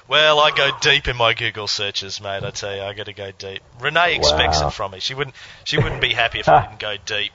Well, 0.07 0.41
I 0.41 0.51
go 0.51 0.71
deep 0.81 1.07
in 1.07 1.15
my 1.15 1.33
Google 1.33 1.67
searches, 1.69 2.19
mate. 2.19 2.43
I 2.43 2.49
tell 2.49 2.75
you, 2.75 2.81
I 2.81 2.93
got 2.93 3.05
to 3.05 3.13
go 3.13 3.31
deep. 3.31 3.61
Renee 3.79 4.17
expects 4.17 4.59
Wow. 4.59 4.67
it 4.67 4.73
from 4.73 4.91
me. 4.91 4.99
She 4.99 5.13
wouldn't. 5.13 5.33
She 5.63 5.77
wouldn't 5.77 6.01
be 6.01 6.13
happy 6.13 6.39
if 6.41 6.49
I 6.49 6.63
didn't 6.65 6.79
go 6.79 6.97
deep. 7.05 7.31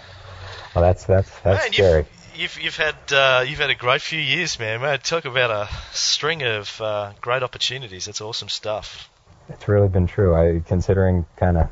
well, 0.74 0.82
that's 0.82 1.04
that's 1.04 1.28
that's 1.40 1.62
man, 1.64 1.72
scary. 1.74 2.06
You've, 2.34 2.56
you've 2.56 2.64
you've 2.64 2.76
had 2.78 2.94
uh, 3.12 3.44
you've 3.46 3.58
had 3.58 3.68
a 3.68 3.74
great 3.74 4.00
few 4.00 4.18
years, 4.18 4.58
man. 4.58 4.80
Man, 4.80 4.98
talk 5.00 5.26
about 5.26 5.50
a 5.50 5.68
string 5.92 6.42
of 6.42 6.80
uh, 6.80 7.12
great 7.20 7.42
opportunities. 7.42 8.06
That's 8.06 8.22
awesome 8.22 8.48
stuff. 8.48 9.10
It's 9.50 9.68
really 9.68 9.88
been 9.88 10.06
true. 10.06 10.34
I 10.34 10.62
considering 10.66 11.26
kind 11.36 11.58
of, 11.58 11.68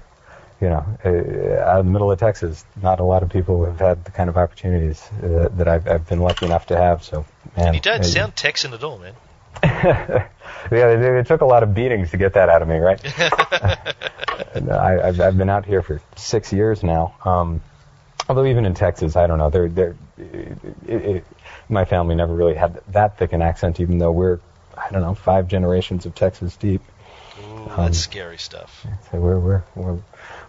you 0.65 0.71
know, 0.71 0.85
uh, 1.05 1.63
out 1.63 1.81
in 1.81 1.87
the 1.87 1.93
middle 1.93 2.11
of 2.11 2.19
Texas, 2.19 2.65
not 2.81 2.99
a 2.99 3.05
lot 3.05 3.23
of 3.23 3.29
people 3.29 3.67
have 3.67 3.79
had 3.79 4.03
the 4.03 4.11
kind 4.11 4.31
of 4.31 4.39
opportunities 4.39 5.07
uh, 5.23 5.51
that 5.57 5.69
I've, 5.69 5.87
I've 5.87 6.09
been 6.09 6.21
lucky 6.21 6.47
enough 6.47 6.67
to 6.69 6.77
have. 6.79 7.05
So, 7.05 7.27
man, 7.55 7.67
And 7.67 7.75
you 7.75 7.83
don't 7.83 8.03
sound 8.03 8.35
Texan 8.35 8.73
at 8.73 8.83
all, 8.83 8.99
man. 8.99 9.13
yeah, 9.63 10.29
it, 10.71 11.03
it 11.03 11.27
took 11.27 11.43
a 11.43 11.45
lot 11.45 11.63
of 11.63 11.75
beatings 11.75 12.13
to 12.13 12.17
get 12.17 12.33
that 12.33 12.49
out 12.49 12.63
of 12.63 12.69
me, 12.69 12.79
right? 12.79 12.99
I, 13.19 15.09
I've, 15.09 15.21
I've 15.21 15.37
been 15.37 15.51
out 15.51 15.67
here 15.67 15.83
for 15.83 16.01
six 16.17 16.51
years 16.51 16.83
now. 16.83 17.15
Um, 17.27 17.61
although 18.27 18.47
even 18.47 18.65
in 18.65 18.73
Texas, 18.73 19.17
I 19.17 19.27
don't 19.27 19.37
know. 19.37 19.51
They're, 19.51 19.69
they're, 19.69 19.97
it, 20.17 20.59
it, 20.87 21.25
my 21.69 21.85
family 21.85 22.15
never 22.15 22.35
really 22.35 22.55
had 22.55 22.81
that 22.89 23.19
thick 23.19 23.35
an 23.35 23.43
accent, 23.43 23.81
even 23.81 23.99
though 23.99 24.13
we're, 24.13 24.41
I 24.79 24.91
don't 24.91 25.03
know, 25.03 25.15
five 25.15 25.47
generations 25.47 26.07
of 26.07 26.15
Texas 26.15 26.57
deep. 26.57 26.81
Ooh, 27.43 27.69
Um, 27.69 27.77
that's 27.77 27.99
scary 27.99 28.39
stuff. 28.39 28.87
So 29.11 29.19
we're, 29.19 29.39
we're, 29.39 29.63
we're 29.75 29.99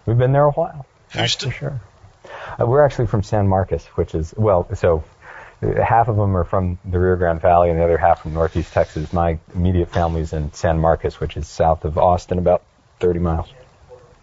we've 0.06 0.18
been 0.18 0.32
there 0.32 0.44
a 0.44 0.52
while. 0.52 0.86
That's 1.12 1.34
for 1.34 1.50
sure. 1.50 1.80
Uh, 2.58 2.66
we're 2.66 2.82
actually 2.82 3.06
from 3.06 3.22
San 3.22 3.48
Marcos, 3.48 3.84
which 3.96 4.14
is 4.14 4.34
well, 4.36 4.66
so 4.74 5.04
uh, 5.62 5.82
half 5.82 6.08
of 6.08 6.16
them 6.16 6.36
are 6.36 6.44
from 6.44 6.78
the 6.84 6.98
Rio 6.98 7.16
Grande 7.16 7.40
Valley, 7.40 7.70
and 7.70 7.78
the 7.78 7.84
other 7.84 7.98
half 7.98 8.22
from 8.22 8.34
Northeast 8.34 8.72
Texas. 8.72 9.12
My 9.12 9.38
immediate 9.54 9.92
family's 9.92 10.32
in 10.32 10.52
San 10.52 10.78
Marcos, 10.78 11.20
which 11.20 11.36
is 11.36 11.46
south 11.46 11.84
of 11.84 11.98
Austin, 11.98 12.38
about 12.38 12.62
30 13.00 13.20
miles. 13.20 13.48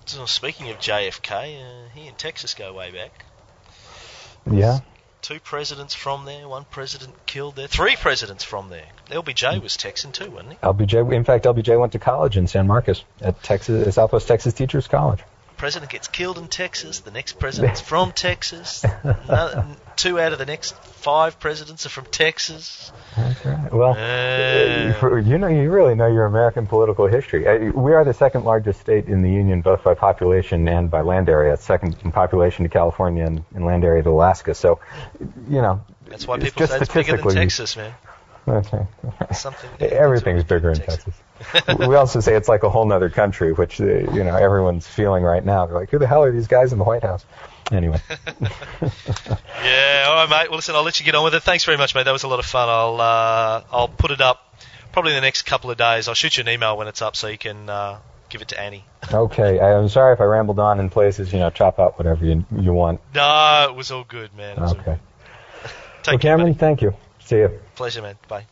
So 0.06 0.26
speaking 0.26 0.70
of 0.70 0.78
JFK, 0.78 1.32
uh, 1.32 1.90
he 1.94 2.08
and 2.08 2.18
Texas 2.18 2.54
go 2.54 2.74
way 2.74 2.92
back. 2.92 3.26
Yeah. 4.50 4.80
Two 5.22 5.40
presidents 5.40 5.94
from 5.94 6.26
there, 6.26 6.50
one 6.50 6.66
president 6.70 7.14
killed 7.26 7.56
there, 7.56 7.68
three 7.68 7.96
presidents 7.96 8.44
from 8.44 8.70
there. 8.70 8.88
LBJ 9.08 9.64
was 9.64 9.78
Texan 9.78 10.12
too, 10.12 10.30
wasn't 10.30 10.52
he? 10.52 10.58
LBJ. 10.58 11.14
In 11.14 11.24
fact, 11.24 11.46
LBJ 11.46 11.80
went 11.80 11.94
to 11.94 12.00
college 12.00 12.36
in 12.36 12.48
San 12.48 12.68
Marcos 12.68 13.06
at 13.22 13.42
Texas, 13.42 13.96
Southwest 13.96 14.28
Texas 14.28 14.54
Teachers 14.54 14.90
College. 14.90 15.22
President 15.58 15.92
gets 15.92 16.08
killed 16.08 16.38
in 16.38 16.48
Texas. 16.48 17.00
The 17.00 17.12
next 17.12 17.40
president's 17.40 17.80
from 17.82 18.12
Texas. 18.12 18.84
Another, 19.04 19.66
two 19.96 20.20
out 20.20 20.34
of 20.34 20.40
the 20.40 20.46
next 20.46 20.76
five 20.76 21.40
presidents 21.40 21.86
are 21.86 21.90
from 21.90 22.06
Texas. 22.06 22.92
That's 23.16 23.46
right. 23.46 23.72
Well, 23.74 23.94
Uh, 23.94 25.18
you 25.18 25.38
know, 25.38 25.48
you 25.48 25.70
really 25.72 25.96
know 25.96 26.08
your 26.08 26.26
American 26.26 26.68
political 26.68 27.08
history. 27.08 27.48
Uh, 27.48 27.72
We 27.72 27.94
are 27.94 28.04
the 28.04 28.14
second 28.14 28.44
largest 28.46 28.80
state 28.82 29.08
in 29.08 29.22
the 29.22 29.30
union, 29.32 29.62
both 29.62 29.84
by 29.84 29.94
population 29.94 30.68
and 30.68 30.90
by 30.92 31.02
land 31.02 31.30
area. 31.30 31.56
Second 31.58 31.96
in 32.04 32.12
population 32.12 32.64
to 32.64 32.70
California 32.70 33.26
and 33.26 33.44
in 33.56 33.66
land 33.66 33.84
area 33.84 34.04
to 34.04 34.10
Alaska. 34.10 34.54
So, 34.54 34.80
you 35.50 35.62
know, 35.62 35.82
that's 36.08 36.28
why 36.28 36.38
people 36.38 36.60
just 36.60 36.74
say 36.74 36.80
it's 36.80 36.94
bigger 36.94 37.12
than 37.14 37.20
statistically- 37.20 37.36
Texas, 37.36 37.78
man. 37.78 37.94
Right. 38.46 38.66
Something. 39.34 39.70
Everything's 39.80 40.44
bigger 40.44 40.72
in 40.72 40.78
Texas. 40.78 41.16
we 41.80 41.96
also 41.96 42.20
say 42.20 42.36
it's 42.36 42.50
like 42.50 42.64
a 42.64 42.70
whole 42.70 42.86
nother 42.86 43.10
country, 43.10 43.54
which 43.54 43.80
uh, 43.80 43.86
you 43.86 44.24
know 44.24 44.36
everyone's 44.36 44.86
feeling 44.86 45.24
right 45.24 45.44
now. 45.44 45.66
They're 45.66 45.78
like, 45.78 45.90
"Who 45.90 46.00
the 46.00 46.08
hell 46.08 46.24
are 46.24 46.32
these 46.32 46.48
guys 46.48 46.74
in 46.74 46.78
the 46.80 46.84
White 46.84 47.04
House?" 47.04 47.26
Anyway, 47.72 48.00
Yeah, 49.64 50.06
all 50.08 50.16
right, 50.16 50.30
mate. 50.30 50.50
Well, 50.50 50.58
listen, 50.58 50.76
I'll 50.76 50.84
let 50.84 51.00
you 51.00 51.06
get 51.06 51.16
on 51.16 51.24
with 51.24 51.36
it. 51.36 51.44
Thanks 51.44 51.64
very 51.64 51.78
much, 51.78 51.96
mate. 51.96 52.04
That 52.04 52.12
was 52.12 52.24
a 52.24 52.28
lot 52.28 52.40
of 52.40 52.46
fun. 52.46 52.68
I'll 52.70 53.00
uh, 53.00 53.64
I'll 53.72 53.88
put 53.88 54.12
it 54.12 54.22
up 54.22 54.56
probably 54.92 55.12
in 55.12 55.16
the 55.16 55.22
next 55.22 55.44
couple 55.44 55.72
of 55.72 55.78
days. 55.78 56.08
I'll 56.08 56.14
shoot 56.14 56.38
you 56.38 56.42
an 56.42 56.50
email 56.50 56.78
when 56.78 56.88
it's 56.88 57.02
up 57.02 57.16
so 57.16 57.28
you 57.28 57.38
can 57.38 57.70
uh, 57.70 58.00
give 58.30 58.42
it 58.42 58.50
to 58.50 58.60
Annie. 58.60 58.84
okay. 59.14 59.60
I'm 59.60 59.88
sorry 59.90 60.14
if 60.14 60.22
I 60.22 60.26
rambled 60.26 60.60
on 60.60 60.80
in 60.80 60.90
places. 60.90 61.32
You 61.32 61.40
know, 61.40 61.50
chop 61.50 61.80
out 61.80 61.98
whatever 61.98 62.26
you 62.26 62.46
you 62.58 62.74
want. 62.74 63.00
No, 63.16 63.68
it 63.70 63.76
was 63.76 63.92
all 63.92 64.04
good, 64.04 64.36
man. 64.36 64.58
It 64.58 64.62
was 64.62 64.74
Okay. 64.74 64.98
Well, 66.06 66.18
care, 66.18 66.20
Cameron, 66.20 66.52
buddy. 66.54 66.60
thank 66.60 66.82
you. 66.82 66.94
See 67.26 67.38
you. 67.38 67.60
Pleasure, 67.76 68.02
man. 68.02 68.16
Bye. 68.28 68.46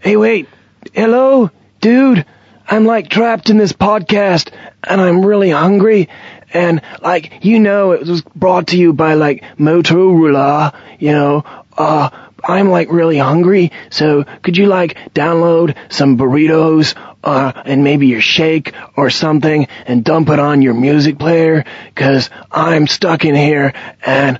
Hey, 0.00 0.16
wait. 0.16 0.48
Hello? 0.94 1.50
Dude, 1.80 2.24
I'm 2.66 2.84
like 2.84 3.08
trapped 3.08 3.50
in 3.50 3.58
this 3.58 3.72
podcast 3.72 4.52
and 4.82 5.00
I'm 5.00 5.24
really 5.24 5.50
hungry. 5.50 6.08
And 6.52 6.80
like, 7.02 7.44
you 7.44 7.58
know, 7.58 7.92
it 7.92 8.06
was 8.06 8.22
brought 8.22 8.68
to 8.68 8.78
you 8.78 8.92
by 8.92 9.14
like 9.14 9.44
Motorola, 9.58 10.74
you 10.98 11.12
know, 11.12 11.44
uh, 11.76 12.08
I'm 12.42 12.70
like 12.70 12.90
really 12.90 13.18
hungry. 13.18 13.72
So 13.90 14.24
could 14.42 14.56
you 14.56 14.66
like 14.66 14.96
download 15.12 15.76
some 15.92 16.16
burritos, 16.16 16.94
uh, 17.24 17.52
and 17.64 17.82
maybe 17.82 18.06
your 18.06 18.20
shake 18.20 18.72
or 18.96 19.10
something 19.10 19.66
and 19.84 20.04
dump 20.04 20.28
it 20.28 20.38
on 20.38 20.62
your 20.62 20.74
music 20.74 21.18
player? 21.18 21.64
Cause 21.94 22.30
I'm 22.50 22.86
stuck 22.86 23.24
in 23.24 23.34
here 23.34 23.74
and 24.04 24.38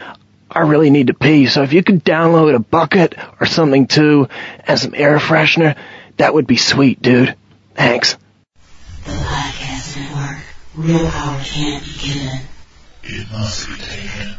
I 0.57 0.61
really 0.61 0.89
need 0.89 1.09
to 1.09 1.15
pee, 1.15 1.49
so 1.49 1.65
if 1.65 1.75
you 1.75 1.83
could 1.83 2.03
download 2.03 2.55
a 2.55 2.59
bucket 2.59 3.15
or 3.39 3.45
something 3.45 3.87
too, 3.87 4.31
and 4.67 4.79
some 4.79 4.95
air 4.95 5.19
freshener, 5.19 5.77
that 6.17 6.33
would 6.33 6.47
be 6.47 6.57
sweet, 6.57 7.03
dude. 7.03 7.37
Thanks. 7.75 8.17
The 9.05 9.13
podcast 9.13 9.99
network. 9.99 10.43
Real 10.75 11.11
power 11.11 11.41
can't 11.45 11.85
be 11.85 11.91
given. 12.01 12.41
It 13.05 13.31
must 13.31 13.69
be 13.69 13.75
taken. 13.75 14.37